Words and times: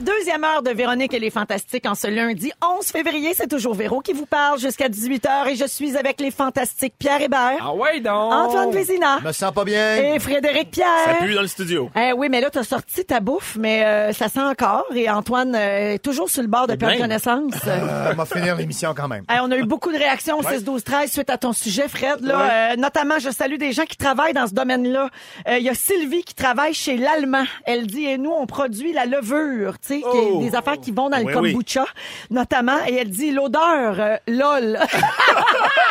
Deuxième 0.00 0.44
heure 0.44 0.62
de 0.62 0.70
Véronique 0.70 1.12
et 1.12 1.18
les 1.18 1.30
Fantastiques 1.30 1.84
en 1.86 1.94
ce 1.96 2.06
lundi 2.06 2.52
11 2.78 2.86
février. 2.86 3.32
C'est 3.34 3.48
toujours 3.48 3.74
Véro 3.74 4.00
qui 4.00 4.12
vous 4.12 4.26
parle 4.26 4.58
jusqu'à 4.60 4.88
18h 4.88 5.48
et 5.48 5.56
je 5.56 5.64
suis 5.66 5.96
avec 5.96 6.20
les 6.20 6.30
Fantastiques 6.30 6.94
Pierre 6.98 7.20
Hébert, 7.20 7.58
Ah 7.60 7.74
ouais, 7.74 8.00
donc! 8.00 8.32
Antoine 8.32 8.70
Vézina 8.70 9.18
me 9.20 9.32
sens 9.32 9.52
pas 9.52 9.64
bien. 9.64 9.96
et 9.96 10.18
Frédéric 10.20 10.70
Pierre. 10.70 10.86
Ça 11.04 11.14
pue 11.14 11.34
dans 11.34 11.40
le 11.42 11.48
studio. 11.48 11.90
Eh 11.96 12.12
oui, 12.12 12.28
mais 12.30 12.40
là, 12.40 12.48
t'as 12.50 12.62
sorti 12.62 13.04
ta 13.04 13.18
bouffe, 13.18 13.56
mais 13.58 13.84
euh, 13.84 14.12
ça 14.12 14.28
sent 14.28 14.40
encore. 14.40 14.84
Et 14.94 15.10
Antoine 15.10 15.54
euh, 15.56 15.94
est 15.94 15.98
toujours 15.98 16.30
sur 16.30 16.42
le 16.42 16.48
bord 16.48 16.68
de 16.68 16.74
perdre 16.76 16.94
bien. 16.94 17.02
connaissance. 17.04 17.52
Euh, 17.66 18.10
on 18.12 18.14
va 18.16 18.24
finir 18.24 18.54
l'émission 18.56 18.94
quand 18.96 19.08
même. 19.08 19.24
Eh, 19.34 19.40
on 19.42 19.50
a 19.50 19.56
eu 19.56 19.64
beaucoup 19.64 19.90
de 19.92 19.98
réactions 19.98 20.38
au 20.38 20.42
6 20.44 20.62
12 20.64 20.84
13 20.84 21.10
suite 21.10 21.30
à 21.30 21.38
ton 21.38 21.52
sujet, 21.52 21.88
Fred. 21.88 22.20
Là, 22.20 22.72
Euh, 22.72 22.76
notamment, 22.76 23.18
je 23.18 23.30
salue 23.30 23.56
des 23.56 23.72
gens 23.72 23.84
qui 23.84 23.96
travaillent 23.96 24.32
dans 24.34 24.46
ce 24.46 24.54
domaine-là. 24.54 25.08
Euh, 25.48 25.58
Il 25.58 25.64
y 25.64 25.68
a 25.68 25.74
Sylvie 25.74 26.22
qui 26.22 26.34
travaille 26.34 26.72
chez 26.74 26.96
l'Allemand. 26.96 27.44
Elle 27.64 27.86
dit, 27.88 28.04
et 28.04 28.16
nous, 28.16 28.30
on 28.30 28.46
produit 28.46 28.92
la 28.92 29.06
levure, 29.06 29.74
tu 29.88 29.94
sais, 29.94 30.00
qui 30.00 30.16
est 30.18 30.30
Oh. 30.32 30.40
des 30.40 30.54
affaires 30.54 30.78
qui 30.80 30.90
vont 30.92 31.08
dans 31.08 31.18
le 31.18 31.24
oui. 31.24 31.32
kombucha, 31.32 31.84
notamment. 32.30 32.78
Et 32.86 32.94
elle 32.94 33.10
dit, 33.10 33.30
l'odeur, 33.30 33.96
euh, 33.98 34.16
lol. 34.26 34.78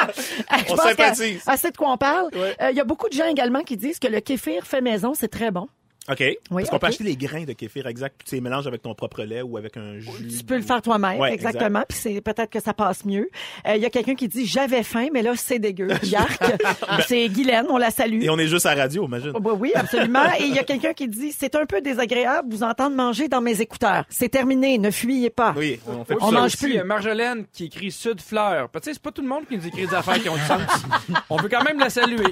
Je 0.08 0.74
On 0.74 0.76
pense 0.76 0.86
sympathise. 0.86 1.42
sait 1.58 1.72
de 1.72 1.78
quoi 1.78 1.92
on 1.92 1.98
parle. 1.98 2.30
Euh, 2.36 2.54
Il 2.60 2.66
Ouais. 2.66 2.74
y 2.76 2.80
a 2.80 2.84
beaucoup 2.84 3.10
de 3.10 3.14
gens 3.14 3.26
également 3.28 3.62
qui 3.62 3.78
disent 3.78 4.00
que 4.00 4.08
le 4.08 4.20
kéfir 4.20 4.66
fait 4.66 4.82
maison, 4.82 5.14
c'est 5.14 5.28
très 5.28 5.52
bon. 5.52 5.68
OK. 6.10 6.20
Oui, 6.20 6.38
Parce 6.50 6.70
qu'on 6.70 6.76
ok. 6.78 6.82
peut 6.82 6.88
acheter 6.88 7.04
les 7.04 7.16
grains 7.18 7.44
de 7.44 7.54
kéfir 7.54 7.86
exact, 7.88 8.16
puis 8.18 8.28
tu 8.30 8.36
les 8.36 8.42
mélanges 8.42 8.66
avec 8.68 8.82
ton 8.82 8.94
propre 8.96 9.24
lait 9.24 9.42
ou 9.42 9.58
avec 9.58 9.76
un 9.78 10.00
jus. 10.00 10.10
Tu 10.38 10.44
peux 10.46 10.56
le 10.56 10.62
faire 10.62 10.82
toi-même, 10.82 11.20
Ouais, 11.20 11.34
exactement. 11.34 11.84
Puis 11.88 11.98
c'est 12.02 12.22
peut-être 12.22 12.50
que 12.50 12.60
ça 12.62 12.74
passe 12.74 13.04
mieux. 13.06 13.30
Euh, 13.68 13.76
Il 13.76 13.82
y 13.82 13.86
a 13.86 13.90
quelqu'un 13.90 14.16
qui 14.16 14.28
dit 14.28 14.46
j'avais 14.46 14.84
faim, 14.84 15.08
mais 15.14 15.22
là 15.22 15.34
c'est 15.36 15.60
dégueu. 15.60 15.90
Yark. 16.04 16.41
c'est 17.08 17.27
Guylaine, 17.30 17.66
on 17.70 17.77
la 17.77 17.91
salue. 17.91 18.22
Et 18.24 18.30
on 18.30 18.38
est 18.40 18.48
juste 18.48 18.66
à 18.66 18.76
la 18.76 18.84
radio, 18.84 19.05
imagine. 19.05 19.34
Oui, 19.44 19.54
oui, 19.60 19.72
absolument. 19.76 20.24
Et 20.40 20.44
il 20.44 20.54
y 20.55 20.60
a 20.60 20.64
quelqu'un 20.64 20.94
qui 20.94 21.08
dit 21.08 21.32
c'est 21.32 21.55
un 21.55 21.66
peu 21.66 21.82
désagréable 21.82 22.49
vous 22.52 22.64
entendre 22.64 22.96
manger 22.96 23.27
dans 23.27 23.42
mes 23.42 23.60
écouteurs. 23.62 24.05
C'est 24.10 24.30
terminé, 24.30 24.77
ne 24.77 24.92
fuyez 24.92 25.30
pas. 25.30 25.54
Oui, 25.58 25.80
on 25.88 26.05
fait 26.05 26.16
On 26.21 26.32
mange 26.32 26.46
aussi, 26.46 26.58
plus. 26.58 26.77
euh, 26.80 26.84
Marjolaine 26.84 27.46
qui 27.52 27.66
écrit 27.66 27.92
Sud 27.92 28.21
Fleur. 28.21 28.70
Tu 28.74 28.80
sais, 28.82 28.94
c'est 28.94 29.02
pas 29.02 29.12
tout 29.12 29.21
le 29.21 29.27
monde 29.27 29.46
qui 29.48 29.58
nous 29.58 29.68
écrit 29.68 29.88
des 29.88 29.94
affaires 29.94 30.21
qui 30.21 30.30
ont 30.30 30.36
du 30.36 30.42
sens. 30.46 30.62
On 31.30 31.38
veut 31.38 31.49
quand 31.49 31.64
même 31.64 31.80
la 31.80 31.90
saluer. 31.90 32.24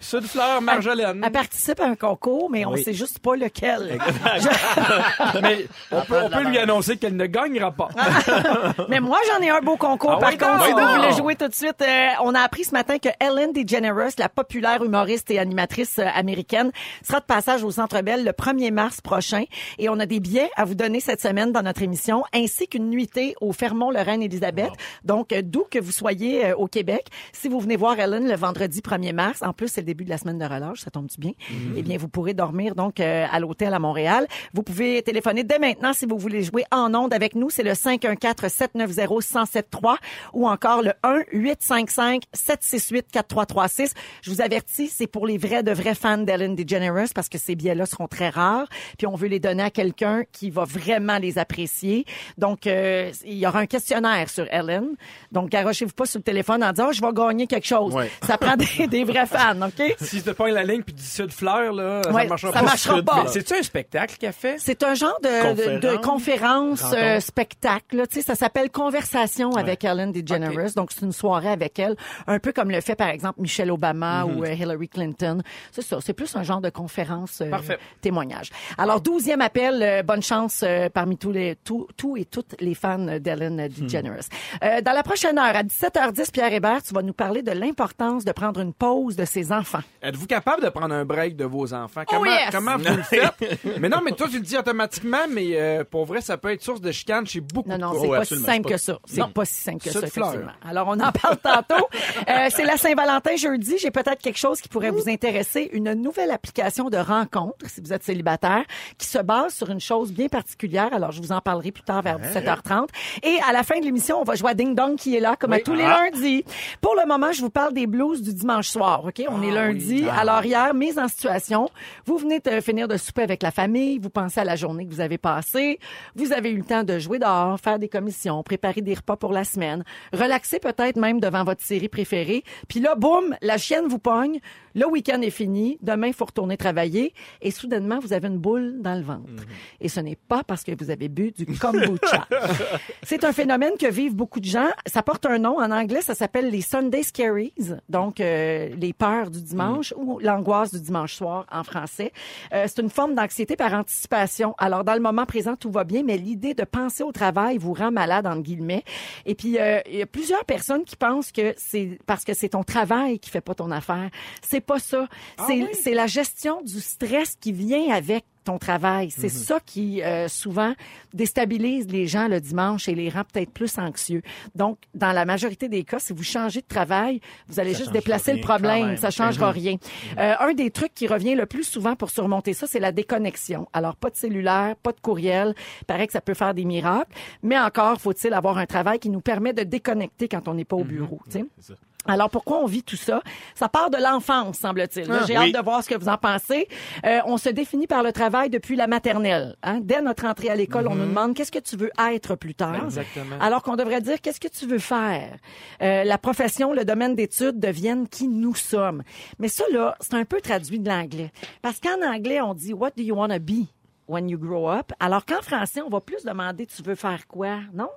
Sud 0.00 0.24
Fleur, 0.26 0.60
Marjolaine. 0.62 1.22
Elle 1.24 1.32
participe 1.32 1.80
à 1.80 1.86
un 1.86 1.94
concours, 1.96 2.50
mais 2.50 2.64
on 2.64 2.72
Oui. 2.72 2.82
sait 2.82 2.92
juste 2.92 3.18
pas 3.20 3.36
lequel. 3.36 3.98
Mais 5.42 5.66
on 5.90 6.00
peut, 6.02 6.16
on 6.24 6.30
peut 6.30 6.42
lui 6.44 6.58
annoncer 6.58 6.96
qu'elle 6.96 7.16
ne 7.16 7.26
gagnera 7.26 7.70
pas. 7.72 7.88
Mais 8.88 9.00
moi, 9.00 9.18
j'en 9.28 9.42
ai 9.42 9.50
un 9.50 9.60
beau 9.60 9.76
concours. 9.76 10.12
Ah 10.16 10.18
Par 10.18 10.30
oui, 10.30 10.38
contre, 10.38 10.58
donc? 10.58 10.66
si 10.66 10.72
vous 10.72 10.78
Oui, 10.78 10.82
donc? 10.84 10.96
voulez 11.04 11.16
jouer 11.16 11.36
tout 11.36 11.48
de 11.48 11.54
suite, 11.54 11.82
euh, 11.82 12.06
on 12.22 12.34
a 12.34 12.40
appris 12.40 12.64
ce 12.64 12.72
matin 12.72 12.98
que 12.98 13.08
Ellen 13.20 13.52
DeGeneres, 13.52 14.10
la 14.18 14.28
populaire 14.28 14.82
humoriste 14.82 15.30
et 15.30 15.38
animatrice 15.38 15.98
euh, 15.98 16.06
américaine, 16.14 16.70
sera 17.02 17.20
de 17.20 17.24
passage 17.24 17.64
au 17.64 17.70
Centre 17.70 18.00
Bell 18.02 18.24
le 18.24 18.32
1er 18.32 18.70
mars 18.72 19.00
prochain. 19.00 19.44
Et 19.78 19.88
on 19.88 19.98
a 19.98 20.06
des 20.06 20.20
billets 20.20 20.50
à 20.56 20.64
vous 20.64 20.74
donner 20.74 21.00
cette 21.00 21.20
semaine 21.20 21.52
dans 21.52 21.62
notre 21.62 21.82
émission, 21.82 22.24
ainsi 22.34 22.68
qu'une 22.68 22.88
nuitée 22.90 23.34
au 23.40 23.52
Fermont 23.52 23.90
le 23.90 24.00
Reine 24.00 24.22
Élisabeth. 24.22 24.70
Donc, 25.04 25.32
euh, 25.32 25.42
d'où 25.44 25.64
que 25.70 25.78
vous 25.78 25.92
soyez 25.92 26.46
euh, 26.46 26.54
au 26.56 26.66
Québec, 26.66 27.06
si 27.32 27.48
vous 27.48 27.60
venez 27.60 27.76
voir 27.76 27.98
Ellen 27.98 28.28
le 28.28 28.36
vendredi 28.36 28.80
1er 28.80 29.12
mars, 29.12 29.42
en 29.42 29.52
plus 29.52 29.68
c'est 29.68 29.80
le 29.80 29.85
début 29.86 30.04
de 30.04 30.10
la 30.10 30.18
semaine 30.18 30.38
de 30.38 30.44
relâche, 30.44 30.80
ça 30.80 30.90
tombe 30.90 31.06
du 31.06 31.16
bien. 31.18 31.32
Eh 31.76 31.82
bien, 31.82 31.96
vous 31.96 32.08
pourrez 32.08 32.34
dormir 32.34 32.74
donc 32.74 33.00
euh, 33.00 33.24
à 33.30 33.40
l'hôtel 33.40 33.72
à 33.72 33.78
Montréal. 33.78 34.26
Vous 34.52 34.62
pouvez 34.62 35.00
téléphoner 35.02 35.44
dès 35.44 35.58
maintenant 35.58 35.94
si 35.94 36.04
vous 36.04 36.18
voulez 36.18 36.42
jouer 36.42 36.64
en 36.70 36.94
ondes 36.94 37.14
avec 37.14 37.34
nous. 37.34 37.48
C'est 37.48 37.62
le 37.62 37.72
514-790-1073 37.72 39.96
ou 40.34 40.46
encore 40.48 40.82
le 40.82 40.92
1-855-768-4336. 41.02 43.94
Je 44.22 44.30
vous 44.30 44.42
avertis, 44.42 44.88
c'est 44.88 45.06
pour 45.06 45.26
les 45.26 45.38
vrais 45.38 45.62
de 45.62 45.72
vrais 45.72 45.94
fans 45.94 46.18
d'Ellen 46.18 46.54
DeGeneres 46.54 47.14
parce 47.14 47.28
que 47.28 47.38
ces 47.38 47.54
billets-là 47.54 47.86
seront 47.86 48.08
très 48.08 48.28
rares. 48.28 48.66
Puis 48.98 49.06
on 49.06 49.14
veut 49.14 49.28
les 49.28 49.40
donner 49.40 49.62
à 49.62 49.70
quelqu'un 49.70 50.24
qui 50.32 50.50
va 50.50 50.64
vraiment 50.64 51.18
les 51.18 51.38
apprécier. 51.38 52.04
Donc, 52.36 52.66
euh, 52.66 53.12
il 53.24 53.38
y 53.38 53.46
aura 53.46 53.60
un 53.60 53.66
questionnaire 53.66 54.28
sur 54.28 54.46
Ellen. 54.50 54.88
Donc, 55.32 55.48
garochez-vous 55.50 55.92
pas 55.92 56.06
sur 56.06 56.18
le 56.18 56.24
téléphone 56.24 56.64
en 56.64 56.72
disant, 56.72 56.88
oh, 56.88 56.92
je 56.92 57.00
vais 57.00 57.12
gagner 57.12 57.46
quelque 57.46 57.66
chose. 57.66 57.94
Ouais. 57.94 58.10
Ça 58.22 58.38
prend 58.38 58.56
des, 58.56 58.86
des 58.86 59.04
vrais 59.04 59.26
fans, 59.26 59.60
OK? 59.78 59.96
Si 60.00 60.18
tu 60.18 60.22
te 60.22 60.30
pognes 60.30 60.54
la 60.54 60.62
ligne 60.64 60.82
puis 60.82 60.94
tu 60.94 61.00
dis 61.02 61.06
Sud 61.08 61.32
Fleur, 61.32 61.72
là, 61.72 62.02
Ouais, 62.12 62.22
ça 62.22 62.28
marchera 62.28 62.52
ça 62.52 62.58
pas. 62.60 62.64
marchera 62.64 63.02
pas. 63.02 63.26
C'est-tu 63.28 63.54
un 63.54 63.62
spectacle 63.62 64.16
qu'elle 64.18 64.32
fait? 64.32 64.56
C'est 64.58 64.82
un 64.82 64.94
genre 64.94 65.18
de, 65.22 65.78
de, 65.80 65.92
de 65.92 65.96
conférence, 65.98 66.82
euh, 66.94 67.20
spectacle. 67.20 67.96
là. 67.96 68.06
Tu 68.06 68.16
sais, 68.16 68.22
ça 68.22 68.34
s'appelle 68.34 68.70
Conversation 68.70 69.52
avec 69.56 69.84
Ellen 69.84 70.12
DeGeneres. 70.12 70.72
Donc, 70.76 70.90
c'est 70.92 71.04
une 71.04 71.12
soirée 71.12 71.48
avec 71.50 71.78
elle, 71.78 71.96
un 72.26 72.38
peu 72.38 72.52
comme 72.52 72.70
le 72.70 72.80
fait, 72.80 72.94
par 72.94 73.08
exemple, 73.08 73.40
Michelle 73.40 73.70
Obama 73.70 74.24
ou 74.24 74.44
euh, 74.44 74.52
Hillary 74.52 74.88
Clinton. 74.88 75.42
C'est 75.72 75.82
ça, 75.82 75.98
c'est 76.00 76.12
plus 76.12 76.34
un 76.36 76.42
genre 76.42 76.60
de 76.60 76.70
conférence 76.70 77.40
euh, 77.40 77.50
Parfait. 77.50 77.78
témoignage. 78.00 78.50
Alors, 78.78 79.00
douzième 79.00 79.40
appel, 79.40 79.82
euh, 79.82 80.02
bonne 80.02 80.22
chance 80.22 80.62
euh, 80.62 80.88
parmi 80.88 81.16
tous 81.16 81.32
les 81.32 81.56
tous 81.64 81.86
tous 81.96 82.16
et 82.16 82.24
toutes 82.24 82.54
les 82.60 82.74
fans 82.74 83.18
d'Ellen 83.20 83.68
DeGeneres. 83.68 84.24
Euh, 84.62 84.80
dans 84.80 84.92
la 84.92 85.02
prochaine 85.02 85.38
heure, 85.38 85.54
à 85.56 85.62
17h10, 85.62 86.30
Pierre 86.32 86.52
Hébert, 86.52 86.82
tu 86.82 86.94
vas 86.94 87.02
nous 87.02 87.12
parler 87.12 87.42
de 87.42 87.52
l'importance 87.52 88.24
de 88.24 88.32
prendre 88.32 88.60
une 88.60 88.72
pause 88.72 89.16
de 89.16 89.24
ses 89.24 89.52
enfants. 89.52 89.65
Êtes-vous 90.02 90.26
capable 90.26 90.62
de 90.62 90.68
prendre 90.68 90.94
un 90.94 91.04
break 91.04 91.36
de 91.36 91.44
vos 91.44 91.72
enfants? 91.74 92.02
Comment, 92.06 92.22
Oh, 92.22 92.26
yes! 92.26 92.50
comment 92.52 92.76
vous 92.76 92.84
le 92.96 93.02
faites? 93.02 93.78
mais 93.80 93.88
non, 93.88 93.98
mais 94.04 94.12
toi, 94.12 94.26
tu 94.30 94.36
le 94.36 94.42
dis 94.42 94.56
automatiquement, 94.56 95.26
mais 95.30 95.48
euh, 95.54 95.84
pour 95.84 96.04
vrai, 96.06 96.20
ça 96.20 96.36
peut 96.36 96.52
être 96.52 96.62
source 96.62 96.80
de 96.80 96.92
chicane 96.92 97.26
chez 97.26 97.40
beaucoup 97.40 97.68
Non, 97.68 97.76
de 97.76 97.80
non, 97.82 97.90
couples. 97.90 98.00
c'est 98.02 98.08
ouais, 98.10 98.18
pas 98.18 98.24
si 98.24 98.36
simple 98.38 98.62
pas- 98.62 98.68
que 98.70 98.76
ça. 98.76 98.98
C'est 99.04 99.20
Non. 99.20 99.28
pas 99.30 99.44
si 99.44 99.54
simple 99.54 99.78
que 99.84 99.90
Ça 99.90 99.98
effectivement. 100.00 100.32
Alors, 100.66 100.88
on 100.88 101.00
en 101.00 101.12
parle 101.12 101.36
tantôt. 101.38 101.86
Euh, 102.28 102.48
c'est 102.50 102.64
la 102.64 102.76
Saint-Valentin 102.76 103.36
jeudi. 103.36 103.76
J'ai 103.78 103.90
peut-être 103.90 104.20
quelque 104.22 104.38
chose 104.38 104.60
qui 104.60 104.68
pourrait 104.68 104.90
vous 104.90 105.08
intéresser. 105.08 105.70
Une 105.72 105.92
nouvelle 105.94 106.30
application 106.30 106.88
de 106.90 106.96
rencontre, 106.98 107.66
si 107.68 107.80
vous 107.80 107.92
êtes 107.92 108.02
célibataire, 108.04 108.64
qui 108.98 109.06
se 109.06 109.18
base 109.18 109.54
sur 109.54 109.70
une 109.70 109.80
chose 109.80 110.12
bien 110.12 110.28
particulière. 110.28 110.88
Alors, 110.92 111.12
je 111.12 111.20
vous 111.20 111.32
en 111.32 111.40
parlerai 111.40 111.72
plus 111.72 111.82
tard 111.82 112.02
vers 112.02 112.18
17h30. 112.18 112.88
Et 113.22 113.38
à 113.48 113.52
la 113.52 113.62
fin 113.62 113.78
de 113.78 113.84
l'émission, 113.84 114.20
on 114.20 114.24
va 114.24 114.34
jouer 114.34 114.50
à 114.50 114.54
Ding 114.54 114.74
Dong 114.74 114.96
qui 114.96 115.16
est 115.16 115.20
là, 115.20 115.36
comme 115.38 115.52
à 115.52 115.60
tous 115.60 115.74
les 115.74 115.82
lundis. 115.84 116.44
Pour 116.80 116.94
le 116.94 117.06
moment, 117.06 117.32
je 117.32 117.40
vous 117.40 117.50
parle 117.50 117.72
des 117.72 117.86
blues 117.86 118.22
du 118.22 118.32
dimanche 118.34 118.68
soir. 118.68 119.04
OK? 119.04 119.22
On 119.28 119.42
est 119.42 119.50
lundi. 119.56 120.06
Alors, 120.08 120.44
hier, 120.44 120.74
mise 120.74 120.98
en 120.98 121.08
situation. 121.08 121.68
Vous 122.04 122.18
venez 122.18 122.40
de 122.40 122.60
finir 122.60 122.88
de 122.88 122.96
souper 122.96 123.22
avec 123.22 123.42
la 123.42 123.50
famille. 123.50 123.98
Vous 123.98 124.10
pensez 124.10 124.40
à 124.40 124.44
la 124.44 124.56
journée 124.56 124.86
que 124.86 124.92
vous 124.92 125.00
avez 125.00 125.18
passée. 125.18 125.78
Vous 126.14 126.32
avez 126.32 126.50
eu 126.50 126.58
le 126.58 126.64
temps 126.64 126.84
de 126.84 126.98
jouer 126.98 127.18
dehors, 127.18 127.58
faire 127.58 127.78
des 127.78 127.88
commissions, 127.88 128.42
préparer 128.42 128.82
des 128.82 128.94
repas 128.94 129.16
pour 129.16 129.32
la 129.32 129.44
semaine, 129.44 129.84
relaxer 130.12 130.58
peut-être 130.58 130.96
même 130.96 131.20
devant 131.20 131.44
votre 131.44 131.62
série 131.62 131.88
préférée. 131.88 132.44
Puis 132.68 132.80
là, 132.80 132.94
boum, 132.94 133.36
la 133.42 133.58
chienne 133.58 133.86
vous 133.86 133.98
pogne. 133.98 134.40
Le 134.76 134.86
week-end 134.86 135.22
est 135.22 135.30
fini. 135.30 135.78
Demain, 135.80 136.08
il 136.08 136.12
faut 136.12 136.26
retourner 136.26 136.58
travailler. 136.58 137.14
Et 137.40 137.50
soudainement, 137.50 137.98
vous 137.98 138.12
avez 138.12 138.28
une 138.28 138.36
boule 138.36 138.82
dans 138.82 138.94
le 138.94 139.00
ventre. 139.00 139.46
Et 139.80 139.88
ce 139.88 140.00
n'est 140.00 140.16
pas 140.16 140.44
parce 140.44 140.64
que 140.64 140.72
vous 140.78 140.90
avez 140.90 141.08
bu 141.08 141.32
du 141.32 141.46
kombucha. 141.46 142.28
C'est 143.02 143.24
un 143.24 143.32
phénomène 143.32 143.78
que 143.80 143.90
vivent 143.90 144.14
beaucoup 144.14 144.38
de 144.38 144.44
gens. 144.44 144.68
Ça 144.84 145.02
porte 145.02 145.24
un 145.24 145.38
nom. 145.38 145.58
En 145.58 145.70
anglais, 145.70 146.02
ça 146.02 146.14
s'appelle 146.14 146.50
les 146.50 146.60
Sunday 146.60 147.02
Scaries. 147.02 147.54
Donc, 147.88 148.20
euh, 148.20 148.68
les 148.78 148.92
peurs 148.92 149.30
du 149.30 149.40
dimanche 149.40 149.94
ou 149.96 150.18
l'angoisse 150.18 150.74
du 150.74 150.80
dimanche 150.82 151.14
soir 151.14 151.46
en 151.50 151.64
français. 151.64 152.12
Euh, 152.52 152.66
c'est 152.66 152.82
une 152.82 152.90
forme 152.90 153.14
d'anxiété 153.14 153.56
par 153.56 153.72
anticipation. 153.72 154.54
Alors, 154.58 154.84
dans 154.84 154.94
le 154.94 155.00
moment 155.00 155.24
présent, 155.24 155.56
tout 155.56 155.70
va 155.70 155.84
bien, 155.84 156.02
mais 156.02 156.18
l'idée 156.18 156.52
de 156.52 156.64
penser 156.64 157.02
au 157.02 157.12
travail 157.12 157.56
vous 157.56 157.72
rend 157.72 157.92
malade, 157.92 158.26
entre 158.26 158.42
guillemets. 158.42 158.84
Et 159.24 159.34
puis, 159.34 159.58
euh, 159.58 159.80
il 159.86 159.96
y 159.96 160.02
a 160.02 160.06
plusieurs 160.06 160.44
personnes 160.44 160.84
qui 160.84 160.96
pensent 160.96 161.32
que 161.32 161.54
c'est 161.56 161.98
parce 162.04 162.24
que 162.24 162.34
c'est 162.34 162.50
ton 162.50 162.62
travail 162.62 163.18
qui 163.18 163.30
fait 163.30 163.40
pas 163.40 163.54
ton 163.54 163.70
affaire. 163.70 164.10
C'est 164.42 164.65
pas 164.66 164.78
ça. 164.78 165.08
C'est 165.46 165.74
c'est 165.74 165.94
la 165.94 166.06
gestion 166.06 166.62
du 166.62 166.80
stress 166.80 167.36
qui 167.40 167.52
vient 167.52 167.94
avec 167.94 168.24
ton 168.46 168.58
travail. 168.58 169.10
C'est 169.10 169.28
ça 169.28 169.58
qui 169.60 170.02
euh, 170.02 170.28
souvent 170.28 170.72
déstabilise 171.12 171.88
les 171.88 172.06
gens 172.06 172.28
le 172.28 172.40
dimanche 172.40 172.88
et 172.88 172.94
les 172.94 173.10
rend 173.10 173.24
peut-être 173.24 173.50
plus 173.50 173.76
anxieux. 173.78 174.22
Donc, 174.54 174.78
dans 174.94 175.12
la 175.12 175.24
majorité 175.24 175.68
des 175.68 175.82
cas, 175.82 175.98
si 175.98 176.12
vous 176.12 176.22
changez 176.22 176.60
de 176.60 176.66
travail, 176.66 177.20
vous 177.48 177.60
allez 177.60 177.74
juste 177.74 177.92
déplacer 177.92 178.32
le 178.32 178.40
problème. 178.40 178.96
Ça 178.96 179.10
changera 179.10 179.50
rien. 179.50 179.76
Euh, 180.18 180.34
un 180.38 180.54
des 180.54 180.70
trucs 180.70 180.94
qui 180.94 181.08
revient 181.08 181.34
le 181.34 181.46
plus 181.46 181.64
souvent 181.64 181.96
pour 181.96 182.10
surmonter 182.10 182.54
ça, 182.54 182.66
c'est 182.66 182.78
la 182.78 182.92
déconnexion. 182.92 183.68
Alors, 183.72 183.96
pas 183.96 184.10
de 184.10 184.16
cellulaire, 184.16 184.76
pas 184.76 184.92
de 184.92 185.00
courriel. 185.00 185.54
Il 185.82 185.84
paraît 185.84 186.06
que 186.06 186.12
ça 186.12 186.20
peut 186.20 186.34
faire 186.34 186.54
des 186.54 186.64
miracles. 186.64 187.12
Mais 187.42 187.58
encore, 187.58 188.00
faut-il 188.00 188.32
avoir 188.32 188.58
un 188.58 188.66
travail 188.66 189.00
qui 189.00 189.10
nous 189.10 189.20
permet 189.20 189.52
de 189.52 189.64
déconnecter 189.64 190.28
quand 190.28 190.46
on 190.46 190.54
n'est 190.54 190.64
pas 190.64 190.76
au 190.76 190.84
bureau. 190.84 191.20
tu 191.30 191.40
sais. 191.60 191.74
Alors, 192.08 192.30
pourquoi 192.30 192.58
on 192.58 192.66
vit 192.66 192.82
tout 192.82 192.96
ça? 192.96 193.22
Ça 193.54 193.68
part 193.68 193.90
de 193.90 193.98
l'enfance, 193.98 194.58
semble-t-il. 194.58 195.06
Là, 195.08 195.20
J'ai 195.26 195.38
oui. 195.38 195.48
hâte 195.48 195.60
de 195.60 195.64
voir 195.64 195.82
ce 195.82 195.88
que 195.88 195.94
vous 195.94 196.08
en 196.08 196.16
pensez. 196.18 196.68
Euh, 197.04 197.20
on 197.26 197.36
se 197.38 197.48
définit 197.48 197.86
par 197.86 198.02
le 198.02 198.12
travail 198.12 198.50
depuis 198.50 198.76
la 198.76 198.86
maternelle. 198.86 199.56
Hein? 199.62 199.80
Dès 199.82 200.02
notre 200.02 200.24
entrée 200.24 200.48
à 200.48 200.54
l'école, 200.56 200.88
on 200.88 200.94
nous 200.94 201.06
demande 201.06 201.34
qu'est-ce 201.34 201.52
que 201.52 201.58
tu 201.58 201.76
veux 201.76 201.90
être 202.10 202.34
plus 202.36 202.54
tard. 202.54 202.84
Exactement. 202.84 203.36
Alors 203.40 203.62
qu'on 203.62 203.76
devrait 203.76 204.00
dire 204.00 204.20
qu'est-ce 204.20 204.40
que 204.40 204.48
tu 204.48 204.66
veux 204.66 204.78
faire? 204.78 205.36
Euh, 205.82 206.04
la 206.04 206.18
profession, 206.18 206.72
le 206.72 206.84
domaine 206.84 207.14
d'études 207.14 207.58
deviennent 207.58 208.08
qui 208.08 208.28
nous 208.28 208.54
sommes. 208.54 209.02
Mais 209.38 209.48
ça, 209.48 209.64
là, 209.72 209.96
c'est 210.00 210.14
un 210.14 210.24
peu 210.24 210.40
traduit 210.40 210.78
de 210.78 210.88
l'anglais. 210.88 211.32
Parce 211.62 211.80
qu'en 211.80 212.00
anglais, 212.02 212.40
on 212.40 212.54
dit 212.54 212.72
What 212.72 212.90
do 212.96 213.02
you 213.02 213.14
want 213.14 213.28
to 213.28 213.38
be? 213.40 213.66
When 214.08 214.28
you 214.28 214.38
grow 214.38 214.68
up? 214.70 214.92
Alors 215.00 215.24
qu'en 215.26 215.42
français, 215.42 215.80
on 215.82 215.88
va 215.88 216.00
plus 216.00 216.24
demander 216.24 216.66
tu 216.66 216.80
veux 216.82 216.94
faire 216.94 217.26
quoi, 217.26 217.58
non? 217.74 217.88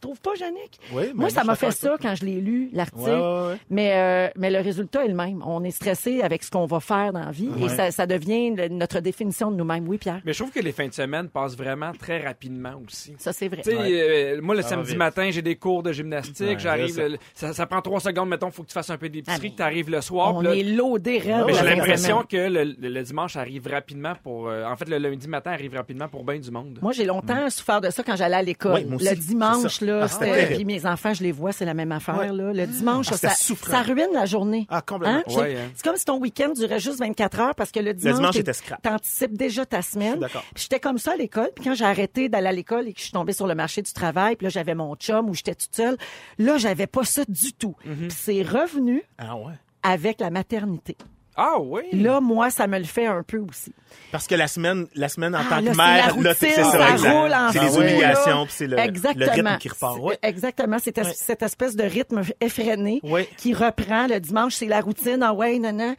Tu 0.00 0.06
trouves 0.06 0.20
pas, 0.20 0.30
Yannick? 0.40 0.80
Oui, 0.94 1.02
mais 1.08 1.12
Moi, 1.14 1.28
ça 1.30 1.44
m'a 1.44 1.54
fait 1.56 1.70
ça 1.72 1.96
quand 2.00 2.14
je 2.14 2.24
l'ai 2.24 2.40
lu, 2.40 2.70
l'article. 2.72 3.00
Ouais, 3.02 3.10
ouais, 3.10 3.46
ouais. 3.48 3.56
Mais, 3.68 3.92
euh, 3.94 4.28
mais 4.36 4.50
le 4.50 4.60
résultat 4.60 5.04
est 5.04 5.08
le 5.08 5.14
même. 5.14 5.42
On 5.44 5.62
est 5.62 5.70
stressé 5.72 6.22
avec 6.22 6.42
ce 6.42 6.50
qu'on 6.50 6.64
va 6.64 6.80
faire 6.80 7.12
dans 7.12 7.20
la 7.24 7.30
vie 7.30 7.50
et 7.62 7.68
ça, 7.68 7.90
ça 7.90 8.06
devient 8.06 8.50
le- 8.56 8.68
notre 8.68 9.00
définition 9.00 9.50
de 9.50 9.56
nous-mêmes. 9.56 9.86
Oui, 9.86 9.98
Pierre? 9.98 10.22
Mais 10.24 10.32
je 10.32 10.38
trouve 10.38 10.52
que 10.52 10.60
les 10.60 10.72
fins 10.72 10.88
de 10.88 10.94
semaine 10.94 11.28
passent 11.28 11.54
vraiment 11.56 11.92
très 11.92 12.18
rapidement 12.24 12.72
aussi. 12.86 13.14
Ça, 13.18 13.32
c'est 13.34 13.48
vrai. 13.48 13.60
Euh, 13.68 14.40
moi, 14.40 14.54
le 14.54 14.62
samedi 14.62 14.96
matin, 14.96 15.28
j'ai 15.30 15.42
des 15.42 15.56
cours 15.56 15.82
de 15.82 15.92
gymnastique. 15.92 16.40
Ouais, 16.48 16.56
J'arrive, 16.58 17.18
ça, 17.34 17.52
ça 17.52 17.66
prend 17.66 17.82
trois 17.82 18.00
secondes, 18.00 18.28
mettons, 18.30 18.50
faut 18.50 18.62
que 18.62 18.68
tu 18.68 18.74
fasses 18.74 18.90
un 18.90 18.96
peu 18.98 19.08
d'épicerie, 19.10 19.48
Ah, 19.52 19.56
tu 19.56 19.62
arrives 19.62 19.90
le 19.90 20.00
soir. 20.00 20.34
On 20.34 20.40
là- 20.40 20.54
est 20.54 20.62
loadé, 20.62 21.18
raide. 21.18 21.44
j'ai 21.48 21.64
l'impression 21.64 22.22
que 22.22 22.36
le, 22.36 22.64
le- 22.78 22.88
le 22.88 23.02
dimanche 23.02 23.36
arrive 23.36 23.66
rapidement 23.68 24.14
pour. 24.22 24.48
euh, 24.48 24.64
en 24.64 24.76
fait, 24.76 24.88
le 24.88 24.96
lundi 24.96 25.28
matin 25.28 25.50
arrive 25.52 25.74
rapidement 25.74 26.08
pour 26.08 26.24
bien 26.24 26.38
du 26.38 26.50
monde. 26.50 26.78
Moi, 26.80 26.92
j'ai 26.92 27.04
longtemps 27.04 27.50
souffert 27.50 27.80
de 27.82 27.90
ça 27.90 28.02
quand 28.02 28.16
j'allais 28.16 28.36
à 28.36 28.42
l'école. 28.42 28.80
Le 28.88 29.14
dimanche. 29.16 29.80
Là, 29.90 30.00
Ah, 30.04 30.08
c'était 30.08 30.54
puis 30.54 30.64
mes 30.64 30.86
enfants, 30.86 31.12
je 31.14 31.22
les 31.22 31.32
vois, 31.32 31.52
c'est 31.52 31.64
la 31.64 31.74
même 31.74 31.92
affaire. 31.92 32.18
Ouais. 32.18 32.32
Là. 32.32 32.52
Le 32.52 32.66
dimanche, 32.66 33.06
Ah, 33.12 33.16
ça, 33.16 33.30
ça 33.30 33.82
ruine 33.82 34.08
la 34.12 34.26
journée. 34.26 34.66
Ah, 34.70 34.80
complètement. 34.82 35.22
Hein? 35.26 35.34
Ouais, 35.40 35.56
hein. 35.56 35.70
C'est 35.74 35.84
comme 35.84 35.96
si 35.96 36.04
ton 36.04 36.18
week-end 36.18 36.50
durait 36.50 36.78
juste 36.80 36.98
24 36.98 37.40
heures 37.40 37.54
parce 37.54 37.70
que 37.70 37.80
le 37.80 37.94
dimanche, 37.94 38.36
scrap. 38.52 38.82
t'anticipes 38.82 39.36
déjà 39.36 39.66
ta 39.66 39.82
semaine. 39.82 40.18
d'accord. 40.20 40.44
Puis 40.54 40.62
j'étais 40.64 40.80
comme 40.80 40.98
ça 40.98 41.12
à 41.12 41.16
l'école. 41.16 41.50
Puis 41.54 41.64
quand 41.64 41.74
j'ai 41.74 41.84
arrêté 41.84 42.28
d'aller 42.28 42.48
à 42.48 42.52
l'école 42.52 42.88
et 42.88 42.92
que 42.92 42.98
je 42.98 43.04
suis 43.04 43.12
tombée 43.12 43.32
sur 43.32 43.46
le 43.46 43.54
marché 43.54 43.82
du 43.82 43.92
travail, 43.92 44.36
puis 44.36 44.44
là, 44.44 44.50
j'avais 44.50 44.74
mon 44.74 44.94
chum 44.96 45.28
ou 45.28 45.34
j'étais 45.34 45.54
toute 45.54 45.74
seule, 45.74 45.96
là, 46.38 46.58
j'avais 46.58 46.86
pas 46.86 47.04
ça 47.04 47.22
du 47.28 47.52
tout. 47.52 47.74
Mhm. 47.84 48.08
Puis 48.08 48.16
c'est 48.18 48.42
revenu 48.42 49.02
Ah 49.18 49.36
ouais. 49.36 49.54
avec 49.82 50.20
la 50.20 50.30
maternité. 50.30 50.96
Ah 51.36 51.56
oui! 51.60 51.82
Là, 51.92 52.20
moi, 52.20 52.50
ça 52.50 52.66
me 52.66 52.78
le 52.78 52.84
fait 52.84 53.06
un 53.06 53.22
peu 53.22 53.38
aussi. 53.38 53.72
Parce 54.12 54.26
que 54.26 54.34
la 54.34 54.48
semaine, 54.48 54.86
la 54.94 55.08
semaine 55.08 55.34
en 55.34 55.38
Ah, 55.40 55.44
tant 55.48 55.60
là, 55.60 55.62
que 55.62 55.76
c'est 55.76 55.76
mère, 55.76 56.34
c'est 56.36 56.50
ça, 56.52 56.64
ça 56.64 57.12
roule 57.12 57.32
en 57.32 57.52
C'est 57.52 57.60
les 57.60 57.76
obligations, 57.78 58.46
c'est 58.48 58.66
le, 58.66 58.76
rythme 58.76 59.58
qui 59.58 59.68
repart. 59.68 59.98
Ouais. 60.00 60.18
Exactement. 60.22 60.76
C'est 60.82 60.98
Ouais. 60.98 61.12
cette 61.14 61.42
espèce 61.42 61.76
de 61.76 61.84
rythme 61.84 62.22
effréné 62.40 63.00
Ouais. 63.02 63.28
qui 63.36 63.54
reprend 63.54 64.06
le 64.06 64.18
dimanche. 64.20 64.54
C'est 64.56 64.66
la 64.66 64.80
routine. 64.80 65.20
Ah 65.22 65.32
ouais, 65.32 65.58
non, 65.58 65.72
non. 65.72 65.94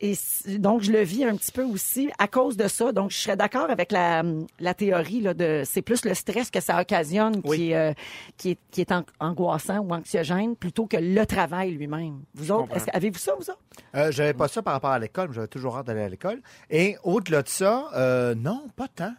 Et 0.00 0.14
donc, 0.58 0.82
je 0.82 0.92
le 0.92 1.00
vis 1.02 1.24
un 1.24 1.36
petit 1.36 1.52
peu 1.52 1.62
aussi 1.64 2.10
à 2.18 2.28
cause 2.28 2.56
de 2.56 2.68
ça. 2.68 2.92
Donc, 2.92 3.10
je 3.10 3.16
serais 3.18 3.36
d'accord 3.36 3.70
avec 3.70 3.92
la, 3.92 4.22
la 4.60 4.74
théorie 4.74 5.20
là, 5.20 5.34
de 5.34 5.62
c'est 5.64 5.82
plus 5.82 6.04
le 6.04 6.14
stress 6.14 6.50
que 6.50 6.60
ça 6.60 6.80
occasionne 6.80 7.40
Oui. 7.44 7.56
qui, 7.56 7.70
est, 7.70 7.76
euh, 7.76 7.92
qui 8.36 8.50
est, 8.50 8.58
qui 8.70 8.80
est 8.80 8.92
an- 8.92 9.04
angoissant 9.20 9.78
ou 9.78 9.92
anxiogène 9.94 10.56
plutôt 10.56 10.86
que 10.86 10.96
le 10.96 11.24
travail 11.26 11.72
lui-même. 11.72 12.20
Vous 12.34 12.50
autres, 12.50 12.74
avez-vous 12.92 13.18
ça, 13.18 13.32
vous 13.38 13.48
autres? 13.50 13.58
Euh, 13.94 14.10
j'avais 14.12 14.34
pas 14.34 14.48
ça 14.48 14.62
par 14.62 14.74
rapport 14.74 14.90
à 14.90 14.98
l'école, 14.98 15.28
mais 15.28 15.34
j'avais 15.34 15.48
toujours 15.48 15.76
hâte 15.78 15.86
d'aller 15.86 16.02
à 16.02 16.08
l'école. 16.08 16.40
Et 16.70 16.96
au-delà 17.04 17.42
de 17.42 17.48
ça, 17.48 17.88
euh, 17.94 18.34
non, 18.34 18.66
pas 18.76 18.88
tant. 18.88 19.12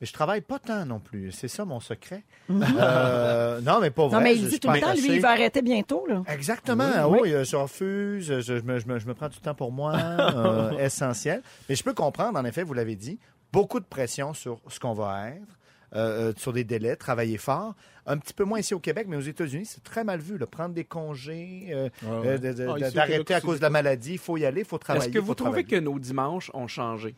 Mais 0.00 0.06
je 0.06 0.12
travaille 0.12 0.40
pas 0.40 0.58
tant 0.58 0.84
non 0.86 0.98
plus. 0.98 1.30
C'est 1.32 1.48
ça 1.48 1.64
mon 1.64 1.80
secret. 1.80 2.24
Euh, 2.50 3.60
non, 3.60 3.78
mais 3.80 3.90
pas 3.90 4.06
vrai. 4.08 4.16
non, 4.16 4.22
mais 4.22 4.34
il 4.34 4.48
dit 4.48 4.58
tout 4.60 4.70
le 4.70 4.80
temps, 4.80 4.92
lui, 4.94 5.14
il 5.14 5.20
va 5.20 5.30
arrêter 5.30 5.62
bientôt. 5.62 6.06
Là. 6.08 6.22
Exactement. 6.28 6.88
Oui, 7.08 7.18
Oui, 7.22 7.32
euh, 7.34 7.44
je 7.44 7.56
refuse. 7.56 8.26
Je, 8.26 8.40
je 8.40 8.54
me, 8.64 8.78
je 8.78 8.86
me- 8.86 8.98
je 8.98 9.06
me 9.06 9.14
prends 9.14 9.28
du 9.28 9.38
temps 9.38 9.54
pour 9.54 9.72
moi. 9.72 9.94
euh, 10.18 10.78
essentiel. 10.78 11.42
Mais 11.68 11.74
je 11.74 11.82
peux 11.84 11.94
comprendre, 11.94 12.38
en 12.38 12.44
effet, 12.44 12.62
vous 12.62 12.74
l'avez 12.74 12.96
dit, 12.96 13.18
beaucoup 13.52 13.80
de 13.80 13.84
pression 13.84 14.32
sur 14.34 14.60
ce 14.68 14.80
qu'on 14.80 14.94
va 14.94 15.28
être, 15.30 15.58
euh, 15.94 16.32
sur 16.36 16.52
des 16.52 16.64
délais, 16.64 16.96
travailler 16.96 17.36
fort. 17.38 17.74
Un 18.06 18.16
petit 18.18 18.32
peu 18.34 18.44
moins 18.44 18.58
ici 18.60 18.74
au 18.74 18.78
Québec, 18.80 19.06
mais 19.08 19.16
aux 19.16 19.20
États-Unis, 19.20 19.66
c'est 19.66 19.82
très 19.84 20.02
mal 20.04 20.20
vu. 20.20 20.38
là. 20.38 20.46
Prendre 20.46 20.74
des 20.74 20.84
congés, 20.84 21.66
euh, 21.70 21.88
Ouais, 22.02 22.08
ouais. 22.08 22.26
euh, 22.28 22.38
de- 22.38 22.52
de- 22.52 22.68
Ah, 22.84 22.90
d'arrêter 22.90 23.34
à 23.34 23.40
cause 23.40 23.58
de 23.58 23.62
la 23.62 23.70
maladie. 23.70 24.12
Il 24.12 24.18
faut 24.18 24.36
y 24.36 24.44
aller, 24.44 24.60
il 24.62 24.66
faut 24.66 24.78
travailler. 24.78 25.06
Est-ce 25.08 25.14
que 25.14 25.18
vous 25.18 25.34
trouvez 25.34 25.62
travailler. 25.62 25.66
que 25.68 25.84
nos 25.84 25.98
dimanches 25.98 26.50
ont 26.54 26.66
changé? 26.68 27.14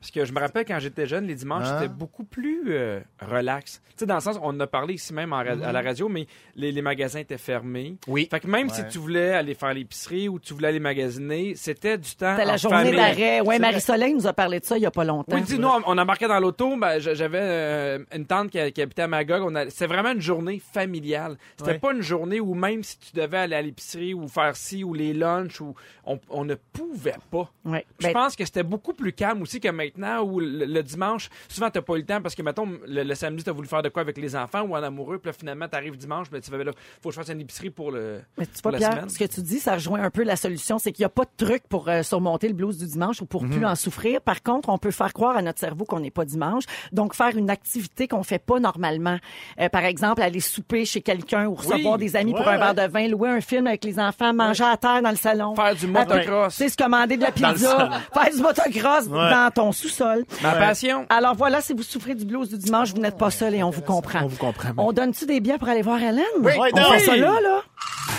Parce 0.00 0.10
que 0.10 0.24
je 0.24 0.32
me 0.32 0.38
rappelle 0.38 0.64
quand 0.66 0.78
j'étais 0.78 1.06
jeune, 1.06 1.26
les 1.26 1.34
dimanches, 1.34 1.64
Hein? 1.66 1.78
c'était 1.80 1.92
beaucoup 1.92 2.24
plus 2.24 2.62
euh, 2.68 3.00
relax. 3.20 3.80
Tu 3.88 4.00
sais, 4.00 4.06
dans 4.06 4.14
le 4.16 4.20
sens, 4.20 4.38
on 4.42 4.48
en 4.48 4.60
a 4.60 4.66
parlé 4.66 4.94
ici 4.94 5.12
même 5.14 5.32
en 5.32 5.36
ra- 5.38 5.56
à 5.64 5.72
la 5.72 5.80
radio, 5.82 6.08
mais 6.08 6.26
les, 6.54 6.70
les 6.70 6.82
magasins 6.82 7.20
étaient 7.20 7.38
fermés. 7.38 7.96
Oui. 8.06 8.28
Fait 8.30 8.38
que 8.40 8.46
même 8.46 8.68
si 8.68 8.82
Ouais. 8.82 8.88
tu 8.88 8.98
voulais 8.98 9.32
aller 9.32 9.54
faire 9.54 9.72
l'épicerie 9.72 10.28
ou 10.28 10.38
tu 10.38 10.52
voulais 10.54 10.68
aller 10.68 10.80
magasiner, 10.80 11.54
c'était 11.56 11.96
du 11.96 12.14
temps 12.14 12.34
C'était 12.36 12.44
la 12.46 12.54
en 12.54 12.56
journée 12.58 12.76
famille. 12.78 12.94
d'arrêt. 12.96 13.40
Ouais, 13.40 13.56
C'est 13.56 13.60
Marie-Soleil 13.62 14.14
nous 14.14 14.26
a 14.26 14.32
parlé 14.34 14.60
de 14.60 14.64
ça 14.66 14.76
il 14.76 14.82
y 14.82 14.86
a 14.86 14.90
pas 14.90 15.04
longtemps. 15.04 15.34
Oui, 15.34 15.42
dis, 15.42 15.58
nous, 15.58 15.66
on, 15.68 15.82
on 15.86 15.98
embarquait 15.98 16.28
dans 16.28 16.38
l'auto. 16.40 16.76
Ben, 16.76 16.98
J'avais 17.00 17.38
euh, 17.40 17.98
une 18.14 18.26
tante 18.26 18.50
qui, 18.50 18.72
qui 18.72 18.82
habitait 18.82 19.02
à 19.02 19.08
Magog. 19.08 19.42
On 19.44 19.54
a- 19.54 19.70
C'était 19.70 19.86
vraiment 19.86 20.12
une 20.12 20.20
journée 20.20 20.60
familiale. 20.72 21.36
C'était 21.56 21.72
Ouais. 21.72 21.78
pas 21.78 21.92
une 21.92 22.02
journée 22.02 22.38
où 22.38 22.54
même 22.54 22.82
si 22.82 22.98
tu 22.98 23.16
devais 23.16 23.38
aller 23.38 23.56
à 23.56 23.62
l'épicerie 23.62 24.12
ou 24.14 24.28
faire 24.28 24.54
ci 24.56 24.84
ou 24.84 24.92
les 24.94 25.14
lunchs, 25.14 25.60
ou 25.60 25.74
on, 26.04 26.20
on 26.28 26.44
ne 26.44 26.54
pouvait 26.54 27.14
pas. 27.30 27.50
Ouais. 27.64 27.84
Je 27.98 28.06
Ben, 28.08 28.12
pense 28.12 28.36
que 28.36 28.44
c'était 28.44 28.62
beaucoup 28.62 28.92
plus 28.92 29.12
calme 29.12 29.42
aussi 29.42 29.58
que 29.58 29.68
maintenant 29.94 30.22
où 30.22 30.40
le, 30.40 30.64
le 30.64 30.82
dimanche, 30.82 31.28
souvent 31.48 31.70
t'as 31.70 31.82
pas 31.82 31.94
eu 31.94 31.98
le 31.98 32.04
temps 32.06 32.20
parce 32.22 32.34
que 32.34 32.42
mettons 32.42 32.66
le, 32.86 33.02
le 33.02 33.14
samedi 33.14 33.44
t'as 33.44 33.52
voulu 33.52 33.68
faire 33.68 33.82
de 33.82 33.88
quoi 33.88 34.02
avec 34.02 34.16
les 34.18 34.34
enfants 34.36 34.62
ou 34.62 34.74
en 34.76 34.82
amoureux, 34.82 35.18
puis 35.18 35.28
là 35.28 35.32
finalement 35.32 35.68
t'arrives 35.68 35.96
dimanche, 35.96 36.26
mais 36.32 36.40
tu 36.40 36.50
vas 36.50 36.62
là, 36.62 36.72
faut 37.02 37.08
que 37.10 37.14
je 37.14 37.20
fasse 37.20 37.28
une 37.30 37.40
épicerie 37.40 37.70
pour 37.70 37.90
le 37.92 38.20
Mais 38.38 38.46
tu 38.46 38.52
vois, 38.62 38.72
la 38.72 38.78
Pierre, 38.78 38.92
semaine. 38.92 39.08
ce 39.08 39.18
que 39.18 39.24
tu 39.24 39.40
dis, 39.42 39.58
ça 39.60 39.74
rejoint 39.74 40.02
un 40.02 40.10
peu 40.10 40.22
la 40.24 40.36
solution, 40.36 40.78
c'est 40.78 40.92
qu'il 40.92 41.02
n'y 41.02 41.06
a 41.06 41.10
pas 41.10 41.24
de 41.24 41.44
truc 41.44 41.62
pour 41.68 41.88
euh, 41.88 42.02
surmonter 42.02 42.48
le 42.48 42.54
blues 42.54 42.78
du 42.78 42.86
dimanche 42.86 43.20
ou 43.22 43.26
pour 43.26 43.42
Mhm. 43.44 43.50
plus 43.50 43.64
en 43.66 43.74
souffrir. 43.74 44.20
Par 44.20 44.42
contre, 44.42 44.68
on 44.70 44.78
peut 44.78 44.90
faire 44.90 45.12
croire 45.12 45.36
à 45.36 45.42
notre 45.42 45.58
cerveau 45.60 45.84
qu'on 45.84 46.00
n'est 46.00 46.10
pas 46.10 46.24
dimanche, 46.24 46.64
donc 46.92 47.14
faire 47.14 47.36
une 47.36 47.50
activité 47.50 48.08
qu'on 48.08 48.22
fait 48.22 48.38
pas 48.38 48.58
normalement. 48.60 49.18
Euh, 49.60 49.68
par 49.68 49.84
exemple, 49.84 50.22
aller 50.22 50.40
souper 50.40 50.84
chez 50.84 51.00
quelqu'un 51.02 51.46
ou 51.46 51.54
recevoir 51.54 51.94
Oui. 51.94 51.98
des 52.06 52.16
amis 52.16 52.32
pour 52.32 52.48
un 52.48 52.52
ouais. 52.52 52.58
verre 52.58 52.74
de 52.74 52.92
vin, 52.92 53.08
louer 53.08 53.28
un 53.30 53.40
film 53.40 53.66
avec 53.66 53.84
les 53.84 53.98
enfants, 54.00 54.32
manger 54.34 54.64
à 54.64 54.76
terre 54.76 55.02
dans 55.02 55.10
le 55.10 55.16
salon. 55.16 55.54
Faire 55.54 55.74
du 55.74 55.86
motocross. 55.86 56.56
Tu 56.56 56.62
sais, 56.64 56.68
se 56.70 56.76
commander 56.76 57.16
de 57.16 57.22
la 57.22 57.30
pizza, 57.32 57.90
faire 58.12 58.30
du 58.34 58.42
motocross 58.42 59.06
Ouais. 59.06 59.30
dans 59.30 59.50
ton 59.54 59.72
sous-sol. 59.76 60.24
Ma 60.42 60.52
passion. 60.52 61.06
Alors 61.08 61.34
voilà, 61.34 61.60
si 61.60 61.72
vous 61.72 61.82
souffrez 61.82 62.14
du 62.14 62.24
blues 62.24 62.48
du 62.48 62.58
dimanche, 62.58 62.92
vous 62.92 63.00
n'êtes 63.00 63.16
pas 63.18 63.30
seul 63.30 63.54
et 63.54 63.62
on 63.62 63.70
vous 63.70 63.82
comprend. 63.82 64.20
On 64.24 64.26
vous 64.28 64.36
comprend. 64.36 64.70
On 64.78 64.92
donne-tu 64.92 65.26
des 65.26 65.40
biens 65.40 65.58
pour 65.58 65.68
aller 65.68 65.82
voir 65.82 66.00
Hélène? 66.02 66.24
Oui. 66.40 66.52
On 66.56 66.62
Oui, 66.62 66.70
fait 66.72 66.98
ça 67.04 67.16
là, 67.16 67.38
là? 67.40 67.62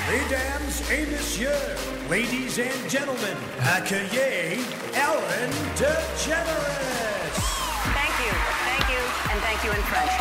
Mesdames 0.09 0.71
et 0.91 1.05
messieurs, 1.11 1.49
ladies 2.09 2.61
and 2.61 2.89
gentlemen, 2.89 3.37
accueillez 3.75 4.59
Ellen 4.93 5.51
DeGeneres. 5.75 7.35
Thank 7.93 8.15
you, 8.23 8.33
thank 8.65 8.85
you, 8.89 9.01
and 9.31 9.39
thank 9.41 9.59
you 9.65 9.71
in 9.71 9.83
French. 9.89 10.13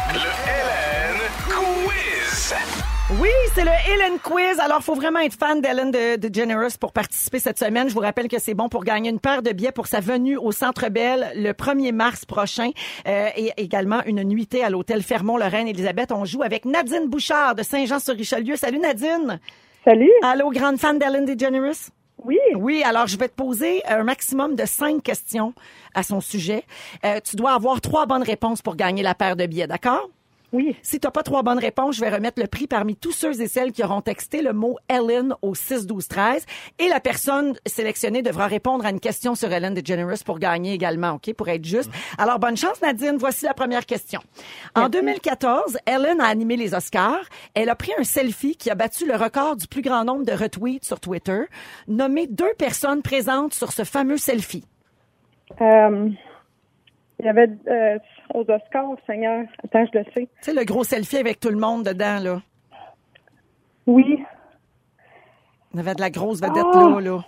Oui, 3.09 3.29
c'est 3.55 3.63
le 3.63 3.71
Ellen 3.71 4.19
Quiz. 4.19 4.59
Alors, 4.59 4.83
faut 4.83 4.97
vraiment 4.97 5.21
être 5.21 5.39
fan 5.39 5.61
d'Ellen 5.61 5.93
de, 5.93 6.17
de 6.17 6.35
Generous 6.35 6.77
pour 6.81 6.93
participer 6.93 7.39
cette 7.39 7.57
semaine. 7.57 7.89
Je 7.89 7.95
vous 7.95 8.01
rappelle 8.01 8.27
que 8.27 8.41
c'est 8.41 8.55
bon 8.55 8.69
pour 8.69 8.83
gagner 8.83 9.11
une 9.11 9.21
paire 9.21 9.43
de 9.43 9.53
billets 9.53 9.71
pour 9.71 9.87
sa 9.87 10.01
venue 10.01 10.37
au 10.37 10.51
Centre 10.51 10.89
Bell 10.89 11.31
le 11.37 11.53
1er 11.53 11.93
mars 11.93 12.25
prochain 12.25 12.71
euh, 13.07 13.29
et 13.37 13.53
également 13.59 14.03
une 14.07 14.25
nuitée 14.25 14.65
à 14.65 14.71
l'hôtel 14.71 15.05
Fermont-Lorraine 15.05 15.69
Elisabeth. 15.69 16.11
On 16.11 16.25
joue 16.25 16.43
avec 16.43 16.65
Nadine 16.65 17.07
Bouchard 17.07 17.55
de 17.55 17.63
Saint-Jean-sur-Richelieu. 17.63 18.57
Salut 18.57 18.81
Nadine. 18.81 19.39
Salut. 19.85 20.11
Allô, 20.25 20.51
grande 20.51 20.79
fan 20.79 20.99
d'Ellen 20.99 21.27
DeGeneres? 21.27 21.91
Oui. 22.25 22.39
Oui, 22.57 22.83
alors 22.85 23.07
je 23.07 23.17
vais 23.17 23.29
te 23.29 23.37
poser 23.37 23.87
un 23.87 24.03
maximum 24.03 24.57
de 24.57 24.65
cinq 24.65 25.05
questions 25.05 25.55
à 25.95 26.03
son 26.03 26.21
sujet. 26.21 26.65
Euh, 27.05 27.21
tu 27.23 27.37
dois 27.37 27.53
avoir 27.53 27.81
trois 27.81 28.07
bonnes 28.07 28.25
réponses 28.25 28.63
pour 28.63 28.75
gagner 28.75 29.05
la 29.05 29.15
paire 29.15 29.37
de 29.37 29.47
billets, 29.47 29.69
d'accord? 29.69 30.11
Oui. 30.53 30.77
Si 30.83 31.01
tu 31.01 31.07
n'as 31.07 31.11
pas 31.11 31.23
trois 31.23 31.43
bonnes 31.43 31.59
réponses, 31.59 31.97
je 31.97 32.01
vais 32.01 32.11
remettre 32.11 32.41
le 32.41 32.47
prix 32.47 32.67
parmi 32.67 32.97
tous 32.97 33.13
ceux 33.13 33.41
et 33.41 33.49
celles 33.49 33.73
qui 33.73 33.83
auront 33.83 34.01
texté 34.01 34.43
le 34.43 34.53
mot 34.53 34.77
Ellen 34.89 35.35
au 35.43 35.55
6 35.55 35.87
12 35.87 36.07
13 36.09 36.47
et 36.79 36.89
la 36.89 37.01
personne 37.01 37.55
sélectionnée 37.67 38.23
devra 38.23 38.47
répondre 38.47 38.87
à 38.87 38.91
une 38.91 39.01
question 39.01 39.35
sur 39.35 39.53
Ellen 39.53 39.75
DeGeneres 39.75 40.25
pour 40.25 40.39
gagner 40.39 40.73
également, 40.73 41.13
OK, 41.15 41.33
pour 41.35 41.49
être 41.49 41.65
juste. 41.65 41.91
Alors 42.19 42.39
bonne 42.39 42.57
chance 42.57 42.81
Nadine, 42.81 43.17
voici 43.19 43.45
la 43.45 43.55
première 43.55 43.87
question. 43.87 44.21
En 44.75 44.89
2014, 44.89 45.79
Ellen 45.87 46.21
a 46.21 46.27
animé 46.27 46.57
les 46.57 46.75
Oscars. 46.75 47.25
Elle 47.55 47.69
a 47.69 47.75
pris 47.75 47.93
un 47.99 48.05
selfie 48.05 48.57
qui 48.57 48.71
a 48.71 48.75
battu 48.75 49.07
le 49.07 49.17
record 49.17 49.57
du 49.57 49.67
plus 49.67 49.83
grand 49.83 50.05
nombre 50.05 50.25
de 50.25 50.33
retweets 50.33 50.85
sur 50.85 51.01
Twitter. 51.01 51.43
Nommez 51.89 52.27
deux 52.29 52.55
personnes 52.59 53.03
présentes 53.03 53.55
sur 53.55 53.73
ce 53.73 53.85
fameux 53.85 54.19
selfie. 54.19 54.65
Euh, 55.61 56.11
il 57.19 57.25
y 57.25 57.29
avait 57.29 57.51
euh, 57.69 57.99
aux 58.35 58.41
Oscars, 58.43 58.97
Seigneur. 59.07 59.45
Attends, 59.65 59.85
je 59.93 59.99
le 59.99 60.05
sais. 60.15 60.23
Tu 60.23 60.29
sais 60.41 60.53
le 60.55 60.65
gros 60.65 60.85
selfie 60.85 61.19
avec 61.19 61.41
tout 61.41 61.51
le 61.51 61.59
monde 61.59 61.85
dedans 61.85 62.19
là. 62.21 62.43
Oui. 63.87 64.19
Il 65.73 65.77
y 65.77 65.81
avait 65.81 65.95
de 65.95 66.01
la 66.01 66.11
grosse 66.11 66.41
vedette 66.41 66.65
Ah! 66.75 66.89
là, 66.95 67.01
là. 67.01 67.25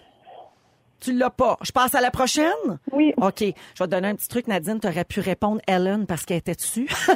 Tu 1.00 1.12
l'as 1.12 1.30
pas. 1.30 1.56
Je 1.62 1.70
passe 1.70 1.94
à 1.94 2.00
la 2.00 2.10
prochaine? 2.10 2.80
Oui. 2.90 3.12
OK. 3.18 3.38
Je 3.40 3.44
vais 3.44 3.54
te 3.78 3.84
donner 3.84 4.08
un 4.08 4.16
petit 4.16 4.26
truc, 4.26 4.48
Nadine. 4.48 4.80
Tu 4.80 4.88
aurais 4.88 5.04
pu 5.04 5.20
répondre 5.20 5.60
Ellen 5.68 6.06
parce 6.06 6.24
qu'elle 6.24 6.38
était 6.38 6.56
dessus. 6.56 6.86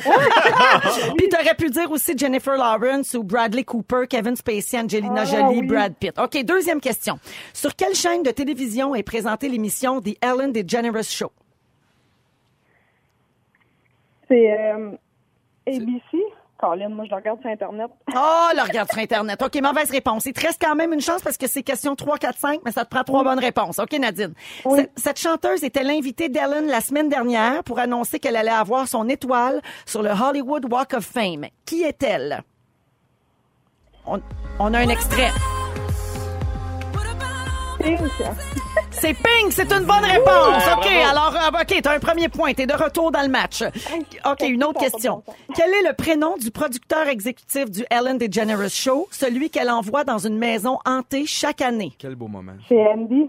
Puis 1.16 1.28
tu 1.28 1.34
aurais 1.36 1.54
pu 1.58 1.68
dire 1.68 1.90
aussi 1.90 2.16
Jennifer 2.16 2.56
Lawrence 2.56 3.14
ou 3.14 3.24
Bradley 3.24 3.64
Cooper, 3.64 4.04
Kevin 4.08 4.36
Spacey, 4.36 4.78
Angelina 4.78 5.22
Ah, 5.22 5.24
Jolie, 5.24 5.60
oui. 5.62 5.66
Brad 5.66 5.94
Pitt. 5.96 6.16
OK, 6.16 6.44
deuxième 6.44 6.80
question. 6.80 7.18
Sur 7.52 7.74
quelle 7.74 7.94
chaîne 7.96 8.22
de 8.22 8.30
télévision 8.30 8.94
est 8.94 9.02
présentée 9.02 9.48
l'émission 9.48 10.00
The 10.00 10.16
Ellen 10.22 10.52
DeGeneres 10.52 11.02
Show? 11.02 11.32
C'est 14.32 14.50
euh, 14.50 14.92
ABC. 15.66 16.18
Colin, 16.58 16.88
moi, 16.88 17.04
je 17.04 17.10
le 17.10 17.16
regarde 17.16 17.40
sur 17.40 17.50
Internet. 17.50 17.90
Oh, 18.14 18.48
le 18.54 18.62
regarde 18.62 18.90
sur 18.90 19.02
Internet. 19.02 19.42
OK, 19.42 19.60
mauvaise 19.60 19.90
réponse. 19.90 20.24
Il 20.24 20.32
te 20.32 20.40
reste 20.40 20.62
quand 20.64 20.74
même 20.74 20.92
une 20.92 21.00
chance 21.00 21.20
parce 21.20 21.36
que 21.36 21.46
c'est 21.46 21.62
question 21.62 21.94
3, 21.96 22.16
4, 22.16 22.38
5, 22.38 22.60
mais 22.64 22.70
ça 22.70 22.84
te 22.86 22.90
prend 22.90 23.02
trois 23.02 23.24
bonnes 23.24 23.40
réponses. 23.40 23.78
OK, 23.78 23.92
Nadine. 23.98 24.32
Oui. 24.64 24.78
Cette, 24.78 24.90
cette 24.96 25.20
chanteuse 25.20 25.64
était 25.64 25.82
l'invitée 25.82 26.30
d'Ellen 26.30 26.66
la 26.66 26.80
semaine 26.80 27.10
dernière 27.10 27.62
pour 27.64 27.78
annoncer 27.78 28.20
qu'elle 28.20 28.36
allait 28.36 28.50
avoir 28.50 28.88
son 28.88 29.08
étoile 29.08 29.60
sur 29.84 30.02
le 30.02 30.10
Hollywood 30.10 30.72
Walk 30.72 30.94
of 30.94 31.04
Fame. 31.04 31.46
Qui 31.66 31.82
est-elle? 31.82 32.42
On, 34.06 34.20
on 34.58 34.72
a 34.72 34.78
un 34.78 34.88
extrait. 34.88 35.30
Pink. 37.82 37.98
C'est 38.90 39.14
Pink, 39.14 39.50
c'est 39.52 39.72
une 39.72 39.84
bonne 39.84 40.04
réponse. 40.04 40.62
OK, 40.76 40.86
alors, 40.86 41.34
euh, 41.36 41.60
OK, 41.60 41.80
t'as 41.82 41.94
un 41.94 41.98
premier 41.98 42.28
point. 42.28 42.52
T'es 42.54 42.66
de 42.66 42.74
retour 42.74 43.10
dans 43.10 43.22
le 43.22 43.28
match. 43.28 43.62
OK, 44.24 44.40
une 44.42 44.62
autre 44.64 44.78
question. 44.80 45.22
Quel 45.54 45.72
est 45.74 45.82
le 45.88 45.92
prénom 45.94 46.36
du 46.36 46.50
producteur 46.50 47.08
exécutif 47.08 47.70
du 47.70 47.84
Ellen 47.90 48.18
DeGeneres 48.18 48.70
Show, 48.70 49.08
celui 49.10 49.50
qu'elle 49.50 49.70
envoie 49.70 50.04
dans 50.04 50.18
une 50.18 50.38
maison 50.38 50.78
hantée 50.84 51.24
chaque 51.26 51.60
année? 51.60 51.92
Quel 51.98 52.14
beau 52.14 52.28
moment. 52.28 52.52
C'est 52.68 52.78
Andy. 52.86 53.28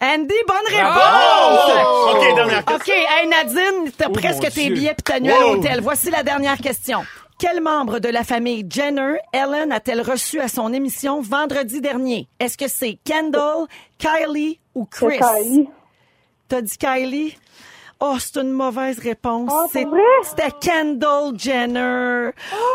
Andy, 0.00 0.34
bonne 0.46 0.76
réponse! 0.76 2.14
OK, 2.14 2.34
dernière 2.36 2.64
question. 2.64 2.94
OK, 2.94 3.08
hey 3.10 3.28
Nadine, 3.28 3.90
t'as 3.96 4.06
Oh, 4.08 4.12
presque 4.12 4.48
tes 4.52 4.70
billets 4.70 4.94
puis 4.94 5.02
ta 5.02 5.18
nuit 5.18 5.32
à 5.32 5.40
l'hôtel. 5.40 5.80
Voici 5.80 6.10
la 6.10 6.22
dernière 6.22 6.56
question. 6.58 7.00
Quel 7.38 7.60
membre 7.60 8.00
de 8.00 8.08
la 8.08 8.24
famille 8.24 8.66
Jenner 8.68 9.18
Ellen 9.32 9.70
a-t-elle 9.70 10.02
reçu 10.02 10.40
à 10.40 10.48
son 10.48 10.72
émission 10.72 11.20
vendredi 11.20 11.80
dernier? 11.80 12.28
Est-ce 12.40 12.58
que 12.58 12.66
c'est 12.66 12.98
Kendall, 13.04 13.68
Kylie 13.96 14.58
ou 14.74 14.86
Chris? 14.86 15.18
Kylie. 15.18 15.68
T'as 16.48 16.62
dit 16.62 16.76
Kylie? 16.76 17.36
Oh, 18.00 18.16
c'est 18.20 18.36
une 18.36 18.52
mauvaise 18.52 19.00
réponse. 19.00 19.50
Ah, 19.52 19.64
C'est-? 19.72 19.84
C'était 20.22 20.52
Kendall 20.60 21.36
Jenner. 21.36 22.30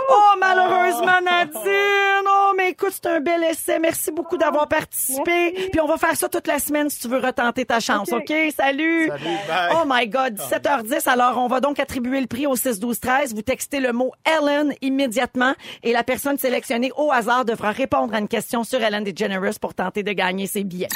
Oh, 0.10 0.38
malheureusement, 0.38 1.22
Nadine. 1.24 2.28
Oh, 2.28 2.52
mais 2.58 2.72
écoute, 2.72 2.92
c'est 2.92 3.08
un 3.08 3.22
bel 3.22 3.42
essai. 3.44 3.80
Merci 3.80 4.12
beaucoup 4.12 4.38
d'avoir 4.38 4.68
participé. 4.68 5.54
Merci. 5.54 5.70
Puis 5.72 5.80
on 5.80 5.88
va 5.88 5.98
faire 5.98 6.18
ça 6.18 6.28
toute 6.28 6.46
la 6.46 6.60
semaine 6.60 6.90
si 6.90 7.00
tu 7.00 7.08
veux 7.08 7.20
retenter 7.20 7.64
ta 7.64 7.80
chance. 7.80 8.12
OK? 8.12 8.22
OK? 8.30 8.34
Salut. 8.58 9.08
Salut, 9.08 9.38
bye. 9.48 9.72
Oh 9.76 9.84
my 9.88 10.08
God, 10.08 10.36
17h10. 10.36 11.08
Alors, 11.08 11.38
on 11.38 11.48
va 11.48 11.62
donc 11.62 11.80
attribuer 11.80 12.20
le 12.20 12.28
prix 12.28 12.46
au 12.46 12.58
6 12.58 12.80
12 12.82 13.00
13. 13.00 13.34
Vous 13.34 13.42
textez 13.42 13.80
le 13.80 13.94
mot 13.94 14.12
Ellen 14.26 14.74
immédiatement 14.82 15.54
et 15.84 15.94
la 15.94 16.04
personne 16.04 16.38
sélectionnée 16.38 16.92
au 16.98 17.12
hasard 17.12 17.46
devra 17.46 17.72
répondre 17.72 18.14
à 18.14 18.20
une 18.20 18.28
question 18.28 18.66
sur 18.66 18.82
Ellen 18.84 19.06
DeGeneres 19.06 19.60
pour 19.62 19.74
tenter 19.74 20.04
de 20.04 20.12
gagner 20.12 20.48
ses 20.48 20.66
billets. 20.66 20.90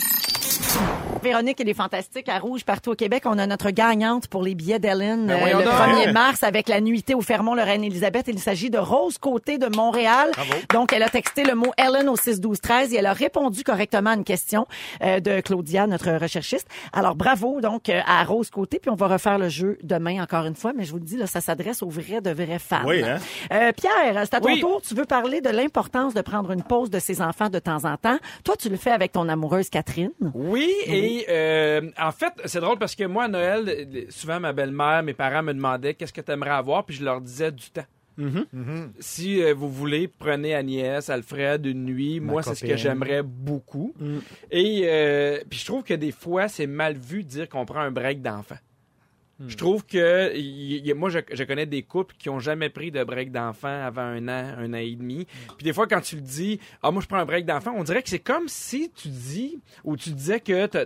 Véronique 1.23 1.59
et 1.59 1.63
les 1.63 1.73
Fantastiques 1.73 2.29
à 2.29 2.39
Rouge 2.39 2.63
partout 2.63 2.91
au 2.91 2.95
Québec. 2.95 3.23
On 3.25 3.37
a 3.37 3.47
notre 3.47 3.71
gagnante 3.71 4.27
pour 4.27 4.43
les 4.43 4.55
billets 4.55 4.79
d'Ellen 4.79 5.29
euh, 5.29 5.45
le 5.57 5.63
donc. 5.63 5.73
1er 5.73 6.11
mars 6.11 6.43
avec 6.43 6.67
la 6.69 6.79
nuitée 6.81 7.15
au 7.15 7.21
Fermont 7.21 7.55
le 7.55 7.63
Reine 7.63 7.83
Élisabeth. 7.83 8.25
Il 8.27 8.39
s'agit 8.39 8.69
de 8.69 8.77
Rose 8.77 9.17
Côté 9.17 9.57
de 9.57 9.67
Montréal. 9.75 10.31
Donc, 10.73 10.93
elle 10.93 11.03
a 11.03 11.09
texté 11.09 11.43
le 11.43 11.55
mot 11.55 11.71
Ellen 11.77 12.07
au 12.09 12.15
6 12.15 12.39
12 12.39 12.61
13 12.61 12.93
et 12.93 12.97
elle 12.97 13.05
a 13.05 13.13
répondu 13.13 13.63
correctement 13.63 14.11
à 14.11 14.15
une 14.15 14.23
question 14.23 14.67
euh, 15.01 15.19
de 15.19 15.41
Claudia, 15.41 15.87
notre 15.87 16.11
recherchiste. 16.21 16.67
Alors, 16.93 17.15
bravo 17.15 17.61
donc 17.61 17.89
euh, 17.89 17.99
à 18.05 18.23
Rose 18.23 18.49
Côté. 18.49 18.79
Puis 18.79 18.91
on 18.91 18.95
va 18.95 19.07
refaire 19.07 19.39
le 19.39 19.49
jeu 19.49 19.77
demain 19.83 20.21
encore 20.21 20.45
une 20.45 20.55
fois. 20.55 20.73
Mais 20.75 20.83
je 20.85 20.91
vous 20.91 20.97
le 20.99 21.03
dis, 21.05 21.17
là, 21.17 21.27
ça 21.27 21.41
s'adresse 21.41 21.81
aux 21.83 21.89
vrais 21.89 22.21
de 22.21 22.31
vrais 22.31 22.59
fans. 22.59 22.83
Oui, 22.85 23.03
hein? 23.03 23.17
Euh, 23.51 23.71
Pierre, 23.71 24.21
c'est 24.25 24.35
à 24.35 24.39
ton 24.39 24.47
Oui. 24.49 24.59
tour. 24.59 24.81
Tu 24.87 24.93
veux 24.93 25.05
parler 25.05 25.41
de 25.41 25.49
l'importance 25.49 26.13
de 26.13 26.21
prendre 26.21 26.51
une 26.51 26.63
pause 26.63 26.89
de 26.89 26.99
ses 26.99 27.21
enfants 27.21 27.49
de 27.49 27.59
temps 27.59 27.85
en 27.85 27.97
temps. 27.97 28.17
Toi, 28.43 28.55
tu 28.57 28.69
le 28.69 28.77
fais 28.77 28.91
avec 28.91 29.11
ton 29.13 29.27
amoureuse 29.29 29.69
Catherine. 29.69 30.11
Oui, 30.35 30.71
et 30.85 31.16
euh, 31.29 31.89
en 31.97 32.11
fait, 32.11 32.33
c'est 32.45 32.59
drôle 32.59 32.77
parce 32.77 32.95
que 32.95 33.03
moi, 33.03 33.25
à 33.25 33.27
Noël, 33.27 33.67
euh, 33.67 34.05
souvent 34.09 34.39
ma 34.39 34.53
belle-mère, 34.53 35.03
mes 35.03 35.13
parents 35.13 35.43
me 35.43 35.53
demandaient 35.53 35.93
qu'est-ce 35.93 36.13
que 36.13 36.21
tu 36.21 36.31
aimerais 36.31 36.51
avoir, 36.51 36.85
puis 36.85 36.95
je 36.95 37.03
leur 37.03 37.21
disais 37.21 37.51
du 37.51 37.69
temps. 37.69 37.85
Si 38.99 39.43
euh, 39.43 39.53
vous 39.53 39.69
voulez, 39.69 40.07
prenez 40.07 40.55
Agnès, 40.55 41.09
Alfred 41.09 41.65
une 41.65 41.85
nuit. 41.85 42.19
Ma 42.19 42.31
Moi, 42.33 42.43
c'est 42.43 42.55
ce 42.55 42.65
que 42.65 42.75
j'aimerais 42.75 43.21
beaucoup. 43.23 43.93
Et 44.51 44.81
euh, 44.85 45.39
puis 45.49 45.59
je 45.59 45.65
trouve 45.65 45.83
que 45.83 45.93
des 45.93 46.11
fois, 46.11 46.47
c'est 46.47 46.67
mal 46.67 46.95
vu 46.97 47.23
de 47.23 47.29
dire 47.29 47.49
qu'on 47.49 47.65
prend 47.65 47.79
un 47.79 47.91
break 47.91 48.21
d'enfant. 48.21 48.57
Je 49.45 49.55
trouve 49.55 49.85
que 49.85 50.93
moi, 50.93 51.09
je, 51.09 51.19
je 51.31 51.43
connais 51.43 51.65
des 51.67 51.83
couples 51.83 52.15
qui 52.17 52.29
ont 52.29 52.39
jamais 52.39 52.69
pris 52.69 52.89
de 52.91 53.03
break 53.03 53.31
d'enfant 53.31 53.83
avant 53.85 54.01
un 54.01 54.27
an, 54.27 54.55
un 54.57 54.73
an 54.73 54.77
et 54.77 54.95
demi. 54.95 55.27
Puis 55.57 55.63
des 55.63 55.73
fois, 55.73 55.85
quand 55.87 56.01
tu 56.01 56.15
le 56.15 56.21
dis, 56.21 56.59
ah 56.81 56.89
moi 56.89 57.01
je 57.03 57.07
prends 57.07 57.17
un 57.19 57.25
break 57.25 57.45
d'enfant, 57.45 57.73
on 57.75 57.83
dirait 57.83 58.01
que 58.01 58.09
c'est 58.09 58.17
comme 58.19 58.47
si 58.47 58.89
tu 58.95 59.09
dis 59.09 59.59
ou 59.83 59.95
tu 59.95 60.09
disais 60.09 60.39
que 60.39 60.65
t'as- 60.65 60.85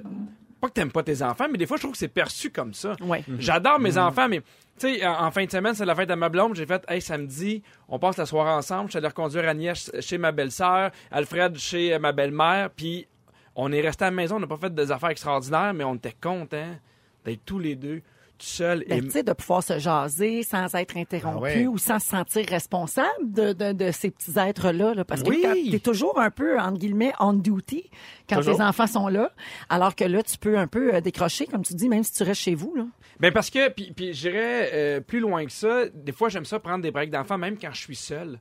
pas 0.59 0.67
que 0.67 0.73
t'aimes 0.73 0.91
pas 0.91 1.01
tes 1.01 1.23
enfants, 1.23 1.47
mais 1.49 1.57
des 1.57 1.65
fois, 1.65 1.77
je 1.77 1.81
trouve 1.81 1.93
que 1.93 1.97
c'est 1.97 2.07
perçu 2.07 2.51
comme 2.51 2.73
ça. 2.73 2.95
Ouais. 3.01 3.23
J'adore 3.39 3.79
mes 3.79 3.97
enfants, 3.97 4.27
mais 4.29 4.41
tu 4.77 4.95
sais, 4.95 5.05
en, 5.07 5.23
en 5.25 5.31
fin 5.31 5.43
de 5.45 5.49
semaine, 5.49 5.73
c'est 5.73 5.85
la 5.85 5.95
fête 5.95 6.11
à 6.11 6.15
ma 6.15 6.29
blonde. 6.29 6.53
J'ai 6.55 6.67
fait, 6.67 6.83
hey, 6.87 7.01
samedi, 7.01 7.63
on 7.87 7.97
passe 7.97 8.17
la 8.17 8.25
soirée 8.27 8.51
ensemble. 8.51 8.85
Je 8.87 8.91
suis 8.91 8.97
allé 8.99 9.07
reconduire 9.07 9.47
Agnès 9.49 9.91
chez 10.01 10.17
ma 10.19 10.31
belle-sœur, 10.31 10.91
Alfred 11.09 11.57
chez 11.57 11.97
ma 11.97 12.11
belle-mère, 12.11 12.69
puis 12.69 13.07
on 13.55 13.71
est 13.71 13.81
resté 13.81 14.03
à 14.05 14.09
la 14.09 14.15
maison. 14.15 14.35
On 14.35 14.39
n'a 14.39 14.45
pas 14.47 14.57
fait 14.57 14.73
des 14.75 14.91
affaires 14.91 15.09
extraordinaires, 15.09 15.73
mais 15.73 15.83
on 15.83 15.95
était 15.95 16.15
contents 16.21 16.75
d'être 17.25 17.41
tous 17.43 17.57
les 17.59 17.75
deux, 17.75 18.01
tout 18.41 18.47
seuls. 18.47 18.83
Ben, 18.89 18.97
et 18.99 19.01
tu 19.01 19.11
sais, 19.11 19.23
de 19.23 19.33
pouvoir 19.33 19.63
se 19.63 19.79
jaser 19.79 20.43
sans 20.43 20.73
être 20.75 20.97
interrompu 20.97 21.37
Ah 21.37 21.57
ouais. 21.59 21.67
ou 21.67 21.77
sans 21.77 21.99
se 21.99 22.07
sentir 22.07 22.45
responsable 22.47 23.07
de, 23.31 23.53
de, 23.53 23.71
de 23.71 23.91
ces 23.91 24.11
petits 24.11 24.37
êtres-là. 24.37 24.93
là. 24.93 25.05
parce 25.05 25.21
Oui. 25.25 25.41
que 25.41 25.69
tu 25.69 25.75
es 25.75 25.79
toujours 25.79 26.19
un 26.19 26.29
peu, 26.31 26.59
entre 26.59 26.77
guillemets, 26.79 27.13
on 27.19 27.33
duty 27.33 27.89
quand 28.29 28.37
Toujours. 28.37 28.57
tes 28.57 28.63
enfants 28.63 28.87
sont 28.87 29.07
là. 29.07 29.31
Alors 29.69 29.95
que 29.95 30.03
là, 30.03 30.23
tu 30.23 30.37
peux 30.37 30.57
un 30.57 30.67
peu 30.67 30.95
euh, 30.95 31.01
décrocher, 31.01 31.45
comme 31.47 31.63
tu 31.63 31.73
dis, 31.75 31.87
même 31.89 32.03
si 32.03 32.13
tu 32.13 32.23
restes 32.23 32.41
chez 32.41 32.55
vous. 32.55 32.73
Là. 32.75 32.85
Ben 33.19 33.31
parce 33.31 33.49
que, 33.49 33.69
puis, 33.69 33.91
puis 33.95 34.13
j'irais 34.13 34.69
euh, 34.73 34.99
plus 34.99 35.19
loin 35.19 35.45
que 35.45 35.51
ça. 35.51 35.83
Des 35.93 36.11
fois, 36.11 36.29
j'aime 36.29 36.45
ça 36.45 36.59
prendre 36.59 36.81
des 36.83 36.91
breaks 36.91 37.11
d'enfants, 37.11 37.37
même 37.37 37.57
quand 37.59 37.71
je 37.71 37.79
suis 37.81 37.95
seul. 37.95 38.39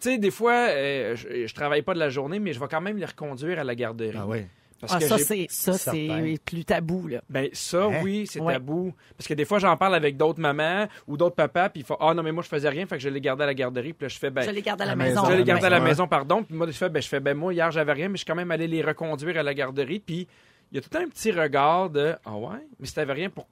Tu 0.00 0.10
sais, 0.10 0.18
des 0.18 0.30
fois, 0.30 0.52
euh, 0.54 1.14
je, 1.16 1.46
je 1.46 1.54
travaille 1.54 1.82
pas 1.82 1.94
de 1.94 1.98
la 1.98 2.08
journée, 2.08 2.38
mais 2.38 2.52
je 2.52 2.60
vais 2.60 2.68
quand 2.70 2.80
même 2.80 2.96
les 2.96 3.04
reconduire 3.06 3.58
à 3.58 3.64
la 3.64 3.74
garderie. 3.74 4.16
Ah 4.18 4.26
oui. 4.26 4.44
Parce 4.80 4.94
Ah, 4.94 4.98
que 4.98 5.04
ça, 5.04 5.18
c'est 5.18 5.46
ça, 5.50 5.74
c'est 5.74 6.08
plus 6.44 6.64
tabou. 6.64 7.06
Là. 7.08 7.20
Ben 7.28 7.48
ça, 7.52 7.84
Hein? 7.84 8.00
oui, 8.02 8.26
c'est 8.26 8.40
Ouais. 8.40 8.54
tabou. 8.54 8.94
Parce 9.16 9.28
que 9.28 9.34
des 9.34 9.44
fois, 9.44 9.58
j'en 9.58 9.76
parle 9.76 9.94
avec 9.94 10.16
d'autres 10.16 10.40
mamans 10.40 10.86
ou 11.06 11.16
d'autres 11.18 11.36
papas, 11.36 11.68
puis 11.68 11.80
ils 11.82 11.84
font 11.86 11.96
Ah 12.00 12.14
non, 12.14 12.22
mais 12.22 12.32
moi, 12.32 12.42
je 12.42 12.48
faisais 12.48 12.68
rien, 12.68 12.86
fait 12.86 12.96
que 12.96 13.02
je 13.02 13.08
les 13.10 13.20
gardais 13.20 13.44
à 13.44 13.46
la 13.46 13.54
garderie, 13.54 13.92
puis 13.92 14.06
là, 14.06 14.08
je 14.08 14.18
fais 14.18 14.30
Ben. 14.30 14.42
je 14.42 14.50
les 14.50 14.62
garde 14.62 14.80
à 14.80 14.86
la, 14.86 14.96
maison. 14.96 15.22
je 15.26 15.32
les 15.34 15.44
gardais 15.44 15.66
à 15.66 15.70
la 15.70 15.78
Ouais. 15.80 15.84
maison, 15.84 16.08
pardon. 16.08 16.42
Puis 16.42 16.54
moi, 16.56 16.66
je 16.66 16.72
fais, 16.72 16.88
ben, 16.88 17.02
je 17.02 17.08
fais, 17.08 17.20
ben, 17.20 17.36
moi, 17.36 17.52
hier, 17.52 17.70
j'avais 17.70 17.92
rien, 17.92 18.08
mais 18.08 18.14
je 18.14 18.18
suis 18.20 18.26
quand 18.26 18.34
même 18.34 18.50
allé 18.50 18.66
les 18.66 18.82
reconduire 18.82 19.36
à 19.38 19.42
la 19.42 19.52
garderie. 19.54 20.00
Puis 20.00 20.26
il 20.72 20.76
y 20.76 20.78
a 20.78 20.80
tout 20.80 20.96
un 20.96 21.06
petit 21.08 21.30
regard 21.32 21.90
de, 21.90 22.14
ah 22.24 22.36
ouais, 22.36 22.66
mais 22.78 22.86
si 22.86 22.94
t'avais 22.94 23.12
rien 23.12 23.28
pour. 23.28 23.46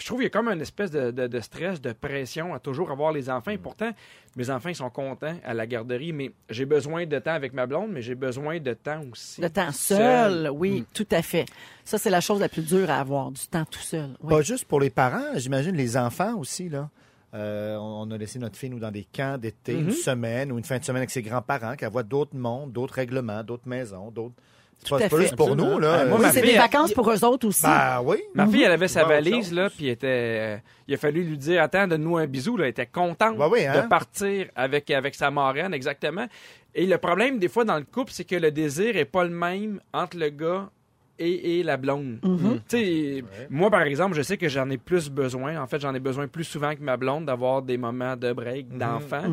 Puis 0.00 0.06
je 0.06 0.08
trouve 0.08 0.20
qu'il 0.20 0.24
y 0.24 0.26
a 0.28 0.30
comme 0.30 0.48
une 0.48 0.62
espèce 0.62 0.90
de, 0.90 1.10
de- 1.10 1.26
de 1.26 1.40
stress, 1.40 1.78
de 1.78 1.92
pression 1.92 2.54
à 2.54 2.58
toujours 2.58 2.90
avoir 2.90 3.12
les 3.12 3.28
enfants. 3.28 3.50
Et 3.50 3.58
pourtant, 3.58 3.90
mes 4.34 4.48
enfants, 4.48 4.70
ils 4.70 4.74
sont 4.74 4.88
contents 4.88 5.36
à 5.44 5.52
la 5.52 5.66
garderie, 5.66 6.14
mais 6.14 6.32
j'ai 6.48 6.64
besoin 6.64 7.04
de 7.04 7.18
temps 7.18 7.34
avec 7.34 7.52
ma 7.52 7.66
blonde, 7.66 7.90
mais 7.92 8.00
j'ai 8.00 8.14
besoin 8.14 8.58
de 8.60 8.72
temps 8.72 9.02
aussi. 9.12 9.42
Le 9.42 9.50
temps 9.50 9.70
seul, 9.72 10.44
Seul. 10.44 10.50
oui, 10.54 10.86
tout 10.94 11.06
à 11.10 11.20
fait. 11.20 11.44
Ça, 11.84 11.98
c'est 11.98 12.08
la 12.08 12.22
chose 12.22 12.40
la 12.40 12.48
plus 12.48 12.62
dure 12.66 12.88
à 12.88 12.94
avoir, 12.98 13.30
du 13.30 13.46
temps 13.46 13.66
tout 13.70 13.78
seul. 13.80 14.08
Oui. 14.22 14.30
Pas 14.30 14.40
juste 14.40 14.64
pour 14.64 14.80
les 14.80 14.88
parents, 14.88 15.34
j'imagine 15.36 15.76
les 15.76 15.98
enfants 15.98 16.34
aussi, 16.38 16.70
là. 16.70 16.88
Euh, 17.34 17.76
on 17.76 18.08
on 18.08 18.10
a 18.10 18.16
laissé 18.16 18.38
notre 18.38 18.56
fille, 18.56 18.70
nous, 18.70 18.80
dans 18.80 18.90
des 18.90 19.04
camps 19.04 19.36
d'été, 19.36 19.74
une 19.74 19.90
semaine 19.92 20.50
ou 20.50 20.56
une 20.56 20.64
fin 20.64 20.78
de 20.78 20.84
semaine 20.84 21.00
avec 21.02 21.10
ses 21.10 21.20
grands-parents, 21.22 21.76
qu'elle 21.76 21.90
voit 21.92 22.02
d'autres 22.04 22.34
mondes, 22.36 22.72
d'autres 22.72 22.94
règlements, 22.94 23.44
d'autres 23.44 23.68
maisons, 23.68 24.10
d'autres. 24.10 24.34
C'est 24.82 25.10
pas, 25.10 25.20
juste 25.20 25.36
pour 25.36 25.54
nous, 25.54 25.78
là. 25.78 26.00
Euh, 26.00 26.08
moi, 26.08 26.18
Oui, 26.18 26.22
ma 26.24 26.32
c'est 26.32 26.40
des 26.40 26.56
vacances 26.56 26.92
pour 26.92 27.10
eux 27.10 27.24
autres 27.24 27.48
aussi. 27.48 27.62
Ben 27.62 28.00
oui. 28.02 28.16
Ma 28.34 28.46
fille, 28.46 28.62
elle 28.62 28.72
avait 28.72 28.88
sa 28.88 29.04
valise, 29.04 29.52
là, 29.52 29.68
puis 29.70 29.88
était, 29.88 30.06
euh, 30.08 30.56
il 30.88 30.94
a 30.94 30.96
fallu 30.96 31.22
lui 31.22 31.36
dire, 31.36 31.62
attends, 31.62 31.86
donne-nous 31.86 32.16
un 32.16 32.26
bisou, 32.26 32.56
là. 32.56 32.64
Elle 32.64 32.70
était 32.70 32.86
contente 32.86 33.36
oui, 33.50 33.66
hein? 33.66 33.82
de 33.82 33.88
partir 33.88 34.46
avec, 34.56 34.90
avec 34.90 35.14
sa 35.14 35.30
marraine, 35.30 35.74
exactement. 35.74 36.26
Et 36.74 36.86
le 36.86 36.98
problème, 36.98 37.38
des 37.38 37.48
fois, 37.48 37.64
dans 37.64 37.76
le 37.76 37.84
couple, 37.84 38.12
c'est 38.12 38.24
que 38.24 38.36
le 38.36 38.50
désir 38.50 38.96
est 38.96 39.04
pas 39.04 39.24
le 39.24 39.30
même 39.30 39.80
entre 39.92 40.16
le 40.16 40.30
gars 40.30 40.70
et, 41.18 41.58
et 41.58 41.62
la 41.62 41.76
blonde. 41.76 42.18
Mm-hmm. 42.22 42.60
Tu 42.68 42.76
sais, 42.76 43.24
moi, 43.50 43.70
par 43.70 43.82
exemple, 43.82 44.16
je 44.16 44.22
sais 44.22 44.36
que 44.36 44.48
j'en 44.48 44.70
ai 44.70 44.78
plus 44.78 45.10
besoin. 45.10 45.60
En 45.60 45.66
fait, 45.66 45.80
j'en 45.80 45.94
ai 45.94 46.00
besoin 46.00 46.26
plus 46.28 46.44
souvent 46.44 46.74
que 46.74 46.80
ma 46.80 46.96
blonde 46.96 47.26
d'avoir 47.26 47.62
des 47.62 47.76
moments 47.76 48.16
de 48.16 48.32
break, 48.32 48.76
d'enfant. 48.76 49.24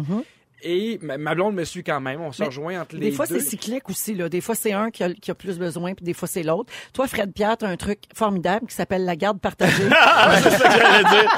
Et 0.63 0.99
ma, 1.03 1.35
blonde 1.35 1.53
me 1.55 1.63
suit 1.63 1.83
quand 1.83 1.99
même. 2.01 2.19
On 2.21 2.31
se 2.31 2.43
rejoint 2.43 2.81
entre 2.81 2.95
les 2.95 3.09
Des 3.09 3.11
fois, 3.11 3.27
deux. 3.27 3.39
c'est 3.39 3.45
cyclique 3.49 3.89
aussi. 3.89 4.15
Là. 4.15 4.27
Des 4.27 4.41
fois, 4.41 4.55
c'est 4.55 4.73
un 4.73 4.89
qui 4.89 5.03
a, 5.03 5.13
qui 5.13 5.29
a 5.29 5.35
plus 5.35 5.59
besoin, 5.59 5.93
puis 5.93 6.03
des 6.03 6.13
fois, 6.13 6.27
c'est 6.27 6.41
l'autre. 6.41 6.73
Toi, 6.93 7.07
Fred 7.07 7.31
Pierre, 7.31 7.57
tu 7.57 7.65
as 7.65 7.67
un 7.69 7.77
truc 7.77 7.99
formidable 8.15 8.65
qui 8.67 8.73
s'appelle 8.73 9.05
la 9.05 9.15
garde 9.15 9.39
partagée. 9.39 9.83
c'est 10.41 10.49
ça 10.49 10.67
que 10.69 10.77
j'allais 10.79 11.03
dire. 11.03 11.31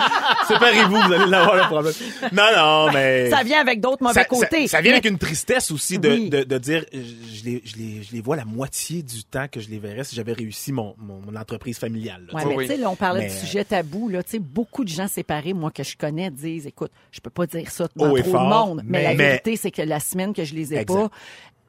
Séparez-vous, 0.47 0.95
vous 1.01 1.13
allez 1.13 1.29
l'avoir 1.29 1.55
le 1.55 1.63
problème. 1.63 1.93
Non, 2.31 2.43
non, 2.55 2.91
mais. 2.93 3.29
ça 3.29 3.43
vient 3.43 3.59
avec 3.59 3.81
d'autres 3.81 4.01
mauvais 4.03 4.13
ça, 4.21 4.25
côtés. 4.25 4.67
ça- 4.67 4.77
ça 4.77 4.81
vient 4.81 4.91
Mais- 4.91 4.97
avec 4.99 5.11
une 5.11 5.17
tristesse 5.17 5.71
aussi 5.71 5.99
de, 5.99 6.09
Oui. 6.09 6.29
de, 6.29 6.43
de 6.43 6.57
dire 6.57 6.85
je 6.93 7.43
les, 7.43 7.61
je, 7.65 7.75
les, 7.75 8.03
je 8.03 8.13
les 8.13 8.21
vois 8.21 8.35
la 8.38 8.45
moitié 8.45 9.03
du 9.03 9.23
temps 9.23 9.47
que 9.51 9.59
je 9.59 9.69
les 9.69 9.79
verrais 9.79 10.03
si 10.05 10.15
j'avais 10.15 10.33
réussi 10.33 10.71
mon, 10.71 10.95
mon, 10.97 11.19
mon 11.25 11.35
entreprise 11.35 11.77
familiale. 11.77 12.23
là, 12.27 12.35
Ouais, 12.39 12.45
mais 12.45 12.55
Oui. 12.55 12.67
tu 12.67 12.71
sais, 12.73 12.77
là, 12.77 12.89
on 12.89 12.95
parlait 12.95 13.21
Mais, 13.23 13.27
du 13.29 13.35
sujet 13.35 13.65
tabou. 13.65 14.07
Là, 14.09 14.23
tu 14.23 14.31
sais, 14.31 14.39
beaucoup 14.39 14.83
de 14.83 14.89
gens 14.89 15.07
séparés, 15.07 15.53
moi, 15.53 15.71
que 15.71 15.83
je 15.83 15.97
connais, 15.97 16.31
disent, 16.31 16.67
écoute, 16.67 16.91
je 17.11 17.19
peux 17.19 17.29
pas 17.29 17.45
dire 17.47 17.69
ça 17.69 17.88
devant 17.95 18.15
et 18.15 18.21
trop 18.23 18.31
de 18.31 18.38
monde. 18.38 18.81
Mais, 18.85 19.03
mais- 19.03 19.08
la 19.09 19.15
mais- 19.15 19.23
vérité, 19.29 19.55
c'est 19.55 19.71
que 19.71 19.81
la 19.81 19.99
semaine 19.99 20.33
que 20.33 20.43
je 20.43 20.53
les 20.55 20.73
ai 20.73 20.77
Exact. 20.77 20.93
pas, 21.09 21.09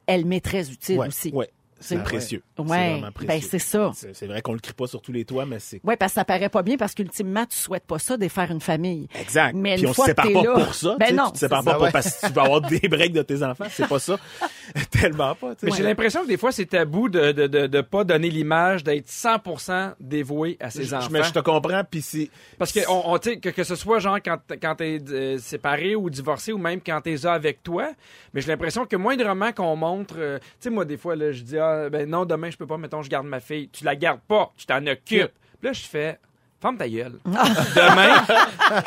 elle 0.07 0.25
m'est 0.25 0.41
très 0.43 0.69
utile 0.71 0.99
Ouais, 0.99 1.07
aussi. 1.07 1.29
ouais. 1.33 1.49
C'est 1.81 2.01
précieux. 2.03 2.41
C'est 2.55 2.63
Ouais, 2.63 2.91
vraiment 2.93 3.11
précieux. 3.11 3.27
ben 3.27 3.41
c'est 3.41 3.59
ça. 3.59 3.91
C'est 3.93 4.15
c'est 4.15 4.27
vrai 4.27 4.41
qu'on 4.41 4.53
le 4.53 4.59
crie 4.59 4.73
pas 4.73 4.87
sur 4.87 5.01
tous 5.01 5.11
les 5.11 5.25
toits, 5.25 5.45
mais 5.45 5.59
c'est 5.59 5.81
Oui, 5.83 5.95
parce 5.99 6.13
que 6.13 6.15
ça 6.19 6.25
paraît 6.25 6.47
pas 6.49 6.61
bien 6.63 6.77
parce 6.77 6.93
qu'ultimement, 6.93 7.45
tu 7.45 7.57
souhaites 7.57 7.85
pas 7.85 7.99
ça, 7.99 8.17
défaire 8.17 8.49
une 8.51 8.61
famille. 8.61 9.07
Exact. 9.19 9.53
Mais 9.55 9.73
Puis 9.75 9.83
une 9.83 9.89
on 9.89 9.93
fois 9.93 10.05
se 10.07 10.11
que 10.13 10.21
sépare 10.23 10.43
pas 10.43 10.47
là- 10.59 10.63
pour 10.65 10.73
ça. 10.75 10.95
Ben 10.99 11.05
tu 11.07 11.11
sais, 11.11 11.17
non, 11.17 11.25
tu 11.27 11.31
te 11.33 11.37
sépares 11.39 11.59
c'est 11.59 11.65
pas 11.65 11.71
ça, 11.71 11.75
pour- 11.77 11.83
ouais. 11.85 11.91
parce 11.91 12.15
que 12.21 12.27
tu 12.27 12.33
vas 12.33 12.41
avoir 12.43 12.61
des 12.61 12.79
breaks 12.87 13.13
de 13.13 13.21
tes 13.23 13.43
enfants. 13.43 13.65
C'est 13.69 13.87
pas 13.87 13.99
ça. 13.99 14.17
Tellement 14.91 15.35
pas. 15.35 15.53
Mais 15.63 15.71
j'ai 15.71 15.83
l'impression 15.83 16.21
que 16.23 16.27
des 16.27 16.37
fois, 16.37 16.51
c'est 16.51 16.65
tabou 16.65 17.09
de 17.09 17.31
de, 17.31 17.47
de, 17.47 17.67
de 17.67 17.81
pas 17.81 18.03
donner 18.03 18.29
l'image 18.29 18.83
d'être 18.83 19.07
100% 19.09 19.93
dévoué 19.99 20.57
à 20.59 20.69
ses 20.69 20.83
Je- 20.85 20.95
enfants. 20.95 21.07
mais 21.11 21.23
je 21.23 21.31
te 21.33 21.39
comprends, 21.39 21.83
puis 21.89 22.01
c'est... 22.01 22.29
Parce 22.57 22.71
que, 22.71 22.79
on, 22.89 23.13
on, 23.13 23.17
que, 23.19 23.49
que 23.49 23.63
ce 23.63 23.75
soit 23.75 23.99
genre 23.99 24.17
quand, 24.23 24.37
quand 24.61 24.75
t'es 24.75 24.99
euh, 25.09 25.37
séparé 25.39 25.95
ou 25.95 26.09
divorcé 26.09 26.51
ou 26.53 26.57
même 26.57 26.79
quand 26.85 27.01
t'es 27.01 27.25
avec 27.25 27.63
toi, 27.63 27.89
mais 28.33 28.41
j'ai 28.41 28.47
l'impression 28.47 28.85
que 28.85 28.95
moindrement 28.95 29.51
qu'on 29.51 29.75
montre, 29.75 30.15
euh, 30.17 30.39
tu 30.39 30.45
sais, 30.61 30.69
moi, 30.69 30.85
des 30.85 30.97
fois, 30.97 31.15
là, 31.15 31.31
je 31.31 31.41
dis, 31.43 31.57
ah, 31.57 31.70
ben 31.89 32.09
non, 32.09 32.25
demain, 32.25 32.49
je 32.51 32.57
peux 32.57 32.67
pas, 32.67 32.77
mettons, 32.77 33.01
je 33.01 33.09
garde 33.09 33.27
ma 33.27 33.39
fille. 33.39 33.69
Tu 33.69 33.83
la 33.83 33.95
gardes 33.95 34.21
pas, 34.27 34.51
tu 34.57 34.65
t'en 34.65 34.85
occupes. 34.87 35.31
Puis 35.59 35.67
là, 35.67 35.73
je 35.73 35.81
fais, 35.81 36.19
ferme 36.61 36.77
ta 36.77 36.87
gueule. 36.89 37.19
demain, 37.25 38.23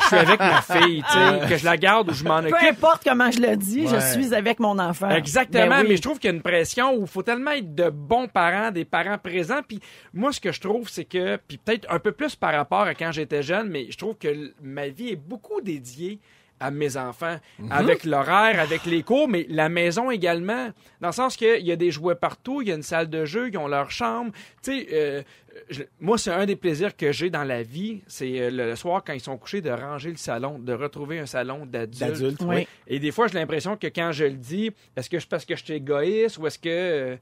je 0.01 0.05
suis 0.07 0.15
avec 0.15 0.39
ma 0.39 0.61
fille, 0.61 1.03
tu 1.03 1.13
sais, 1.13 1.39
que 1.49 1.57
je 1.57 1.65
la 1.65 1.77
garde 1.77 2.09
ou 2.09 2.13
je 2.13 2.23
m'en 2.23 2.41
Peu 2.41 2.49
occupe. 2.49 2.69
importe 2.69 3.03
comment 3.03 3.31
je 3.31 3.39
le 3.39 3.55
dis, 3.55 3.87
je 3.87 3.99
suis 3.99 4.33
avec 4.33 4.59
mon 4.59 4.77
enfant. 4.79 5.09
Exactement, 5.09 5.67
Ben 5.69 5.81
oui. 5.81 5.85
mais 5.89 5.97
je 5.97 6.01
trouve 6.01 6.19
qu'il 6.19 6.29
y 6.29 6.33
a 6.33 6.35
une 6.35 6.41
pression 6.41 6.93
où 6.95 7.01
il 7.01 7.07
faut 7.07 7.23
tellement 7.23 7.51
être 7.51 7.75
de 7.75 7.89
bons 7.89 8.27
parents, 8.27 8.71
des 8.71 8.85
parents 8.85 9.17
présents. 9.17 9.61
Puis 9.67 9.79
moi, 10.13 10.31
ce 10.31 10.39
que 10.39 10.51
je 10.51 10.61
trouve, 10.61 10.89
c'est 10.89 11.05
que, 11.05 11.37
puis 11.47 11.57
peut-être 11.57 11.85
un 11.91 11.99
peu 11.99 12.11
plus 12.11 12.35
par 12.35 12.53
rapport 12.53 12.81
à 12.81 12.93
quand 12.95 13.11
j'étais 13.11 13.43
jeune, 13.43 13.69
mais 13.69 13.87
je 13.89 13.97
trouve 13.97 14.15
que 14.17 14.51
ma 14.61 14.87
vie 14.87 15.09
est 15.09 15.15
beaucoup 15.17 15.61
dédiée 15.61 16.19
à 16.65 16.71
mes 16.71 16.97
enfants, 16.97 17.37
avec 17.69 18.03
l'horaire, 18.03 18.59
avec 18.59 18.85
les 18.85 19.03
cours, 19.03 19.27
mais 19.27 19.45
la 19.49 19.69
maison 19.69 20.11
également, 20.11 20.69
dans 21.01 21.07
le 21.09 21.13
sens 21.13 21.35
qu'il 21.37 21.65
y 21.65 21.71
a 21.71 21.75
des 21.75 21.91
jouets 21.91 22.15
partout, 22.15 22.61
il 22.61 22.69
y 22.69 22.71
a 22.71 22.75
une 22.75 22.83
salle 22.83 23.09
de 23.09 23.25
jeu, 23.25 23.49
ils 23.51 23.57
ont 23.57 23.67
leur 23.67 23.91
chambre. 23.91 24.31
Tu 24.63 24.71
sais, 24.79 24.87
euh, 24.93 25.21
je- 25.69 25.83
moi, 25.99 26.17
c'est 26.17 26.31
un 26.31 26.45
des 26.45 26.55
plaisirs 26.55 26.95
que 26.97 27.11
j'ai 27.11 27.29
dans 27.29 27.43
la 27.43 27.63
vie, 27.63 28.01
c'est 28.07 28.39
euh, 28.41 28.49
le 28.51 28.75
soir, 28.75 29.03
quand 29.05 29.13
ils 29.13 29.19
sont 29.21 29.37
couchés, 29.37 29.61
de 29.61 29.69
ranger 29.69 30.09
le 30.11 30.17
salon, 30.17 30.59
de 30.59 30.73
retrouver 30.73 31.19
un 31.19 31.25
salon 31.25 31.65
d'adultes. 31.65 32.41
Oui. 32.41 32.67
Et 32.87 32.99
des 32.99 33.11
fois, 33.11 33.27
j'ai 33.27 33.35
l'impression 33.39 33.77
que 33.77 33.87
quand 33.87 34.11
je 34.11 34.25
le 34.25 34.31
dis, 34.33 34.71
est-ce 34.97 35.09
que 35.09 35.19
je 35.19 35.27
parce 35.27 35.45
que 35.45 35.55
je 35.55 35.63
suis 35.63 35.73
égoïste 35.75 36.37
ou 36.37 36.47
est-ce 36.47 36.59
que. 36.59 36.69
euh, 36.69 37.15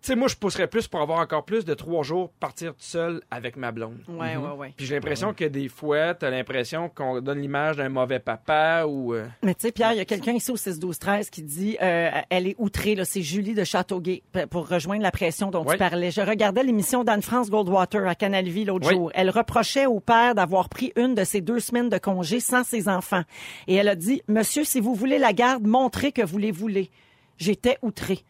tu 0.00 0.06
sais, 0.06 0.16
moi, 0.16 0.28
je 0.28 0.36
pousserais 0.36 0.68
plus 0.68 0.86
pour 0.86 1.00
avoir 1.00 1.18
encore 1.18 1.44
plus 1.44 1.64
de 1.64 1.74
trois 1.74 2.04
jours 2.04 2.30
partir 2.38 2.70
tout 2.72 2.76
seul 2.82 3.20
avec 3.32 3.56
ma 3.56 3.72
blonde. 3.72 3.98
Ouais, 4.08 4.36
ouais, 4.36 4.50
ouais. 4.56 4.72
Puis 4.76 4.86
j'ai 4.86 4.94
l'impression 4.94 5.34
que 5.34 5.44
des 5.44 5.68
fois, 5.68 6.14
t'as 6.14 6.30
l'impression 6.30 6.88
qu'on 6.88 7.20
donne 7.20 7.40
l'image 7.40 7.76
d'un 7.78 7.88
mauvais 7.88 8.20
papa 8.20 8.84
ou. 8.86 9.12
euh, 9.14 9.26
Mais 9.42 9.54
tu 9.54 9.62
sais, 9.62 9.72
Pierre, 9.72 9.92
il 9.92 9.98
y 9.98 10.00
a 10.00 10.04
quelqu'un 10.04 10.32
ici 10.34 10.52
au 10.52 10.56
6-12-13 10.56 11.30
qui 11.30 11.42
dit 11.42 11.76
euh, 11.82 12.10
elle 12.30 12.46
est 12.46 12.54
outrée, 12.58 12.94
là, 12.94 13.04
c'est 13.04 13.22
Julie 13.22 13.54
de 13.54 13.64
Châteauguay, 13.64 14.22
pour 14.50 14.68
rejoindre 14.68 15.02
la 15.02 15.10
pression 15.10 15.50
dont 15.50 15.64
Oui. 15.66 15.72
tu 15.72 15.78
parlais. 15.78 16.12
Je 16.12 16.20
regardais 16.20 16.62
l'émission 16.62 17.02
d'Anne-France 17.02 17.50
Goldwater 17.50 18.06
à 18.06 18.14
Canal 18.14 18.44
Vie 18.48 18.64
l'autre 18.64 18.86
Oui. 18.88 18.94
jour. 18.94 19.10
Elle 19.14 19.30
reprochait 19.30 19.86
au 19.86 19.98
père 19.98 20.36
d'avoir 20.36 20.68
pris 20.68 20.92
une 20.96 21.16
de 21.16 21.24
ses 21.24 21.40
deux 21.40 21.58
semaines 21.60 21.88
de 21.88 21.98
congé 21.98 22.38
sans 22.38 22.62
ses 22.62 22.88
enfants. 22.88 23.22
Et 23.66 23.74
elle 23.74 23.88
a 23.88 23.96
dit 23.96 24.22
Monsieur, 24.28 24.62
si 24.62 24.78
vous 24.80 24.94
voulez 24.94 25.18
la 25.18 25.32
garde, 25.32 25.66
montrez 25.66 26.12
que 26.12 26.22
vous 26.22 26.38
les 26.38 26.52
voulez. 26.52 26.88
J'étais 27.36 27.78
outrée. 27.82 28.20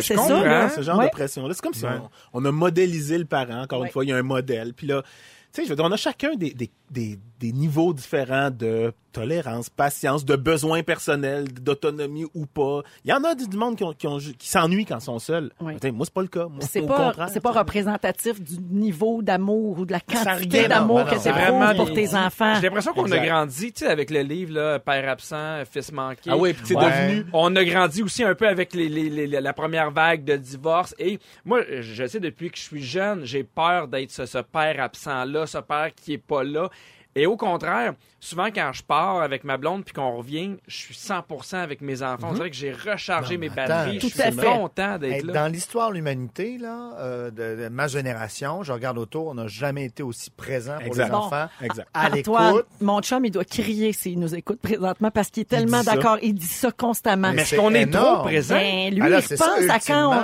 C'est 0.00 0.14
comprends. 0.14 0.68
ça, 0.68 0.68
ce 0.70 0.82
genre 0.82 0.98
Ouais. 0.98 1.06
de 1.06 1.10
pression-là. 1.10 1.52
C'est 1.54 1.62
comme 1.62 1.74
si 1.74 1.84
on, 1.84 2.08
on 2.32 2.44
a 2.44 2.50
modélisé 2.52 3.18
le 3.18 3.24
parent. 3.26 3.62
Encore 3.62 3.80
Ouais. 3.80 3.88
une 3.88 3.92
fois, 3.92 4.04
il 4.04 4.08
y 4.08 4.12
a 4.12 4.16
un 4.16 4.22
modèle. 4.22 4.72
Puis 4.74 4.86
là, 4.86 5.02
tu 5.02 5.08
sais, 5.52 5.64
je 5.64 5.68
veux 5.68 5.76
dire, 5.76 5.84
on 5.84 5.92
a 5.92 5.96
chacun 5.96 6.34
des, 6.34 6.52
des, 6.54 6.70
des, 6.92 7.18
des 7.40 7.52
niveaux 7.52 7.92
différents 7.94 8.50
de 8.50 8.92
tolérance, 9.12 9.68
patience, 9.68 10.24
de 10.24 10.36
besoins 10.36 10.82
personnels, 10.82 11.52
d'autonomie 11.52 12.24
ou 12.34 12.46
pas. 12.46 12.80
Il 13.04 13.10
y 13.10 13.12
en 13.12 13.22
a 13.24 13.34
du 13.34 13.56
monde 13.56 13.76
qui, 13.76 13.84
ont- 13.84 13.92
qui, 13.92 14.06
ont- 14.06 14.18
qui 14.18 14.48
s'ennuient 14.48 14.86
quand 14.86 14.98
ils 14.98 15.02
sont 15.04 15.18
seuls. 15.18 15.50
Oui. 15.60 15.74
Attends, 15.76 15.92
moi, 15.92 16.06
c'est 16.06 16.14
pas 16.14 16.22
le 16.22 16.28
cas. 16.28 16.46
Moi, 16.46 16.60
C'est 16.62 16.80
pas, 16.86 17.12
c'est 17.28 17.46
représentatif 17.46 18.40
du 18.40 18.58
niveau 18.58 19.20
d'amour 19.22 19.80
ou 19.80 19.84
de 19.86 19.92
la 19.92 20.00
quantité 20.00 20.66
d'amour 20.68 21.00
non, 21.00 21.04
que 21.04 21.14
tu 21.22 21.28
vraiment 21.30 21.74
pour 21.74 21.92
tes 21.92 22.14
enfants. 22.14 22.54
J'ai 22.56 22.62
l'impression 22.62 22.92
qu'on 22.94 23.10
a 23.10 23.18
grandi, 23.18 23.72
tu 23.72 23.84
sais, 23.84 23.90
avec 23.90 24.10
le 24.10 24.20
livre, 24.20 24.54
là, 24.54 24.78
Père 24.78 25.08
absent, 25.10 25.62
Fils 25.70 25.92
manqué. 25.92 26.30
Ah 26.30 26.36
oui, 26.36 26.52
puis 26.54 26.62
c'est 26.64 26.76
Ouais. 26.76 27.08
devenu... 27.08 27.26
On 27.34 27.54
a 27.56 27.64
grandi 27.64 28.02
aussi 28.02 28.24
un 28.24 28.34
peu 28.34 28.48
avec 28.48 28.72
les, 28.74 28.88
les- 28.88 29.10
les- 29.10 29.26
la 29.40 29.52
première 29.52 29.90
vague 29.90 30.24
de 30.24 30.36
divorce. 30.36 30.94
Et 30.98 31.18
moi, 31.44 31.60
je 31.80 32.06
sais, 32.06 32.20
depuis 32.20 32.50
que 32.50 32.56
je 32.56 32.62
suis 32.62 32.82
jeune, 32.82 33.24
j'ai 33.24 33.44
peur 33.44 33.88
d'être 33.88 34.10
ce, 34.10 34.24
ce 34.26 34.38
père 34.38 34.80
absent-là, 34.80 35.46
ce 35.46 35.58
père 35.58 35.90
qui 35.94 36.14
est 36.14 36.18
pas 36.18 36.44
là. 36.44 36.70
Et 37.14 37.26
au 37.26 37.36
contraire, 37.36 37.92
souvent 38.20 38.46
quand 38.46 38.70
je 38.72 38.82
pars 38.82 39.20
avec 39.20 39.44
ma 39.44 39.58
blonde 39.58 39.84
puis 39.84 39.92
qu'on 39.92 40.16
revient, 40.16 40.56
je 40.66 40.74
suis 40.76 40.94
100% 40.94 41.56
avec 41.56 41.82
mes 41.82 42.02
enfants. 42.02 42.28
On 42.30 42.32
dirait 42.32 42.48
que 42.48 42.56
j'ai 42.56 42.72
rechargé 42.72 43.34
Non, 43.34 43.40
mes 43.40 43.46
attends, 43.48 43.66
batteries. 43.68 43.98
tout 43.98 44.08
je 44.08 44.12
suis 44.14 44.22
à 44.22 44.32
fait. 44.32 44.46
content 44.46 44.96
d'être 44.98 45.12
Hey, 45.12 45.22
là. 45.22 45.32
dans 45.34 45.52
l'histoire 45.52 45.90
de 45.90 45.96
l'humanité, 45.96 46.56
là, 46.56 46.92
euh, 46.98 47.30
de, 47.30 47.64
de 47.64 47.68
ma 47.68 47.86
génération, 47.86 48.62
je 48.62 48.72
regarde 48.72 48.96
autour, 48.96 49.26
on 49.26 49.34
n'a 49.34 49.46
jamais 49.46 49.84
été 49.84 50.02
aussi 50.02 50.30
présent 50.30 50.76
pour 50.78 50.86
Exact. 50.86 51.08
les 51.08 51.14
enfants. 51.14 51.46
Exact. 51.62 51.88
À 51.92 52.08
l'écoute. 52.08 52.66
mon 52.80 53.00
chum, 53.02 53.24
il 53.26 53.30
doit 53.30 53.44
crier 53.44 53.92
s'il 53.92 54.18
nous 54.18 54.34
écoute 54.34 54.60
présentement 54.62 55.10
parce 55.10 55.28
qu'il 55.28 55.42
est 55.42 55.44
tellement 55.50 55.82
d'accord. 55.82 56.16
Il 56.22 56.34
dit 56.34 56.46
ça 56.46 56.70
constamment. 56.72 57.32
Mais 57.32 57.42
est-ce 57.42 57.50
c'est 57.50 57.56
qu'on 57.56 57.74
est 57.74 57.92
trop 57.92 58.22
présent? 58.22 58.54
Ben, 58.54 58.94
lui, 58.94 59.02
il 59.06 59.22
c'est 59.22 59.36
pense 59.36 59.60
ça, 59.66 59.74
à 59.74 59.78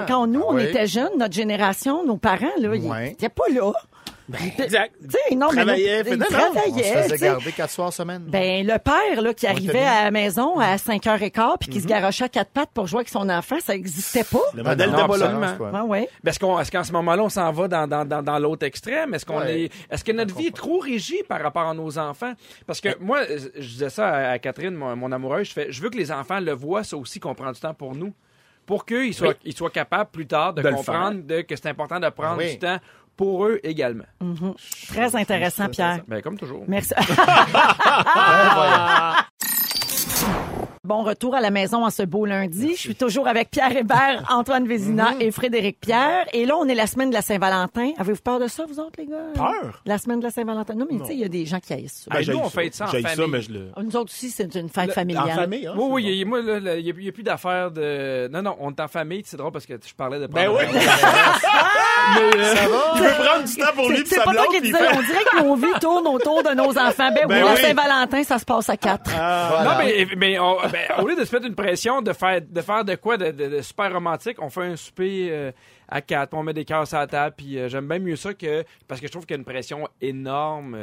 quand, 0.06 0.26
nous, 0.26 0.40
Ah 0.42 0.46
on 0.52 0.54
oui. 0.54 0.62
était 0.64 0.86
jeunes, 0.86 1.18
notre 1.18 1.34
génération, 1.34 2.06
nos 2.06 2.16
parents, 2.16 2.46
là, 2.58 2.74
ils 2.74 2.82
Ouais. 2.88 3.10
n'étaient 3.10 3.28
pas 3.28 3.44
là. 3.52 3.72
Il- 4.28 4.62
exact. 4.62 4.94
Tu 5.02 5.10
sais, 5.10 5.34
non, 5.34 5.48
mais 5.50 5.62
Travaillait, 5.62 6.02
non, 6.04 6.16
non, 6.16 6.26
On 6.66 6.76
se 6.76 6.82
faisait 6.82 7.18
garder 7.18 7.52
quatre 7.52 7.70
soirs 7.70 7.92
semaine. 7.92 8.24
Ben, 8.28 8.66
le 8.66 8.78
père, 8.78 9.22
là, 9.22 9.32
qui 9.32 9.46
arrivait 9.46 9.84
à 9.84 10.04
la 10.04 10.10
maison 10.10 10.58
à 10.58 10.76
5h15 10.76 11.56
puis 11.58 11.68
Mhm. 11.68 11.74
qui 11.74 11.80
se 11.80 11.86
garochait 11.86 12.24
à 12.24 12.28
quatre 12.28 12.50
pattes 12.50 12.70
pour 12.74 12.86
jouer 12.86 12.98
avec 12.98 13.08
son 13.08 13.28
enfant, 13.30 13.56
ça 13.60 13.72
n'existait 13.72 14.24
pas. 14.24 14.38
Le 14.54 14.62
Ah, 14.64 14.70
modèle 14.70 14.90
non, 14.90 15.06
de 15.06 15.18
là. 15.18 15.26
absolument. 15.48 15.84
Ouais. 15.86 16.08
Ben, 16.22 16.30
Est-ce 16.30 16.38
qu'on, 16.38 16.60
est-ce 16.60 16.70
qu'en 16.70 16.84
ce 16.84 16.92
moment-là, 16.92 17.22
on 17.24 17.28
s'en 17.28 17.50
va 17.52 17.68
dans, 17.68 17.86
dans, 17.86 18.04
dans, 18.04 18.22
dans 18.22 18.38
l'autre 18.38 18.66
extrême? 18.66 19.14
Est-ce 19.14 19.24
qu'on 19.24 19.38
Ouais. 19.40 19.62
est, 19.64 19.72
est-ce 19.90 20.04
que 20.04 20.12
notre 20.12 20.34
vie 20.36 20.48
est 20.48 20.56
trop 20.56 20.78
régie 20.78 21.22
par 21.28 21.40
rapport 21.40 21.66
à 21.66 21.74
nos 21.74 21.98
enfants? 21.98 22.34
Parce 22.66 22.80
que 22.80 22.90
moi, 23.00 23.20
je 23.54 23.66
disais 23.66 23.90
ça 23.90 24.08
à, 24.08 24.30
à 24.32 24.38
Catherine, 24.38 24.74
mon, 24.74 24.94
mon 24.96 25.10
amoureuse, 25.12 25.48
je 25.48 25.52
fais, 25.52 25.66
je 25.72 25.80
veux 25.80 25.88
que 25.90 25.96
les 25.96 26.12
enfants 26.12 26.40
le 26.40 26.52
voient, 26.52 26.84
ça 26.84 26.96
aussi, 26.96 27.18
qu'on 27.20 27.34
prend 27.34 27.50
du 27.52 27.60
temps 27.60 27.74
pour 27.74 27.94
nous. 27.94 28.12
Pour 28.66 28.84
qu'ils 28.84 29.14
soient, 29.14 29.32
ils 29.46 29.56
soient 29.56 29.70
capables 29.70 30.10
plus 30.10 30.26
tard 30.26 30.52
de, 30.52 30.60
comprendre 30.60 31.22
de, 31.22 31.40
que 31.40 31.56
c'est 31.56 31.68
important 31.68 31.98
de 31.98 32.08
prendre 32.10 32.34
Ah 32.34 32.44
oui. 32.44 32.50
du 32.52 32.58
temps 32.58 32.76
pour 33.18 33.44
eux 33.44 33.60
également. 33.64 34.04
Très 34.88 35.14
intéressant, 35.14 35.68
Pierre. 35.68 36.00
Ben, 36.08 36.22
comme 36.22 36.38
toujours. 36.38 36.64
Merci. 36.66 36.94
Ah, 38.20 39.26
Bon 40.84 41.02
retour 41.02 41.34
à 41.34 41.40
la 41.42 41.50
maison 41.50 41.84
en 41.84 41.90
ce 41.90 42.02
beau 42.02 42.24
lundi. 42.24 42.70
Je 42.74 42.80
suis 42.80 42.94
toujours 42.94 43.28
avec 43.28 43.50
Pierre 43.50 43.76
Hébert, 43.76 44.24
Antoine 44.30 44.66
Vézina 44.66 45.10
et 45.20 45.30
Frédéric 45.30 45.78
Pierre. 45.80 46.24
Et 46.32 46.46
là, 46.46 46.56
on 46.56 46.66
est 46.66 46.74
la 46.74 46.86
semaine 46.86 47.10
de 47.10 47.14
la 47.14 47.20
Saint-Valentin. 47.20 47.90
Avez-vous 47.98 48.22
peur 48.22 48.40
de 48.40 48.46
ça, 48.48 48.64
vous 48.66 48.80
autres, 48.80 48.94
les 48.96 49.04
gars? 49.06 49.16
Peur? 49.34 49.82
La 49.84 49.98
semaine 49.98 50.20
de 50.20 50.24
la 50.24 50.30
Saint-Valentin. 50.30 50.74
Non, 50.74 50.86
mais 50.90 50.98
tu 51.00 51.04
sais, 51.06 51.12
il 51.14 51.20
y 51.20 51.24
a 51.24 51.28
des 51.28 51.44
gens 51.44 51.60
qui 51.60 51.74
haïssent 51.74 52.04
ça. 52.08 52.14
Ben, 52.14 52.22
j'haïs 52.22 52.34
nous, 52.34 52.42
on 52.42 52.48
fête 52.48 52.74
ça 52.74 52.86
en 52.86 52.88
ça, 52.88 53.00
famille. 53.02 53.26
mais 53.30 53.42
je 53.42 53.52
le... 53.52 53.68
Nous 53.82 53.96
autres 53.96 54.10
aussi, 54.12 54.30
c'est 54.30 54.54
une 54.54 54.70
fête 54.70 54.90
En 54.90 54.94
familiale. 54.94 55.28
famille, 55.34 55.66
hein? 55.66 55.74
Oui, 55.76 55.82
oui, 55.82 55.88
bon. 55.90 55.98
il 55.98 56.14
y 56.14 56.22
a- 56.22 56.24
moi, 56.24 56.40
il 56.40 56.84
n'y 56.84 57.06
a, 57.06 57.08
a 57.10 57.12
plus 57.12 57.22
d'affaires 57.22 57.70
de. 57.70 58.28
Non, 58.32 58.40
non, 58.40 58.56
on 58.58 58.70
est 58.70 58.80
en 58.80 58.88
famille. 58.88 59.22
C'est 59.26 59.36
drôle 59.36 59.52
parce 59.52 59.66
que 59.66 59.74
je 59.86 59.94
parlais 59.94 60.18
de. 60.20 60.26
Ben 60.26 60.48
oui. 60.48 60.64
Mais, 62.14 62.40
euh, 62.40 62.54
Il 62.96 63.02
veut 63.02 63.24
prendre 63.24 63.44
du 63.44 63.56
temps 63.56 63.72
pour 63.74 63.90
lui 63.90 64.02
C'est 64.06 64.22
pas 64.24 64.32
toi 64.34 64.46
qui 64.50 64.60
disais, 64.60 64.78
on 64.94 65.02
dirait 65.02 65.24
que 65.24 65.42
nos 65.42 65.54
vies 65.56 65.80
tournent 65.80 66.06
autour 66.08 66.42
de 66.42 66.50
nos 66.54 66.70
enfants. 66.78 67.10
Ben, 67.12 67.26
Ben 67.26 67.42
oui, 67.42 67.48
la 67.48 67.54
oui. 67.54 67.60
Saint-Valentin, 67.60 68.22
ça 68.24 68.38
se 68.38 68.44
passe 68.44 68.68
à 68.70 68.76
quatre. 68.76 69.10
Ah, 69.18 69.62
Non, 69.64 69.70
mais, 69.78 70.06
mais 70.16 70.38
on- 70.38 70.56
ben, 70.70 70.86
au 71.02 71.06
lieu 71.06 71.16
de 71.16 71.24
se 71.24 71.34
mettre 71.34 71.46
une 71.46 71.54
pression 71.54 72.02
de 72.02 72.12
faire 72.12 72.40
de, 72.48 72.60
faire 72.60 72.84
de 72.84 72.94
quoi 72.94 73.16
de, 73.16 73.30
de- 73.30 73.48
de 73.48 73.62
super 73.62 73.92
romantique, 73.92 74.36
on 74.40 74.50
fait 74.50 74.62
un 74.64 74.76
souper 74.76 75.28
euh, 75.30 75.52
à 75.88 76.00
quatre, 76.00 76.34
on 76.34 76.42
met 76.42 76.52
des 76.54 76.64
cœurs 76.64 76.86
sur 76.86 76.98
la 76.98 77.06
table, 77.06 77.34
puis 77.36 77.58
euh, 77.58 77.68
j'aime 77.68 77.86
bien 77.88 77.98
mieux 77.98 78.16
ça 78.16 78.34
que 78.34 78.64
parce 78.86 79.00
que 79.00 79.06
je 79.06 79.12
trouve 79.12 79.24
qu'il 79.26 79.34
y 79.34 79.38
a 79.38 79.40
une 79.40 79.44
pression 79.44 79.88
énorme. 80.00 80.76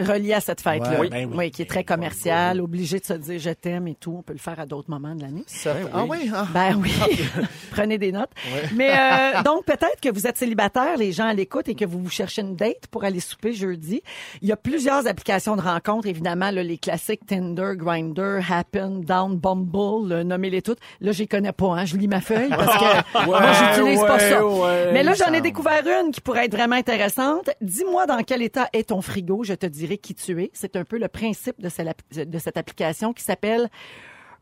Euh, 0.00 0.12
relié 0.12 0.34
à 0.34 0.40
cette 0.40 0.60
fête-là. 0.60 0.98
Ouais, 1.00 1.08
ben 1.08 1.28
oui. 1.30 1.34
oui, 1.36 1.50
qui 1.50 1.62
est 1.62 1.66
très 1.66 1.84
commerciale, 1.84 2.60
obligé 2.60 2.98
de 3.00 3.04
se 3.04 3.12
dire 3.14 3.38
je 3.38 3.50
t'aime 3.50 3.86
et 3.88 3.94
tout. 3.94 4.14
On 4.18 4.22
peut 4.22 4.32
le 4.32 4.38
faire 4.38 4.58
à 4.60 4.66
d'autres 4.66 4.90
moments 4.90 5.14
de 5.14 5.22
l'année. 5.22 5.44
Ça- 5.46 5.74
Ah 5.92 6.04
oui, 6.08 6.30
ah. 6.34 6.46
Ben 6.52 6.74
oui, 6.80 6.92
prenez 7.70 7.98
des 7.98 8.12
notes. 8.12 8.30
Mais 8.74 8.90
euh, 8.90 9.42
donc 9.44 9.64
peut-être 9.64 10.00
que 10.02 10.08
vous 10.12 10.26
êtes 10.26 10.36
célibataire, 10.38 10.96
les 10.96 11.12
gens 11.12 11.26
à 11.26 11.34
l'écoute, 11.34 11.68
et 11.68 11.74
que 11.74 11.84
vous 11.84 12.00
vous 12.02 12.10
cherchez 12.10 12.42
une 12.42 12.56
date 12.56 12.86
pour 12.90 13.04
aller 13.04 13.20
souper 13.20 13.52
jeudi. 13.52 14.02
Il 14.42 14.48
y 14.48 14.52
a 14.52 14.56
plusieurs 14.56 15.06
applications 15.06 15.56
de 15.56 15.62
rencontres, 15.62 16.06
évidemment, 16.08 16.50
là, 16.50 16.62
les 16.62 16.78
classiques 16.78 17.26
Tinder, 17.26 17.72
Grinder, 17.76 18.40
Happen, 18.48 19.00
Down, 19.02 19.36
Bumble, 19.36 20.08
là, 20.08 20.24
nommez-les 20.24 20.62
toutes. 20.62 20.78
Là, 21.00 21.12
je 21.12 21.18
les 21.20 21.26
connais 21.26 21.52
pas, 21.52 21.66
hein, 21.68 21.84
je 21.84 21.96
lis 21.96 22.08
ma 22.08 22.20
feuille 22.20 22.48
parce 22.50 22.76
que 22.78 23.24
moi, 23.26 23.40
j'utilise 23.52 24.00
pas 24.00 24.14
ouais, 24.16 24.30
ça. 24.30 24.46
ouais, 24.46 24.92
Mais 24.92 25.02
là, 25.02 25.14
j'en 25.14 25.32
ai 25.32 25.40
découvert 25.40 25.82
une 25.86 26.10
qui 26.12 26.20
pourrait 26.20 26.46
être 26.46 26.54
vraiment 26.56 26.76
intéressante. 26.76 27.50
Dis-moi 27.60 28.06
dans 28.06 28.22
quel 28.22 28.42
état 28.42 28.68
est 28.72 28.88
ton 28.88 29.00
frigo, 29.02 29.44
je 29.44 29.54
te 29.54 29.66
dirai 29.66 29.89
qui 29.98 30.14
tu 30.14 30.42
es. 30.42 30.50
C'est 30.52 30.76
un 30.76 30.84
peu 30.84 30.98
le 30.98 31.08
principe 31.08 31.60
de 31.60 31.68
cette, 31.68 31.88
app- 31.88 32.02
de 32.14 32.38
cette 32.38 32.56
application 32.56 33.12
qui 33.12 33.22
s'appelle 33.24 33.68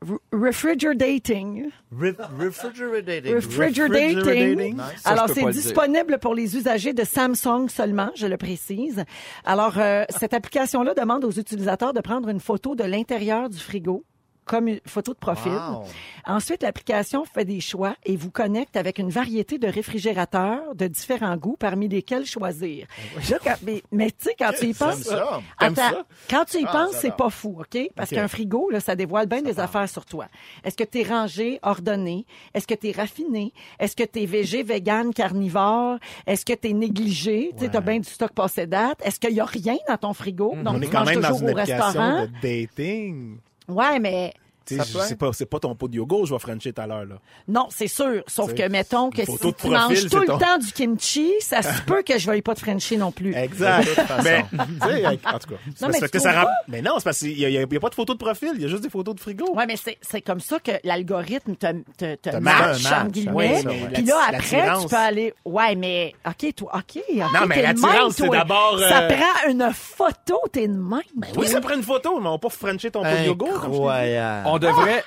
Re- 0.04 0.18
Refrigerating. 0.32 1.70
Re- 1.92 2.14
refrigerating. 2.38 3.34
Refrigerating. 3.34 4.76
Ça, 4.96 5.10
Alors, 5.10 5.28
c'est 5.28 5.40
dire. 5.40 5.48
disponible 5.50 6.18
pour 6.20 6.34
les 6.34 6.56
usagers 6.56 6.92
de 6.92 7.02
Samsung 7.04 7.68
seulement, 7.68 8.10
je 8.14 8.26
le 8.26 8.36
précise. 8.36 9.04
Alors, 9.44 9.78
euh, 9.78 10.04
cette 10.10 10.34
application-là 10.34 10.94
demande 10.94 11.24
aux 11.24 11.32
utilisateurs 11.32 11.92
de 11.94 12.00
prendre 12.00 12.28
une 12.28 12.38
photo 12.40 12.74
de 12.76 12.84
l'intérieur 12.84 13.48
du 13.50 13.58
frigo 13.58 14.04
comme 14.48 14.66
une 14.68 14.80
photo 14.86 15.12
de 15.12 15.18
profil. 15.18 15.52
Wow. 15.52 15.84
Ensuite, 16.26 16.62
l'application 16.62 17.24
fait 17.24 17.44
des 17.44 17.60
choix 17.60 17.94
et 18.04 18.16
vous 18.16 18.30
connecte 18.30 18.76
avec 18.76 18.98
une 18.98 19.10
variété 19.10 19.58
de 19.58 19.68
réfrigérateurs 19.68 20.74
de 20.74 20.86
différents 20.86 21.36
goûts, 21.36 21.56
parmi 21.58 21.88
lesquels 21.88 22.26
choisir. 22.26 22.86
Là, 23.30 23.38
quand- 23.44 23.54
mais 23.64 23.82
mais 23.92 24.06
tu 24.10 24.16
sais, 24.24 24.34
quand 24.38 24.50
tu 24.58 24.66
y 24.66 24.74
penses... 24.74 25.02
ça. 25.02 25.40
T'aimes 25.58 25.72
Attends, 25.74 25.90
ça? 25.96 26.04
quand 26.30 26.44
tu 26.46 26.58
y 26.58 26.64
Ah, 26.66 26.72
penses, 26.72 26.96
c'est 27.00 27.14
pas 27.16 27.30
fou, 27.30 27.56
OK? 27.60 27.78
Parce 27.94 28.10
qu'un 28.10 28.28
frigo, 28.28 28.70
là, 28.70 28.80
ça 28.80 28.96
dévoile 28.96 29.26
bien 29.26 29.42
des 29.42 29.60
affaires 29.60 29.88
sur 29.88 30.04
toi. 30.06 30.26
Est-ce 30.64 30.76
que 30.76 30.84
tu 30.84 31.00
es 31.00 31.02
rangé, 31.04 31.58
ordonné? 31.62 32.26
Est-ce 32.54 32.66
que 32.66 32.74
tu 32.74 32.88
es 32.88 32.92
raffiné? 32.92 33.52
Est-ce 33.78 33.94
que 33.94 34.04
tu 34.04 34.22
es 34.22 34.26
végé, 34.26 34.62
vegan, 34.62 35.12
carnivore? 35.14 35.98
Est-ce 36.26 36.44
que 36.44 36.52
tu 36.54 36.68
es 36.70 36.72
négligé? 36.72 37.52
Tu 37.58 37.68
t'as 37.68 37.80
bien 37.80 37.98
du 38.00 38.08
stock 38.08 38.32
passé 38.32 38.66
date. 38.66 38.98
Est-ce 39.04 39.18
qu'il 39.20 39.32
y 39.34 39.40
a 39.40 39.44
rien 39.44 39.76
dans 39.88 39.96
ton 39.98 40.12
frigo? 40.14 40.54
Donc, 40.62 40.74
On 40.76 40.80
est 40.80 40.86
quand 40.88 41.04
même 41.04 41.20
dans 41.20 41.34
une 41.38 41.46
au 41.50 41.58
application 41.58 41.84
restaurant? 41.84 42.22
de 42.22 42.30
dating. 42.42 43.38
Ouais, 43.68 43.98
mais 44.00 44.32
Tu 44.34 44.47
c'est 44.68 45.16
pas, 45.18 45.32
c'est 45.32 45.46
pas 45.46 45.58
ton 45.60 45.74
pot 45.74 45.88
de 45.88 45.96
yogourt, 45.96 46.26
je 46.26 46.34
vais 46.34 46.38
frencher 46.38 46.72
tout 46.72 46.80
à 46.80 46.86
l'heure, 46.86 47.04
là. 47.04 47.16
non, 47.48 47.66
c'est 47.70 47.88
sûr. 47.88 48.22
Sauf 48.26 48.54
que, 48.54 48.68
mettons 48.68 49.10
que 49.10 49.24
si 49.24 49.32
tu 49.38 49.52
profil, 49.52 49.70
manges 49.70 50.08
tout 50.08 50.18
le 50.20 50.26
ton- 50.26 50.38
temps 50.38 50.58
du 50.58 50.72
kimchi, 50.72 51.32
ça 51.40 51.62
se 51.62 51.82
peut 51.82 52.02
que 52.02 52.18
je 52.18 52.26
veuille 52.26 52.42
pas 52.42 52.54
te 52.54 52.60
frencher 52.60 52.96
non 52.96 53.12
plus. 53.12 53.34
Exact. 53.34 53.80
De 53.84 53.94
toute 53.94 54.04
façon. 54.04 54.22
Mais, 54.24 54.44
tu 54.52 54.88
sais, 54.88 55.06
en 55.06 55.12
tout 55.38 55.48
cas. 55.48 55.56
c'est 55.76 55.86
mais 55.88 55.98
parce 56.00 56.10
que 56.12 56.18
ça? 56.18 56.46
Mais 56.68 56.82
non, 56.82 56.92
c'est 56.98 57.04
parce 57.04 57.18
qu'il 57.18 57.38
y, 57.38 57.58
a- 57.58 57.66
pas 57.80 57.88
de 57.90 57.94
photo 57.94 58.12
de 58.14 58.18
profil, 58.18 58.50
il 58.56 58.62
y 58.62 58.64
a 58.64 58.68
juste 58.68 58.82
des 58.82 58.90
photos 58.90 59.14
de 59.14 59.20
frigo. 59.20 59.54
Ouais, 59.54 59.66
mais 59.66 59.76
c'est, 59.76 59.98
c'est 60.00 60.20
comme 60.20 60.40
ça 60.40 60.58
que 60.58 60.72
l'algorithme 60.84 61.54
te, 61.54 61.66
te, 61.96 62.14
te 62.16 62.36
match, 62.36 62.82
match, 62.82 63.06
guillemets. 63.10 63.62
oui. 63.64 63.74
Puis 63.94 64.02
là, 64.04 64.16
après, 64.32 64.68
tu 64.80 64.88
peux 64.88 64.96
aller... 64.96 65.34
Ouais, 65.44 65.74
mais... 65.76 66.14
OK, 66.26 66.54
toi, 66.54 66.72
OK, 66.74 67.02
Non, 67.16 67.46
mais 67.46 67.62
l'attirance, 67.62 67.92
même, 67.94 68.10
c'est 68.10 68.28
d'abord, 68.28 68.78
Ça 68.80 69.02
euh, 69.02 69.08
prend 69.08 69.50
une 69.50 69.70
photo, 69.72 70.40
t'es 70.52 70.66
de 70.68 70.72
même. 70.72 71.00
Oui, 71.36 71.46
ça 71.46 71.60
prend 71.60 71.74
une 71.74 71.82
photo, 71.82 72.18
mais 72.20 72.28
on 72.28 72.32
va 72.32 72.38
pas 72.38 72.48
frencher 72.48 72.90
ton 72.90 73.02
pot 73.02 73.08
de 73.08 73.26
yogourt. 73.26 73.48
t'ai 73.48 73.68
dit. 73.68 73.74
Incroyable. 73.76 74.48
On 74.58 74.70
devrait, 74.70 75.04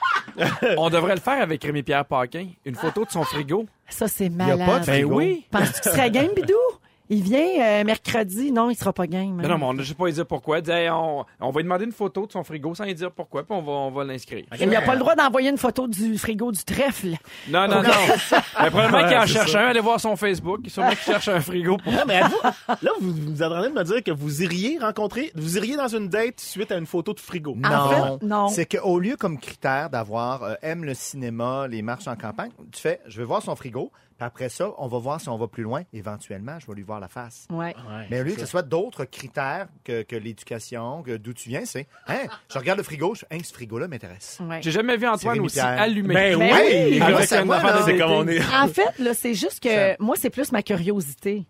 on 0.77 0.89
devrait 0.89 1.15
le 1.15 1.21
faire 1.21 1.41
avec 1.41 1.63
Rémi-Pierre 1.63 2.05
Paquin. 2.05 2.47
Une 2.65 2.75
photo 2.75 3.05
de 3.05 3.11
son 3.11 3.23
frigo. 3.23 3.65
Ça, 3.89 4.07
c'est 4.07 4.27
a 4.27 4.29
malade. 4.29 4.65
pas 4.65 4.79
de 4.79 4.85
Ben 4.85 4.93
frigo. 5.01 5.15
oui. 5.15 5.45
Penses-tu 5.51 5.81
qu'il 5.81 5.91
serait 5.91 6.11
game, 6.11 6.29
Bidou? 6.35 6.53
Il 7.11 7.21
vient 7.23 7.45
euh, 7.61 7.83
mercredi. 7.83 8.51
Non, 8.51 8.69
il 8.69 8.75
sera 8.75 8.93
pas 8.93 9.05
game. 9.05 9.35
Non, 9.41 9.49
non, 9.49 9.57
mais 9.57 9.65
on 9.65 9.73
ne 9.73 9.83
pas 9.93 10.05
lui 10.05 10.13
dire 10.13 10.25
pourquoi. 10.25 10.59
Il 10.59 10.61
dit, 10.63 10.71
Hey, 10.71 10.89
on, 10.89 11.25
on 11.41 11.49
va 11.51 11.57
lui 11.59 11.63
demander 11.65 11.83
une 11.85 11.91
photo 11.91 12.25
de 12.25 12.31
son 12.31 12.43
frigo 12.43 12.73
sans 12.73 12.85
lui 12.85 12.95
dire 12.95 13.11
pourquoi, 13.11 13.43
puis 13.43 13.53
on 13.53 13.61
va, 13.61 13.71
on 13.73 13.91
va 13.91 14.03
l'inscrire. 14.05 14.45
Il 14.59 14.69
n'a 14.69 14.81
pas 14.81 14.93
le 14.93 14.99
droit 14.99 15.13
d'envoyer 15.15 15.49
une 15.49 15.57
photo 15.57 15.87
du 15.87 16.17
frigo 16.17 16.51
du 16.53 16.63
trèfle. 16.63 17.15
Non, 17.49 17.67
non, 17.67 17.83
non. 17.83 17.89
Mais 18.61 18.69
probablement 18.71 19.07
qu'il 19.07 19.17
en 19.17 19.25
cherche 19.27 19.51
ça. 19.51 19.61
un. 19.65 19.67
Allez 19.67 19.81
voir 19.81 19.99
son 19.99 20.15
Facebook. 20.15 20.61
Sûrement 20.67 20.89
qu'il 20.91 20.99
cherche 20.99 21.27
un 21.27 21.41
frigo 21.41 21.77
pour... 21.77 21.91
Non, 21.91 22.03
mais 22.07 22.15
êtes-vous- 22.21 22.75
là, 22.81 22.91
vous, 23.01 23.11
vous 23.13 23.43
êtes 23.43 23.51
en 23.51 23.59
train 23.59 23.69
de 23.69 23.75
me 23.75 23.83
dire 23.83 24.03
que 24.03 24.11
vous 24.11 24.41
iriez 24.43 24.79
rencontrer, 24.79 25.31
vous 25.35 25.57
iriez 25.57 25.75
dans 25.75 25.89
une 25.89 26.07
date 26.07 26.39
suite 26.39 26.71
à 26.71 26.77
une 26.77 26.85
photo 26.85 27.13
de 27.13 27.19
frigo. 27.19 27.57
En 27.65 27.69
Non, 27.69 28.17
fait, 28.19 28.25
non. 28.25 28.47
c'est 28.47 28.65
qu'au 28.77 28.99
lieu 28.99 29.17
comme 29.17 29.37
critère 29.37 29.89
d'avoir 29.89 30.43
euh, 30.43 30.53
aime 30.61 30.85
le 30.85 30.93
cinéma, 30.93 31.67
les 31.67 31.81
marches 31.81 32.07
en 32.07 32.15
campagne, 32.15 32.51
tu 32.71 32.79
fais 32.81 33.01
je 33.07 33.17
vais 33.17 33.25
voir 33.25 33.41
son 33.41 33.55
frigo, 33.55 33.91
après 34.23 34.49
ça, 34.49 34.71
on 34.77 34.87
va 34.87 34.97
voir 34.99 35.19
si 35.21 35.29
on 35.29 35.37
va 35.37 35.47
plus 35.47 35.63
loin. 35.63 35.83
Éventuellement, 35.93 36.59
je 36.59 36.67
vais 36.67 36.73
lui 36.75 36.83
voir 36.83 36.99
la 36.99 37.07
face. 37.07 37.47
Ouais. 37.51 37.75
Mais 38.09 38.21
au 38.21 38.23
lieu 38.23 38.33
que 38.33 38.39
ce 38.39 38.45
soit 38.45 38.61
d'autres 38.61 39.05
critères 39.05 39.67
que, 39.83 40.03
que 40.03 40.15
l'éducation, 40.15 41.03
que 41.03 41.17
d'où 41.17 41.33
tu 41.33 41.49
viens, 41.49 41.65
c'est 41.65 41.87
hein, 42.07 42.23
je 42.51 42.57
regarde 42.57 42.77
le 42.77 42.83
frigo, 42.83 43.15
je, 43.15 43.25
hein, 43.31 43.37
ce 43.43 43.53
frigo-là 43.53 43.87
m'intéresse. 43.87 44.39
Ouais. 44.41 44.61
J'ai 44.61 44.71
jamais 44.71 44.97
vu 44.97 45.07
Antoine 45.07 45.39
aussi 45.39 45.59
allumé. 45.59 46.13
Ben 46.13 46.37
Ben 46.37 46.61
oui! 46.61 46.89
oui. 46.91 46.99
Ah, 47.01 47.25
ça 47.25 47.43
là. 47.43 47.81
C'est 47.85 47.93
dating. 47.93 47.99
comme 47.99 48.11
on 48.11 48.27
est. 48.27 48.41
En 48.53 48.67
fait, 48.67 48.99
là, 48.99 49.13
c'est 49.13 49.33
juste 49.33 49.59
que 49.61 50.01
moi, 50.01 50.15
c'est 50.17 50.29
plus 50.29 50.51
ma 50.51 50.63
curiosité. 50.63 51.45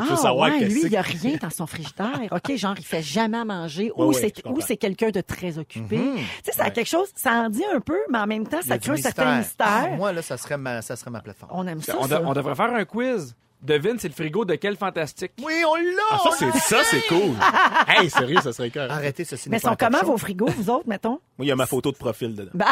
Ah, 0.00 0.16
savoir 0.16 0.50
ouais, 0.50 0.64
lui, 0.64 0.82
il 0.84 0.90
n'y 0.90 0.96
a 0.96 1.02
rien 1.02 1.36
dans 1.40 1.50
son 1.50 1.66
frigidaire. 1.66 2.20
OK, 2.30 2.56
genre, 2.56 2.74
il 2.78 2.84
fait 2.84 3.02
jamais 3.02 3.38
à 3.38 3.44
manger. 3.44 3.92
Ouais, 3.96 4.04
ou 4.04 4.08
ouais, 4.12 4.62
c'est 4.66 4.76
quelqu'un 4.76 5.10
de 5.10 5.20
très 5.20 5.58
occupé. 5.58 5.96
Mhm. 5.98 6.16
Tu 6.16 6.22
sais, 6.44 6.52
ça 6.52 6.64
a 6.64 6.70
quelque 6.70 6.88
chose, 6.88 7.08
ça 7.14 7.32
en 7.32 7.48
dit 7.48 7.64
un 7.74 7.80
peu, 7.80 7.98
mais 8.10 8.18
en 8.18 8.26
même 8.26 8.46
temps, 8.46 8.62
ça 8.62 8.78
crée 8.78 8.92
un 8.92 8.96
certain 8.96 9.38
mystère. 9.38 9.66
Ah, 9.68 9.88
moi, 9.96 10.12
là, 10.12 10.22
ça 10.22 10.36
serait 10.36 10.58
ma, 10.58 10.82
ça 10.82 10.96
serait 10.96 11.10
ma 11.10 11.20
plateforme. 11.20 11.52
On 11.54 11.66
aime 11.66 11.80
ça, 11.82 11.96
On, 11.98 12.08
ça. 12.08 12.18
de- 12.18 12.24
on 12.24 12.32
devrait 12.32 12.54
faire 12.54 12.74
un 12.74 12.84
quiz. 12.84 13.34
Devine, 13.64 13.96
c'est 13.98 14.08
le 14.08 14.14
frigo 14.14 14.44
de 14.44 14.56
quel 14.56 14.76
fantastique? 14.76 15.32
Oui, 15.42 15.54
on 15.66 15.74
l'a! 15.74 15.82
Ah, 16.12 16.18
ça, 16.22 16.30
c'est, 16.38 16.52
ça, 16.58 16.76
c'est 16.84 17.00
cool. 17.08 17.34
hey, 17.88 18.10
sérieux, 18.10 18.38
ça 18.42 18.52
serait 18.52 18.68
cœur. 18.68 18.90
Arrêtez 18.92 19.24
ceci. 19.24 19.48
Mais 19.48 19.56
n'est 19.56 19.60
pas 19.62 19.70
sont 19.70 19.76
comment 19.78 20.02
vos 20.04 20.18
frigos, 20.18 20.48
vous 20.56 20.68
autres, 20.68 20.86
mettons? 20.86 21.18
Moi, 21.38 21.46
il 21.46 21.48
y 21.48 21.50
a 21.50 21.56
ma 21.56 21.64
photo 21.66 21.90
de 21.90 21.96
profil 21.96 22.34
dedans. 22.34 22.50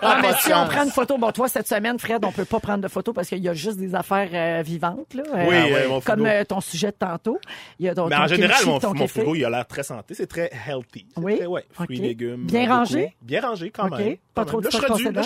Ah, 0.00 0.18
mais 0.22 0.32
si 0.40 0.52
on 0.52 0.66
prend 0.66 0.84
une 0.84 0.90
photo, 0.90 1.18
bon, 1.18 1.30
toi, 1.32 1.48
cette 1.48 1.68
semaine, 1.68 1.98
Fred, 1.98 2.24
on 2.24 2.32
peut 2.32 2.44
pas 2.44 2.60
prendre 2.60 2.82
de 2.82 2.88
photo 2.88 3.12
parce 3.12 3.28
qu'il 3.28 3.38
y 3.38 3.48
a 3.48 3.54
juste 3.54 3.76
des 3.78 3.94
affaires 3.94 4.30
euh, 4.32 4.62
vivantes, 4.62 5.12
là. 5.14 5.22
Oui, 5.34 5.54
Euh, 5.54 5.76
euh, 5.84 5.88
mon 5.88 6.00
Comme 6.00 6.20
frigo. 6.20 6.26
euh, 6.30 6.44
ton 6.44 6.60
sujet 6.60 6.88
de 6.88 6.96
tantôt. 6.98 7.38
Il 7.78 7.86
y 7.86 7.88
a 7.88 7.94
ton, 7.94 8.06
Mais 8.08 8.16
ton 8.16 8.22
en 8.22 8.26
général, 8.28 8.56
kimchi, 8.56 8.68
mon, 8.70 8.78
ton 8.80 8.88
mon 8.88 8.94
café. 8.94 9.20
frigo, 9.20 9.34
il 9.34 9.44
a 9.44 9.50
l'air 9.50 9.66
très 9.66 9.82
santé. 9.82 10.14
C'est 10.14 10.26
très 10.26 10.50
healthy. 10.66 11.06
Oui? 11.16 11.36
Très, 11.36 11.46
ouais, 11.46 11.64
fruits, 11.72 11.98
Ok. 11.98 12.02
légumes. 12.02 12.46
Bien 12.46 12.62
beaucoup. 12.66 12.72
rangé? 12.78 13.16
Bien 13.22 13.40
rangé, 13.40 13.70
quand 13.70 13.88
Ok. 13.88 13.98
même. 13.98 14.16
Pas 14.34 14.44
trop 14.44 14.60
de 14.60 14.64
Là, 14.64 14.70
je 14.72 14.76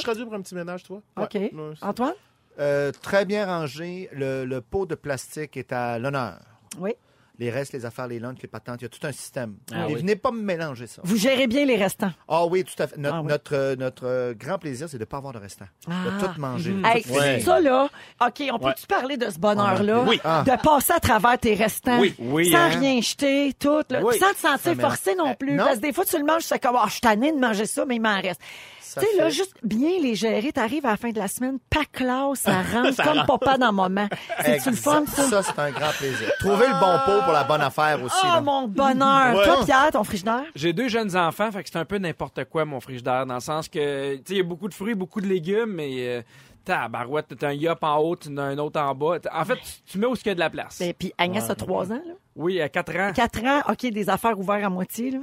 serais 0.01 0.15
dû, 0.17 0.25
pour 0.25 0.35
un 0.35 0.41
petit 0.41 0.55
ménage, 0.55 0.83
toi. 0.85 1.01
OK. 1.21 1.39
Antoine? 1.83 2.15
Euh, 2.59 2.93
très 2.93 3.25
bien 3.25 3.47
rangé. 3.47 4.09
Le, 4.13 4.45
le 4.45 4.61
pot 4.61 4.87
de 4.87 4.95
plastique 4.95 5.57
est 5.57 5.73
à 5.73 5.99
l'honneur. 5.99 6.39
Oui. 6.79 6.95
Les 7.43 7.51
restes, 7.51 7.73
les 7.73 7.85
affaires, 7.85 8.07
les 8.07 8.21
lunchs, 8.21 8.39
les 8.41 8.47
patentes, 8.49 8.81
il 8.81 8.85
y 8.85 8.87
a 8.87 8.89
tout 8.89 9.05
un 9.05 9.11
système. 9.11 9.57
Ah 9.75 9.89
Et 9.89 9.95
oui. 9.95 10.01
venez 10.01 10.15
pas 10.15 10.31
me 10.31 10.41
mélanger 10.41 10.87
ça. 10.87 11.03
Vous 11.05 11.17
gérez 11.17 11.49
bien 11.49 11.65
les 11.65 11.75
restants. 11.77 12.13
Ah 12.29 12.45
oui, 12.47 12.63
tout 12.63 12.81
à 12.81 12.87
fait. 12.87 12.97
Notre, 12.99 13.17
Ah 13.17 13.21
oui. 13.23 13.27
notre, 13.29 13.55
euh, 13.57 13.75
notre, 13.77 14.07
euh, 14.07 14.33
grand 14.33 14.59
plaisir, 14.59 14.89
c'est 14.89 14.97
de 14.97 15.03
ne 15.03 15.07
pas 15.07 15.17
avoir 15.17 15.33
de 15.33 15.39
restant. 15.39 15.65
Ah. 15.91 15.93
De 16.05 16.25
tout 16.25 16.41
manger. 16.41 16.71
Mhm. 16.71 16.83
tout 16.83 16.89
Hey, 16.89 17.03
finir. 17.03 17.45
Ça, 17.45 17.59
là, 17.61 17.89
OK, 18.25 18.43
on 18.53 18.59
peut-tu 18.61 18.83
Ouais. 18.83 18.87
parler 18.89 19.17
de 19.17 19.29
ce 19.29 19.39
bonheur-là? 19.41 20.05
Oui. 20.07 20.21
Ah. 20.23 20.45
De 20.47 20.63
passer 20.63 20.93
à 20.93 21.01
travers 21.01 21.37
tes 21.39 21.55
restants. 21.55 21.99
Oui, 21.99 22.15
oui, 22.21 22.51
Sans 22.53 22.59
hein. 22.59 22.69
rien 22.69 23.01
jeter, 23.01 23.53
tout. 23.59 23.83
Là, 23.91 24.01
Oui. 24.05 24.17
Sans 24.21 24.33
te 24.35 24.39
sentir 24.39 24.81
forcé 24.81 25.17
non 25.17 25.35
plus. 25.35 25.55
non. 25.55 25.65
Parce 25.65 25.77
que 25.79 25.83
des 25.83 25.93
fois, 25.93 26.05
tu 26.05 26.17
le 26.19 26.25
manges, 26.25 26.43
c'est 26.43 26.63
comme, 26.63 26.77
oh, 26.77 26.85
je 26.87 26.93
suis 26.93 27.01
tanné 27.01 27.33
de 27.33 27.39
manger 27.39 27.67
ça, 27.67 27.85
mais 27.85 27.97
il 27.97 28.01
m'en 28.03 28.21
reste. 28.21 28.41
Ça 28.81 29.01
Tu 29.01 29.07
sais, 29.07 29.17
là, 29.17 29.31
juste 29.31 29.55
bien 29.63 29.93
les 30.03 30.15
gérer, 30.15 30.53
t'arrives 30.53 30.85
à 30.85 30.91
la 30.91 30.97
fin 30.99 31.09
de 31.09 31.19
la 31.19 31.27
semaine, 31.27 31.59
pas 31.71 31.85
classe, 31.91 32.41
ça 32.41 32.61
rentre 32.75 32.93
Ça 32.95 33.05
comme 33.05 33.19
rentre. 33.21 33.39
papa 33.39 33.57
dans 33.57 33.69
le 33.69 33.73
moment. 33.73 34.07
C'est-tu 34.45 34.69
le 34.69 34.77
fun, 34.77 35.01
Exact. 35.01 35.29
ça? 35.31 35.43
c'est 35.43 35.59
un 35.59 35.71
grand 35.71 35.93
plaisir. 35.93 36.31
Trouver 36.41 36.67
le 36.67 36.75
bon 36.79 36.99
pot 37.07 37.25
pour 37.33 37.41
la 37.41 37.45
bonne 37.45 37.63
affaire 37.63 38.03
aussi. 38.03 38.17
Oh, 38.23 38.27
là. 38.27 38.41
mon 38.41 38.69
bonheur! 38.69 39.37
Ouais. 39.37 39.45
Toi, 39.45 39.65
Pierre, 39.65 39.91
ton 39.93 40.05
frigidaire? 40.05 40.45
J'ai 40.55 40.73
deux 40.73 40.89
jeunes 40.89 41.17
enfants, 41.17 41.51
fait 41.51 41.63
que 41.63 41.69
c'est 41.71 41.79
un 41.79 41.85
peu 41.85 41.99
n'importe 41.99 42.45
quoi, 42.45 42.65
mon 42.65 42.81
frigidaire, 42.81 43.27
dans 43.27 43.35
le 43.35 43.41
sens 43.41 43.69
que, 43.69 44.17
tu 44.17 44.23
sais, 44.27 44.35
il 44.35 44.37
y 44.39 44.41
a 44.41 44.45
beaucoup 44.45 44.69
de 44.69 44.75
fruits, 44.75 44.95
beaucoup 44.95 45.21
de 45.21 45.27
légumes, 45.27 45.73
mais 45.73 45.91
euh, 46.01 46.23
tabarouette, 46.65 47.37
t'as 47.39 47.49
un 47.49 47.53
yop 47.53 47.83
en 47.83 47.99
haut, 47.99 48.17
t'en 48.17 48.37
as 48.37 48.43
un 48.43 48.59
autre 48.59 48.81
en 48.81 48.95
bas. 48.95 49.19
En 49.33 49.45
fait, 49.45 49.57
tu, 49.57 49.93
tu 49.93 49.99
mets 49.99 50.07
où 50.07 50.15
il 50.15 50.27
y 50.27 50.31
a 50.31 50.35
de 50.35 50.41
la 50.41 50.51
place. 50.51 50.81
Et 50.81 50.93
puis 50.93 51.13
Agnès 51.19 51.49
a 51.49 51.55
trois 51.55 51.91
ans, 51.91 52.03
là. 52.07 52.15
Oui, 52.37 52.61
à 52.61 52.69
4 52.69 52.97
ans. 52.97 53.13
Quatre 53.15 53.45
ans, 53.45 53.61
OK, 53.69 53.91
des 53.91 54.09
affaires 54.09 54.39
ouvertes 54.39 54.65
à 54.65 54.71
moitié, 54.71 55.11
là. 55.11 55.19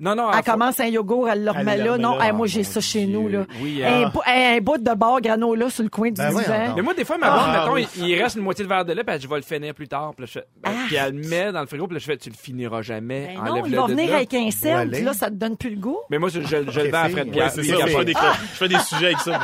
Non, 0.00 0.14
non, 0.14 0.30
Elle 0.32 0.42
commence 0.44 0.80
un 0.80 0.86
yogourt, 0.86 1.28
elle 1.28 1.44
le 1.44 1.50
remet 1.50 1.76
là. 1.76 1.96
Non, 1.98 2.16
là. 2.18 2.26
hey, 2.26 2.32
moi, 2.32 2.46
Ah, 2.48 2.52
j'ai 2.52 2.64
ça 2.64 2.80
chez 2.80 3.06
Dieu. 3.06 3.16
nous, 3.18 3.28
là. 3.28 3.44
Oui, 3.62 3.82
un, 3.84 4.04
hein. 4.06 4.10
un 4.26 4.58
bout 4.60 4.78
de 4.78 4.94
bar 4.94 5.20
granola 5.20 5.70
sur 5.70 5.82
le 5.84 5.88
coin 5.88 6.08
du 6.08 6.14
Ben 6.20 6.30
divan. 6.30 6.72
Mais 6.76 6.82
moi, 6.82 6.94
des 6.94 7.04
fois, 7.04 7.16
ma 7.18 7.30
blonde, 7.30 7.44
Ah, 7.46 7.60
mettons, 7.60 7.74
oui. 7.74 7.86
il, 7.96 8.08
il 8.08 8.22
reste 8.22 8.36
une 8.36 8.42
moitié 8.42 8.64
de 8.64 8.68
verre 8.68 8.84
de 8.84 8.92
lait, 8.92 9.04
puis 9.04 9.20
je 9.20 9.28
vais 9.28 9.36
le 9.36 9.42
finir 9.42 9.72
plus 9.74 9.88
tard. 9.88 10.12
Puis, 10.16 10.22
là, 10.22 10.26
je 10.26 10.32
fais, 10.40 10.46
ben, 10.62 10.70
Ah. 10.74 10.84
puis 10.86 10.96
elle 10.96 11.14
le 11.16 11.28
met 11.28 11.52
dans 11.52 11.60
le 11.60 11.66
frigo, 11.66 11.86
puis 11.86 11.94
là, 11.94 12.00
je 12.00 12.04
fais, 12.06 12.16
tu 12.16 12.28
le 12.28 12.34
finiras 12.34 12.82
jamais. 12.82 13.34
Ben 13.36 13.44
non, 13.44 13.64
il 13.64 13.74
va 13.76 13.86
venir 13.86 14.10
là. 14.10 14.16
avec 14.16 14.34
un 14.34 14.50
sel, 14.50 14.90
puis 14.90 15.02
là, 15.02 15.12
ça 15.12 15.28
te 15.28 15.34
donne 15.34 15.56
plus 15.56 15.70
le 15.70 15.80
goût. 15.80 15.98
Mais 16.10 16.18
moi, 16.18 16.28
je, 16.28 16.40
je, 16.40 16.70
je 16.70 16.80
le 16.80 16.90
vends 16.90 16.98
à. 16.98 17.08
Fred 17.08 17.26
Ouais, 17.26 17.30
Pierre. 17.32 17.50
c'est 17.50 17.60
lui, 17.62 17.68
ça, 17.68 17.74
il 17.86 17.92
je 17.92 18.02
des, 18.02 18.12
je 18.12 18.56
fais 18.56 18.68
des 18.68 18.78
sujets 18.78 19.06
avec 19.06 19.18
ça. 19.18 19.40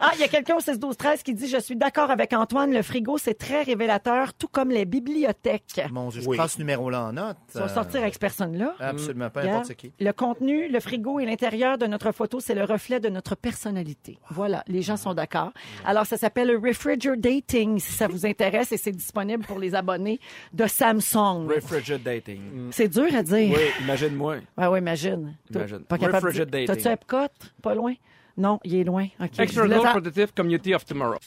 Ah, 0.00 0.10
il 0.14 0.20
y 0.20 0.24
a 0.24 0.28
quelqu'un 0.28 0.56
au 0.56 0.60
16 0.60 0.78
12 0.78 0.96
13 0.96 1.22
qui 1.22 1.34
dit 1.34 1.48
je 1.48 1.58
suis 1.58 1.76
d'accord 1.76 2.10
avec 2.10 2.32
Antoine, 2.32 2.72
le 2.72 2.82
frigo 2.82 3.18
c'est 3.18 3.34
très 3.38 3.62
révélateur 3.62 4.34
tout 4.34 4.48
comme 4.48 4.70
les 4.70 4.84
bibliothèques. 4.84 5.80
Mon 5.90 6.08
Dieu, 6.08 6.20
je 6.22 6.30
prends 6.30 6.48
ce 6.48 6.58
numéro-là 6.58 7.04
en 7.04 7.12
note. 7.12 7.36
Tu 7.52 7.58
vas 7.58 7.68
sortir 7.68 8.00
avec 8.00 8.14
cette 8.14 8.20
personne-là. 8.20 8.74
Absolument, 9.10 9.62
qui. 9.76 9.92
Le 10.00 10.12
contenu, 10.12 10.68
le 10.68 10.80
frigo 10.80 11.20
et 11.20 11.26
l'intérieur 11.26 11.78
de 11.78 11.86
notre 11.86 12.12
photo, 12.12 12.40
c'est 12.40 12.54
le 12.54 12.64
reflet 12.64 13.00
de 13.00 13.08
notre 13.08 13.34
personnalité. 13.36 14.18
Voilà, 14.30 14.62
les 14.68 14.82
gens 14.82 14.96
sont 14.96 15.14
d'accord. 15.14 15.52
Alors, 15.84 16.06
ça 16.06 16.16
s'appelle 16.16 16.50
Refrigerating, 16.56 17.20
Dating, 17.20 17.78
si 17.78 17.92
ça 17.92 18.08
vous 18.08 18.26
intéresse, 18.26 18.72
et 18.72 18.76
c'est 18.76 18.92
disponible 18.92 19.44
pour 19.44 19.58
les 19.58 19.74
abonnés 19.74 20.20
de 20.52 20.66
Samsung. 20.66 21.48
Refrigerating. 21.48 22.68
C'est 22.70 22.88
dur 22.88 23.14
à 23.14 23.22
dire. 23.22 23.54
Oui, 23.56 23.82
imagine-moi. 23.84 24.36
Ah 24.56 24.70
oui, 24.70 24.78
imagine. 24.78 25.36
Imagine. 25.54 25.80
Pas 25.80 25.98
capable 25.98 26.22
de 26.22 26.26
Refrigerating. 26.26 26.66
dire. 26.66 26.74
T'as-tu 26.76 26.88
Epcot? 26.88 27.46
Pas 27.62 27.74
loin? 27.74 27.94
Non, 28.36 28.60
il 28.64 28.76
est 28.76 28.84
loin. 28.84 29.06
OK. 29.20 29.38
External 29.38 29.48
Je 29.70 29.76
voulais- 29.78 29.90
Protective 29.92 30.32
Community 30.34 30.74
of 30.74 30.84
Tomorrow. 30.84 31.18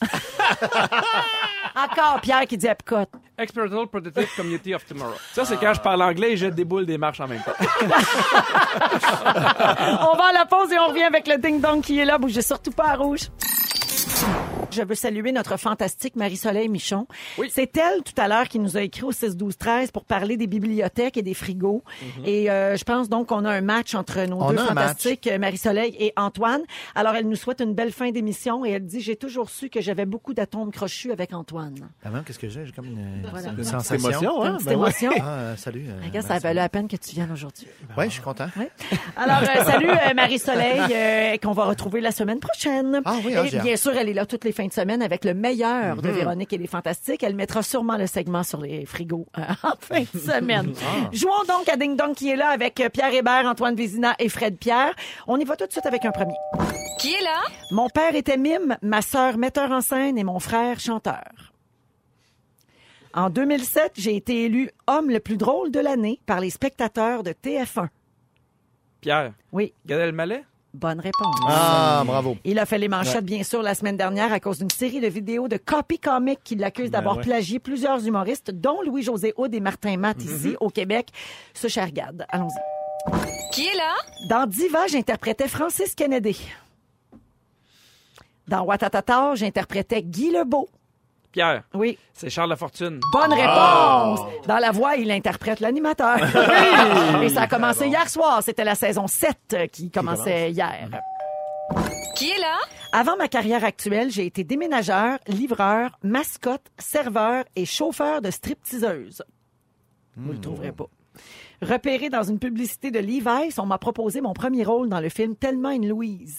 Encore 1.76 2.20
Pierre 2.20 2.46
qui 2.46 2.56
dit 2.56 2.66
Epcot. 2.66 3.06
Experimental 3.38 3.86
Protective 3.86 4.28
Community 4.36 4.74
of 4.74 4.84
Tomorrow. 4.84 5.14
Ça, 5.32 5.44
c'est 5.44 5.56
quand 5.56 5.72
je 5.74 5.80
parle 5.80 6.02
anglais 6.02 6.32
et 6.32 6.36
je 6.36 6.46
déboule 6.46 6.84
des 6.84 6.98
marches 6.98 7.20
en 7.20 7.28
même 7.28 7.42
temps. 7.42 7.52
On 7.60 7.86
va 10.16 10.24
à 10.28 10.32
la 10.32 10.46
pause 10.48 10.72
et 10.72 10.78
on 10.78 10.88
revient 10.88 11.04
avec 11.04 11.26
le 11.26 11.38
ding-dong 11.38 11.80
qui 11.80 11.98
est 11.98 12.04
là. 12.04 12.18
Bougez 12.18 12.42
surtout 12.42 12.72
pas 12.72 12.88
à 12.88 12.96
rouge. 12.96 13.28
Je 14.70 14.82
veux 14.82 14.94
saluer 14.94 15.32
notre 15.32 15.56
fantastique 15.58 16.14
Marie-Soleil 16.16 16.68
Michon. 16.68 17.06
Oui. 17.38 17.48
C'est 17.52 17.76
elle, 17.76 18.02
tout 18.04 18.12
à 18.16 18.28
l'heure, 18.28 18.48
qui 18.48 18.58
nous 18.60 18.76
a 18.76 18.82
écrit 18.82 19.02
au 19.02 19.10
6-12-13 19.12 19.90
pour 19.90 20.04
parler 20.04 20.36
des 20.36 20.46
bibliothèques 20.46 21.16
et 21.16 21.22
des 21.22 21.34
frigos. 21.34 21.82
Et 22.24 22.50
euh, 22.50 22.76
je 22.76 22.84
pense 22.84 23.08
donc 23.08 23.28
qu'on 23.28 23.44
a 23.44 23.50
un 23.50 23.60
match 23.62 23.94
entre 23.94 24.20
nos 24.26 24.40
On 24.40 24.50
deux 24.50 24.58
fantastiques, 24.58 25.26
euh, 25.26 25.38
Marie-Soleil 25.38 25.96
et 25.98 26.12
Antoine. 26.16 26.62
Alors, 26.94 27.14
elle 27.16 27.28
nous 27.28 27.34
souhaite 27.36 27.60
une 27.60 27.74
belle 27.74 27.92
fin 27.92 28.10
d'émission 28.12 28.64
et 28.64 28.70
elle 28.70 28.86
dit 28.86 29.00
«J'ai 29.02 29.16
toujours 29.16 29.50
su 29.50 29.70
que 29.70 29.80
j'avais 29.80 30.06
beaucoup 30.06 30.34
d'atomes 30.34 30.70
crochus 30.70 31.10
avec 31.10 31.34
Antoine. 31.34 31.88
Ah, 32.04 32.10
même, 32.10 32.22
qu'est-ce 32.22 32.38
que 32.38 32.48
j'ai? 32.48 32.64
J'ai 32.66 32.72
comme 32.72 32.86
une, 32.86 33.26
Voilà. 33.30 33.48
une 33.56 33.64
sensation. 33.64 34.08
émotion, 34.10 34.42
hein? 34.44 34.58
une 34.60 34.64
Ben 34.66 34.76
ouais. 34.78 34.90
Ah, 35.20 35.56
salut. 35.56 35.86
euh, 35.88 36.04
Regarde, 36.06 36.26
ça 36.26 36.38
valait 36.38 36.54
la 36.60 36.68
peine 36.68 36.86
que 36.88 36.96
tu 36.96 37.10
viennes 37.14 37.32
aujourd'hui. 37.32 37.66
Ouais, 37.96 38.06
je 38.06 38.12
suis 38.14 38.22
content. 38.22 38.48
Alors, 39.16 39.38
euh, 39.42 39.64
salut 39.64 39.90
euh, 39.90 40.14
Marie-Soleil, 40.14 40.80
euh, 40.94 41.36
qu'on 41.38 41.52
va 41.52 41.64
retrouver 41.64 42.00
la 42.00 42.12
semaine 42.12 42.38
prochaine. 42.40 43.00
Ah 43.04 43.16
oui, 43.24 43.34
ah, 43.36 43.44
Et 43.46 43.58
bien 43.60 43.76
sûr, 43.76 43.92
elle 43.92 44.08
est 44.08 44.14
là 44.14 44.26
toutes 44.26 44.44
les 44.44 44.52
fins 44.60 44.66
de 44.68 44.72
semaine 44.72 45.00
avec 45.02 45.24
le 45.24 45.32
meilleur 45.32 45.96
Mhm. 45.96 46.02
de 46.02 46.08
Véronique 46.10 46.52
et 46.52 46.58
les 46.58 46.66
Fantastiques. 46.66 47.22
Elle 47.22 47.34
mettra 47.34 47.62
sûrement 47.62 47.96
le 47.96 48.06
segment 48.06 48.42
sur 48.42 48.60
les 48.60 48.84
frigos 48.84 49.26
euh, 49.38 49.42
en 49.62 49.72
fin 49.80 50.00
de 50.02 50.18
semaine. 50.18 50.72
Ah. 50.82 51.08
Jouons 51.12 51.44
donc 51.48 51.68
à 51.68 51.76
Ding 51.76 51.96
Dong 51.96 52.14
qui 52.14 52.30
est 52.30 52.36
là 52.36 52.48
avec 52.50 52.74
Pierre 52.92 53.14
Hébert, 53.14 53.46
Antoine 53.46 53.74
Vézina 53.74 54.14
et 54.18 54.28
Fred 54.28 54.58
Pierre. 54.58 54.94
On 55.26 55.38
y 55.38 55.44
va 55.44 55.56
tout 55.56 55.66
de 55.66 55.72
suite 55.72 55.86
avec 55.86 56.04
un 56.04 56.10
premier. 56.10 56.34
Qui 56.98 57.14
est 57.14 57.22
là? 57.22 57.40
Mon 57.70 57.88
père 57.88 58.14
était 58.14 58.36
mime, 58.36 58.76
ma 58.82 59.00
sœur 59.02 59.38
metteur 59.38 59.70
en 59.70 59.80
scène 59.80 60.18
et 60.18 60.24
mon 60.24 60.38
frère 60.40 60.78
chanteur. 60.80 61.24
En 63.14 63.30
2007, 63.30 63.92
j'ai 63.96 64.14
été 64.16 64.44
élu 64.44 64.70
homme 64.86 65.10
le 65.10 65.20
plus 65.20 65.36
drôle 65.36 65.70
de 65.70 65.80
l'année 65.80 66.20
par 66.26 66.40
les 66.40 66.50
spectateurs 66.50 67.22
de 67.22 67.32
TF1. 67.32 67.88
Pierre, 69.00 69.32
Oui, 69.52 69.72
Gad 69.86 70.00
Elmaleh? 70.00 70.44
Bonne 70.74 71.00
réponse. 71.00 71.36
Ah, 71.46 72.02
bravo. 72.06 72.36
Il 72.44 72.58
a 72.58 72.66
fait 72.66 72.78
les 72.78 72.88
manchettes, 72.88 73.24
bien 73.24 73.42
sûr, 73.42 73.62
la 73.62 73.74
semaine 73.74 73.96
dernière 73.96 74.32
à 74.32 74.40
cause 74.40 74.58
d'une 74.58 74.70
série 74.70 75.00
de 75.00 75.08
vidéos 75.08 75.48
de 75.48 75.56
copy 75.56 75.98
comic 75.98 76.40
qui 76.44 76.56
l'accusent 76.56 76.90
d'avoir 76.90 77.16
ouais. 77.16 77.22
plagié 77.22 77.58
plusieurs 77.58 78.06
humoristes, 78.06 78.50
dont 78.50 78.82
Louis-José 78.82 79.34
Houd 79.36 79.54
et 79.54 79.60
Martin 79.60 79.96
Matt, 79.96 80.22
ici, 80.22 80.56
au 80.60 80.70
Québec. 80.70 81.08
Ce 81.54 81.68
cher 81.68 81.90
Gad. 81.92 82.26
Allons-y. 82.28 83.50
Qui 83.52 83.66
est 83.66 83.76
là? 83.76 83.94
Dans 84.28 84.46
Diva, 84.46 84.86
j'interprétais 84.86 85.48
Francis 85.48 85.94
Kennedy. 85.94 86.40
Dans 88.46 88.62
Watatata, 88.62 89.34
j'interprétais 89.34 90.02
Guy 90.02 90.30
Lebeau. 90.30 90.68
Pierre, 91.32 91.62
Oui. 91.74 91.96
c'est 92.12 92.28
Charles 92.28 92.50
Lafortune. 92.50 93.00
Bonne 93.12 93.32
réponse! 93.32 94.20
Dans 94.46 94.58
la 94.58 94.72
voix, 94.72 94.96
il 94.96 95.10
interprète 95.12 95.60
l'animateur. 95.60 96.16
Oui! 96.20 97.22
Et 97.26 97.28
ça 97.28 97.42
a 97.42 97.46
commencé 97.46 97.86
hier 97.86 98.08
soir. 98.08 98.42
C'était 98.42 98.64
la 98.64 98.74
saison 98.74 99.06
7 99.06 99.36
euh, 99.52 99.66
qui 99.68 99.90
commençait 99.90 100.50
hier. 100.50 100.88
Qui 102.16 102.30
est 102.30 102.38
là? 102.38 102.56
Avant 102.92 103.16
ma 103.16 103.28
carrière 103.28 103.64
actuelle, 103.64 104.10
j'ai 104.10 104.26
été 104.26 104.42
déménageur, 104.42 105.18
livreur, 105.28 105.96
mascotte, 106.02 106.66
serveur 106.78 107.44
et 107.54 107.64
chauffeur 107.64 108.20
de 108.20 108.30
stripteaseuse. 108.32 109.22
Vous 110.16 110.32
le 110.32 110.40
trouverez 110.40 110.72
pas. 110.72 110.86
Repéré 111.62 112.08
dans 112.08 112.24
une 112.24 112.38
publicité 112.40 112.90
de 112.90 112.98
Levi's, 112.98 113.58
on 113.58 113.66
m'a 113.66 113.78
proposé 113.78 114.20
mon 114.20 114.32
premier 114.32 114.64
rôle 114.64 114.88
dans 114.88 115.00
le 115.00 115.08
film 115.08 115.36
Tellement 115.36 115.70
une 115.70 115.88
Louise. 115.88 116.38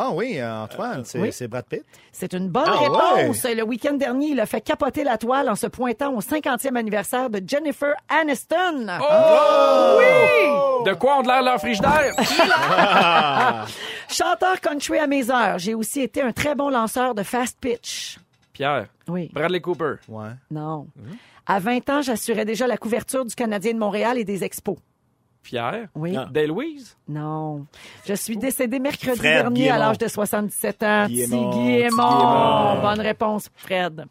Ah 0.00 0.10
oui, 0.12 0.38
euh, 0.38 0.62
Antoine, 0.62 1.04
c'est 1.04 1.18
oui. 1.18 1.32
c'est 1.32 1.48
Brad 1.48 1.64
Pitt. 1.64 1.82
C'est 2.12 2.32
une 2.32 2.48
bonne 2.48 2.68
Ah 2.68 2.76
réponse. 2.78 3.42
Le 3.44 3.62
week-end 3.64 3.94
dernier, 3.94 4.28
il 4.28 4.38
a 4.38 4.46
fait 4.46 4.60
capoter 4.60 5.02
la 5.02 5.18
toile 5.18 5.48
en 5.48 5.56
se 5.56 5.66
pointant 5.66 6.14
au 6.14 6.20
50e 6.20 6.76
anniversaire 6.76 7.28
de 7.28 7.42
Jennifer 7.44 7.94
Aniston. 8.08 8.86
Oh! 9.00 9.98
Oui! 9.98 10.84
De 10.88 10.94
quoi 10.94 11.18
ont 11.18 11.22
de 11.22 11.26
l'air 11.26 11.42
leur 11.42 11.58
frigidaire? 11.58 12.14
Chanteur 14.08 14.60
country 14.60 14.98
à 14.98 15.08
mes 15.08 15.28
heures. 15.32 15.58
J'ai 15.58 15.74
aussi 15.74 16.00
été 16.02 16.22
un 16.22 16.30
très 16.30 16.54
bon 16.54 16.68
lanceur 16.70 17.16
de 17.16 17.24
fast 17.24 17.58
pitch. 17.60 18.18
Pierre, 18.52 18.86
Oui. 19.08 19.30
Bradley 19.32 19.60
Cooper. 19.60 19.94
Ouais. 20.08 20.30
Non. 20.52 20.86
À 21.44 21.58
20 21.58 21.90
ans, 21.90 22.02
j'assurais 22.02 22.44
déjà 22.44 22.68
la 22.68 22.76
couverture 22.76 23.24
du 23.24 23.34
Canadien 23.34 23.72
de 23.74 23.78
Montréal 23.78 24.16
et 24.18 24.24
des 24.24 24.44
expos. 24.44 24.76
Pierre? 25.42 25.88
Oui. 25.94 26.14
Ah. 26.16 26.26
Day-Louise. 26.30 26.96
Non. 27.08 27.66
Je 28.06 28.14
suis 28.14 28.36
décédé 28.36 28.78
mercredi 28.78 29.18
Fred 29.18 29.42
dernier 29.42 29.70
à 29.70 29.78
l'âge 29.78 29.98
de 29.98 30.06
77 30.08 30.82
ans. 30.82 31.06
Guillemot. 31.06 31.50
Guillemot. 31.50 32.80
Bonne 32.82 33.00
réponse, 33.00 33.48
Fred. 33.56 34.04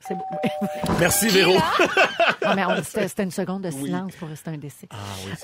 C'est 0.00 0.14
beau. 0.14 0.24
Merci, 1.00 1.28
Véro. 1.28 1.52
Ah, 2.46 2.54
mais 2.56 2.64
on- 2.66 2.82
c'était 2.82 3.08
c'était 3.08 3.22
une 3.22 3.30
seconde 3.30 3.62
de 3.62 3.70
silence 3.70 4.14
pour 4.16 4.28
rester 4.28 4.50
un 4.50 4.58
décès. 4.58 4.86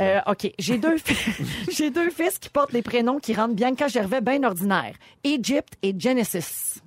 Euh, 0.01 0.21
OK. 0.27 0.53
J'ai 0.59 0.77
deux, 0.77 0.99
fi- 1.03 1.43
j'ai 1.73 1.91
deux 1.91 2.11
fils 2.11 2.39
qui 2.39 2.51
portent 2.51 2.73
les 2.75 2.83
prénoms 2.83 3.19
qui 3.19 3.33
rendent 3.33 3.55
Bianca 3.55 3.89
Gervais 3.89 4.21
bien 4.21 4.43
ordinaire. 4.43 4.93
Egypt 5.25 5.73
et 5.83 5.95
Genesis. 5.99 6.83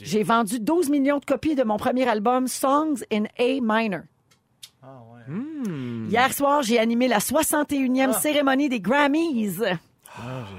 J'ai 0.00 0.24
vendu 0.24 0.58
12 0.58 0.88
millions 0.90 1.18
de 1.18 1.24
copies 1.24 1.54
de 1.54 1.62
mon 1.62 1.76
premier 1.76 2.08
album 2.08 2.48
Songs 2.48 3.04
in 3.12 3.24
A 3.38 3.60
Minor. 3.62 4.00
Hier 6.08 6.32
soir, 6.32 6.62
j'ai 6.62 6.78
animé 6.78 7.08
la 7.08 7.18
61e 7.18 8.18
cérémonie 8.20 8.68
des 8.68 8.80
Grammys. 8.80 9.60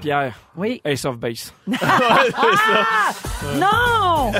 Pierre. 0.00 0.34
Oui. 0.56 0.80
Ace 0.84 1.04
of 1.04 1.18
Base. 1.18 1.52
Non! 3.56 4.32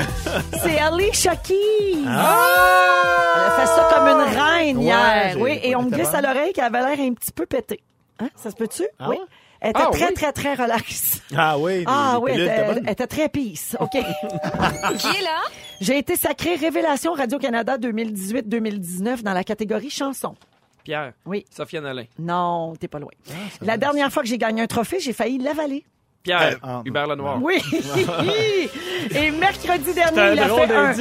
C'est 0.62 0.78
Alicia 0.78 1.36
Keys. 1.36 2.02
Elle 2.04 2.08
a 2.08 3.50
fait 3.58 3.66
ça 3.66 3.88
comme 3.92 4.06
une 4.08 4.22
reine 4.40 4.76
Ouais, 4.78 4.84
hier. 4.84 5.36
Oui, 5.38 5.58
et 5.62 5.74
on 5.76 5.82
me 5.82 5.90
glisse 5.90 6.14
à 6.14 6.20
l'oreille 6.22 6.52
qu'elle 6.52 6.64
avait 6.64 6.80
l'air 6.96 7.00
un 7.10 7.14
petit 7.14 7.32
peu 7.32 7.46
pétée. 7.46 7.82
Hein? 8.20 8.28
Ça 8.36 8.50
se 8.50 8.56
peut-tu? 8.56 8.84
Ah 8.98 9.08
oui. 9.10 9.16
ouais? 9.16 9.22
Elle 9.64 9.70
était 9.70 9.80
Ah 9.80 9.90
très, 9.92 10.06
oui? 10.08 10.14
très, 10.14 10.32
très 10.32 10.54
relaxe. 10.54 11.22
Ah 11.36 11.56
oui. 11.56 11.84
Ah 11.86 12.18
oui, 12.20 12.32
elle 12.34 12.40
était, 12.42 12.64
bonnes. 12.64 12.82
elle 12.84 12.92
était 12.92 13.06
très 13.06 13.28
peace. 13.28 13.76
OK? 13.78 13.90
Qui 13.92 14.00
est 14.00 15.22
là? 15.22 15.40
J'ai 15.80 15.98
été 15.98 16.16
sacrée 16.16 16.56
Révélation 16.56 17.12
Radio-Canada 17.12 17.78
2018-2019 17.78 19.22
dans 19.22 19.32
la 19.32 19.44
catégorie 19.44 19.88
chanson. 19.90 20.34
Pierre. 20.82 21.12
Oui. 21.24 21.44
Sofiane 21.54 21.86
Alain. 21.86 22.04
Non, 22.18 22.74
t'es 22.74 22.88
pas 22.88 22.98
loin. 22.98 23.12
la 23.60 23.76
dernière 23.76 24.12
fois 24.12 24.24
que 24.24 24.28
j'ai 24.28 24.38
gagné 24.38 24.62
un 24.62 24.66
trophée, 24.66 24.98
j'ai 24.98 25.12
failli 25.12 25.38
l'avaler. 25.38 25.84
Pierre. 26.24 26.58
Ah. 26.62 26.82
Hubert 26.84 27.06
Lenoir. 27.06 27.40
Oui. 27.40 27.60
Et 29.14 29.30
mercredi 29.30 29.94
dernier, 29.94 30.32
il 30.32 30.38
a 30.40 30.48
fait 30.48 30.74
un. 30.74 30.92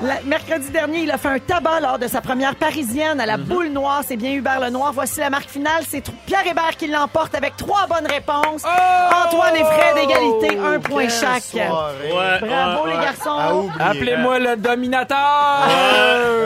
La- 0.00 0.20
mercredi 0.24 0.70
dernier, 0.70 1.00
il 1.00 1.10
a 1.10 1.18
fait 1.18 1.28
un 1.28 1.38
tabac 1.40 1.80
lors 1.80 1.98
de 1.98 2.06
sa 2.06 2.20
première 2.20 2.54
parisienne 2.54 3.20
à 3.20 3.26
la 3.26 3.36
boule 3.36 3.68
noire. 3.68 4.02
C'est 4.06 4.16
bien 4.16 4.32
Hubert 4.32 4.60
Lenoir. 4.60 4.92
Voici 4.92 5.18
la 5.18 5.28
marque 5.30 5.48
finale. 5.50 5.82
C'est 5.88 6.04
Pierre 6.26 6.46
Hébert 6.46 6.76
qui 6.78 6.86
l'emporte 6.86 7.34
avec 7.34 7.56
trois 7.56 7.86
bonnes 7.88 8.06
réponses. 8.06 8.62
Antoine 8.64 9.56
et 9.56 9.64
Fred, 9.64 9.96
égalité, 10.04 10.58
un 10.58 10.78
point 10.78 11.02
Quelle 11.06 11.10
chaque. 11.10 11.54
Ouais, 11.54 12.38
Bravo 12.40 12.84
ouais, 12.86 12.96
les 12.96 13.02
garçons. 13.02 13.68
Appelez-moi 13.80 14.38
le 14.38 14.56
dominateur! 14.56 15.18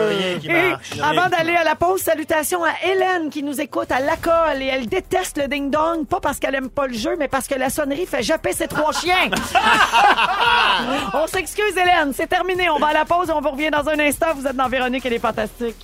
Rien 0.09 0.39
qui 0.39 0.47
Et 0.47 0.73
avant 1.01 1.29
d'aller 1.29 1.55
à 1.55 1.63
la 1.63 1.75
pause, 1.75 2.01
salutations 2.01 2.63
à 2.63 2.71
Hélène 2.87 3.29
qui 3.29 3.43
nous 3.43 3.61
écoute 3.61 3.91
à 3.91 3.99
Lacolle 3.99 4.61
et 4.61 4.67
elle 4.67 4.87
déteste 4.87 5.37
le 5.37 5.47
ding-dong, 5.47 6.05
pas 6.07 6.19
parce 6.19 6.39
qu'elle 6.39 6.55
aime 6.55 6.69
pas 6.69 6.87
le 6.87 6.93
jeu, 6.93 7.15
mais 7.19 7.27
parce 7.27 7.47
que 7.47 7.55
la 7.55 7.69
sonnerie 7.69 8.05
fait 8.05 8.23
japper 8.23 8.53
ses 8.53 8.67
trois 8.67 8.91
chiens. 8.93 9.29
on 11.13 11.27
s'excuse 11.27 11.75
Hélène, 11.77 12.13
c'est 12.15 12.27
terminé. 12.27 12.69
On 12.69 12.79
va 12.79 12.87
à 12.87 12.93
la 12.93 13.05
pause, 13.05 13.31
on 13.33 13.41
vous 13.43 13.49
revient 13.51 13.69
dans 13.69 13.87
un 13.89 13.99
instant. 13.99 14.27
Vous 14.35 14.47
êtes 14.47 14.55
dans 14.55 14.67
Véronique, 14.69 15.05
elle 15.05 15.13
est 15.13 15.19
fantastique. 15.19 15.75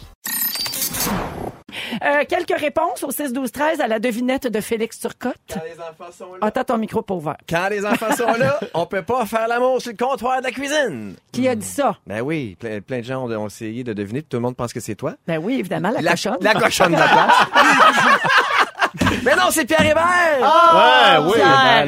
Euh, 2.02 2.24
quelques 2.28 2.58
réponses 2.60 3.04
au 3.04 3.12
6-12-13 3.12 3.82
à 3.82 3.88
la 3.88 4.00
devinette 4.00 4.48
de 4.48 4.62
Félix 4.62 5.00
Turcotte. 5.00 5.36
les 5.48 5.80
enfants 5.80 6.12
sont 6.18 6.34
là. 6.34 6.40
Attends, 6.42 6.64
ton 6.64 6.78
micro 6.78 7.02
pas 7.02 7.14
ouvert. 7.14 7.36
Quand 7.50 7.68
les 7.70 7.86
enfants 7.86 8.16
sont 8.16 8.34
là, 8.34 8.60
on 8.74 8.86
peut 8.86 9.02
pas 9.02 9.26
faire 9.26 9.48
l'amour 9.48 9.82
sur 9.82 9.92
le 9.92 9.98
comptoir 9.98 10.40
de 10.40 10.44
la 10.46 10.52
cuisine. 10.52 11.16
Qui 11.32 11.48
a 11.48 11.56
dit 11.56 11.66
ça? 11.66 11.98
Ben 12.08 12.22
oui, 12.22 12.56
plein, 12.60 12.80
plein 12.82 13.00
de 13.00 13.04
gens 13.04 13.26
ont, 13.26 13.32
ont 13.32 13.48
essayé 13.48 13.84
de 13.84 13.94
deviner, 13.94 14.22
tout 14.22 14.38
le 14.38 14.42
monde 14.42 14.56
pense 14.56 14.72
que 14.72 14.80
c'est 14.80 14.96
toi. 14.96 15.14
Ben 15.28 15.38
oui, 15.40 15.60
évidemment, 15.60 15.90
la, 15.92 16.02
La, 16.02 16.12
cochonne. 16.12 16.38
la 16.42 16.54
cochonne 16.54 16.94
de 16.94 16.98
la 17.00 17.08
place. 17.08 17.36
Mais 19.24 19.36
non, 19.36 19.44
c'est 19.52 19.66
Pierre 19.66 19.86
Hébert! 19.86 20.06
Ah, 20.42 21.22
Ouais, 21.22 21.34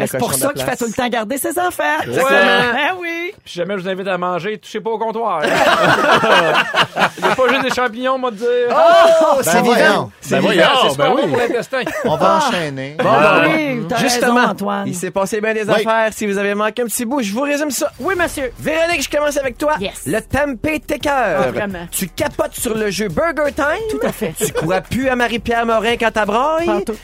oui. 0.02 0.08
C'est 0.08 0.18
pour 0.18 0.34
ça 0.34 0.52
qu'il 0.54 0.64
fait 0.64 0.76
tout 0.78 0.86
le 0.86 0.94
temps 0.94 1.08
garder 1.08 1.38
ses 1.38 1.58
enfants. 1.60 2.00
Exactement. 2.04 2.30
Ben 2.74 2.96
oui. 3.00 3.21
Si 3.46 3.58
jamais 3.60 3.76
je 3.78 3.82
vous 3.84 3.90
invite 3.90 4.08
à 4.08 4.18
manger, 4.18 4.58
touchez 4.58 4.80
pas 4.80 4.90
au 4.92 4.98
comptoir. 4.98 5.42
Il 7.18 7.26
n'y 7.26 7.32
a 7.32 7.36
pas 7.36 7.48
juste 7.50 7.64
des 7.64 7.70
champignons, 7.74 8.18
moi, 8.18 8.32
de 8.32 8.38
dire. 8.38 8.48
Oh, 8.72 9.38
c'est 9.42 9.54
ben 9.54 9.62
vivant. 9.62 9.74
voyons. 9.76 10.12
c'est 10.22 10.42
ben 10.42 10.50
vivant, 10.52 10.64
c'est 10.84 10.90
super 10.90 11.06
ben 11.06 11.16
bon 11.16 11.22
oui. 11.24 11.30
pour 11.30 11.38
l'intestin. 11.38 11.82
On 12.06 12.16
va 12.18 12.36
enchaîner. 12.38 12.96
Bon, 12.98 13.06
Ah 13.10 13.42
bon, 13.44 13.52
oui, 13.52 13.86
t'as 13.88 13.98
Justement, 13.98 14.36
raison, 14.36 14.48
Antoine. 14.50 14.84
il 14.88 14.96
s'est 14.96 15.12
passé 15.12 15.42
bien 15.42 15.54
des 15.54 15.64
Oui. 15.64 15.72
affaires. 15.74 16.10
Si 16.12 16.26
vous 16.26 16.38
avez 16.38 16.56
manqué 16.56 16.82
un 16.82 16.86
petit 16.86 17.06
bout, 17.06 17.22
je 17.22 17.32
vous 17.34 17.42
résume 17.42 17.72
ça. 17.72 17.92
Oui, 18.00 18.16
monsieur. 18.18 18.52
Véronique, 18.60 19.04
je 19.04 19.10
commence 19.16 19.38
avec 19.38 19.58
toi. 19.58 19.74
Yes. 19.80 20.04
Le 20.06 20.20
tempeh 20.22 20.80
Taker. 20.80 21.10
Ah, 21.12 21.52
vraiment. 21.52 21.88
Tu 21.92 22.08
capotes 22.08 22.54
sur 22.56 22.76
le 22.76 22.90
jeu 22.90 23.08
Burger 23.10 23.52
Time. 23.56 23.66
Tout 23.90 24.06
à 24.06 24.12
fait. 24.12 24.34
Tu 24.38 24.52
crois 24.54 24.82
plus 24.82 25.08
à 25.10 25.16
Marie-Pierre 25.16 25.66
Morin 25.66 25.96
quand 26.00 26.12
t'as. 26.12 26.26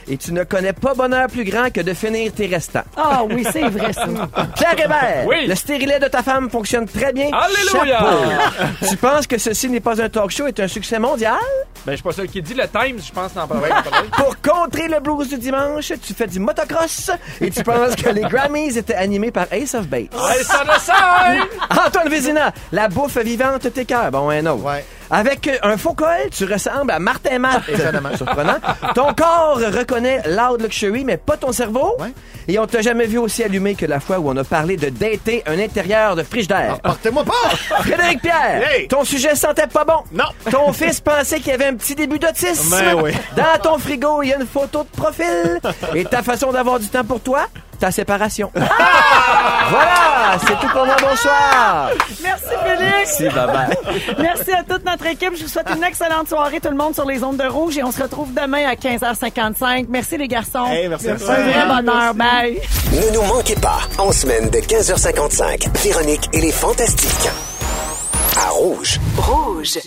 Et 0.07 0.17
tu 0.17 0.31
ne 0.33 0.43
connais 0.43 0.73
pas 0.73 0.93
bonheur 0.93 1.27
plus 1.27 1.43
grand 1.43 1.69
que 1.71 1.81
de 1.81 1.93
finir 1.93 2.31
tes 2.33 2.47
restants. 2.47 2.83
Ah 2.95 3.21
oui, 3.29 3.45
c'est 3.51 3.67
vrai 3.67 3.91
ça. 3.93 4.05
Pierre 4.55 4.73
Hébert, 4.73 5.25
Oui. 5.27 5.45
le 5.47 5.55
stérilet 5.55 5.99
de 5.99 6.07
ta 6.07 6.16
femme 6.23 6.49
fonctionne 6.49 6.85
très 6.85 7.13
bien. 7.13 7.29
Alléluia! 7.31 7.99
Chapeau. 7.99 8.85
tu 8.89 8.97
penses 8.97 9.27
que 9.27 9.37
ceci 9.37 9.69
n'est 9.69 9.79
pas 9.79 10.01
un 10.01 10.09
talk 10.09 10.31
show 10.31 10.47
est 10.47 10.59
un 10.59 10.67
succès 10.67 10.99
mondial? 10.99 11.37
Ben, 11.85 11.93
je 11.93 11.97
suis 11.97 12.03
pas 12.03 12.11
sûr 12.11 12.27
qui 12.27 12.41
dit 12.41 12.53
le 12.53 12.67
Times, 12.67 12.99
je 13.05 13.11
pense, 13.11 13.35
n'en 13.35 13.47
parler. 13.47 13.69
Pour 14.17 14.41
contrer 14.41 14.87
le 14.87 14.99
blues 14.99 15.29
du 15.29 15.37
dimanche, 15.37 15.93
tu 16.05 16.13
fais 16.13 16.27
du 16.27 16.39
motocross 16.39 17.11
et 17.39 17.49
tu 17.49 17.63
penses 17.63 17.95
que 17.95 18.09
les 18.09 18.21
Grammys 18.21 18.77
étaient 18.77 18.95
animés 18.95 19.31
par 19.31 19.45
Ace 19.51 19.73
of 19.73 19.87
Base. 19.87 20.07
Le 20.13 20.79
sait! 20.79 20.91
Antoine 21.69 22.09
Vézina, 22.09 22.53
la 22.71 22.87
bouffe 22.87 23.17
vivante 23.17 23.71
t'écœure. 23.73 24.11
Bon, 24.11 24.29
un 24.29 24.45
autre. 24.45 24.63
Ouais. 24.63 24.85
Avec 25.09 25.49
un 25.63 25.77
faux 25.77 25.93
col, 25.93 26.07
tu 26.31 26.45
ressembles 26.45 26.91
à 26.91 26.99
Martin 26.99 27.39
Matt. 27.39 27.61
Surprenant. 28.17 28.57
Ton 28.93 29.13
corps 29.13 29.57
reconnaît 29.59 30.21
Loud 30.27 30.61
Luxury, 30.61 31.03
mais 31.05 31.17
pas 31.17 31.37
ton 31.37 31.51
cerveau. 31.51 31.95
Ouais. 31.99 32.13
Et 32.49 32.59
on 32.59 32.65
t'a 32.67 32.81
jamais 32.81 33.05
vu 33.05 33.17
aussi 33.17 33.43
allumé 33.43 33.75
que 33.75 33.85
la 33.85 33.99
fois 33.99 34.19
où 34.19 34.29
on 34.29 34.35
a 34.37 34.43
parlé 34.43 34.75
de 34.77 34.89
dater 34.89 35.43
un 35.45 35.59
intérieur 35.59 36.15
de 36.15 36.23
frigidaire. 36.23 36.79
Partez-moi 36.81 37.23
pas! 37.23 37.49
Frédéric 37.81 38.21
Pierre, 38.21 38.63
Hey! 38.69 38.87
ton 38.87 39.03
sujet 39.03 39.35
sentait 39.35 39.67
pas 39.67 39.85
bon. 39.85 40.03
Non. 40.11 40.25
Ton 40.51 40.71
fils 40.73 40.99
pensait 41.01 41.37
qu'il 41.39 41.49
y 41.49 41.55
avait 41.55 41.65
un 41.67 41.75
petit 41.75 41.95
début 41.95 42.19
d'autisme. 42.19 42.69
Ben 42.71 42.95
oui. 43.01 43.11
Dans 43.35 43.59
ton 43.61 43.77
frigo, 43.77 44.21
il 44.23 44.29
y 44.29 44.33
a 44.33 44.37
une 44.37 44.47
photo 44.47 44.83
de 44.83 44.89
profil. 44.97 45.59
Et 45.95 46.05
ta 46.05 46.21
façon 46.23 46.51
d'avoir 46.51 46.79
du 46.79 46.87
temps 46.87 47.03
pour 47.03 47.19
toi, 47.21 47.47
ta 47.77 47.91
séparation. 47.91 48.51
voilà, 48.55 50.37
c'est 50.45 50.59
tout 50.59 50.71
pour 50.73 50.85
moi. 50.85 50.95
Bonsoir. 51.01 51.89
Merci 52.21 52.53
Félix. 52.63 53.19
Merci, 53.19 53.35
bye 53.35 53.47
bye. 53.47 53.77
Merci 54.19 54.51
à 54.51 54.63
toute 54.63 54.85
notre 54.85 55.05
équipe. 55.05 55.35
Je 55.35 55.43
vous 55.43 55.49
souhaite 55.49 55.69
une 55.75 55.83
excellente 55.83 56.27
soirée 56.27 56.59
tout 56.59 56.69
le 56.69 56.75
monde 56.75 56.93
sur 56.93 57.05
les 57.05 57.23
ondes 57.23 57.37
de 57.37 57.47
rouge 57.47 57.77
et 57.77 57.83
on 57.83 57.91
se 57.91 58.01
retrouve 58.01 58.33
demain 58.33 58.67
à 58.67 58.75
15h55. 58.75 59.85
Merci 59.89 60.17
les 60.17 60.27
garçons. 60.27 60.67
Hey, 60.67 60.87
merci 60.87 61.09
à 61.09 61.15
toi. 61.15 61.33
Un 61.33 61.49
vrai 61.49 61.81
bonheur. 61.81 62.13
Bye. 62.13 62.61
Ne 62.93 63.13
nous 63.13 63.23
manquez 63.23 63.55
pas, 63.55 63.79
en 63.97 64.11
semaine 64.11 64.49
de 64.49 64.59
15h55, 64.59 65.69
Véronique 65.83 66.29
et 66.33 66.41
les 66.41 66.51
Fantastiques. 66.51 67.29
À 68.37 68.49
Rouge. 68.49 68.99
Rouge. 69.17 69.79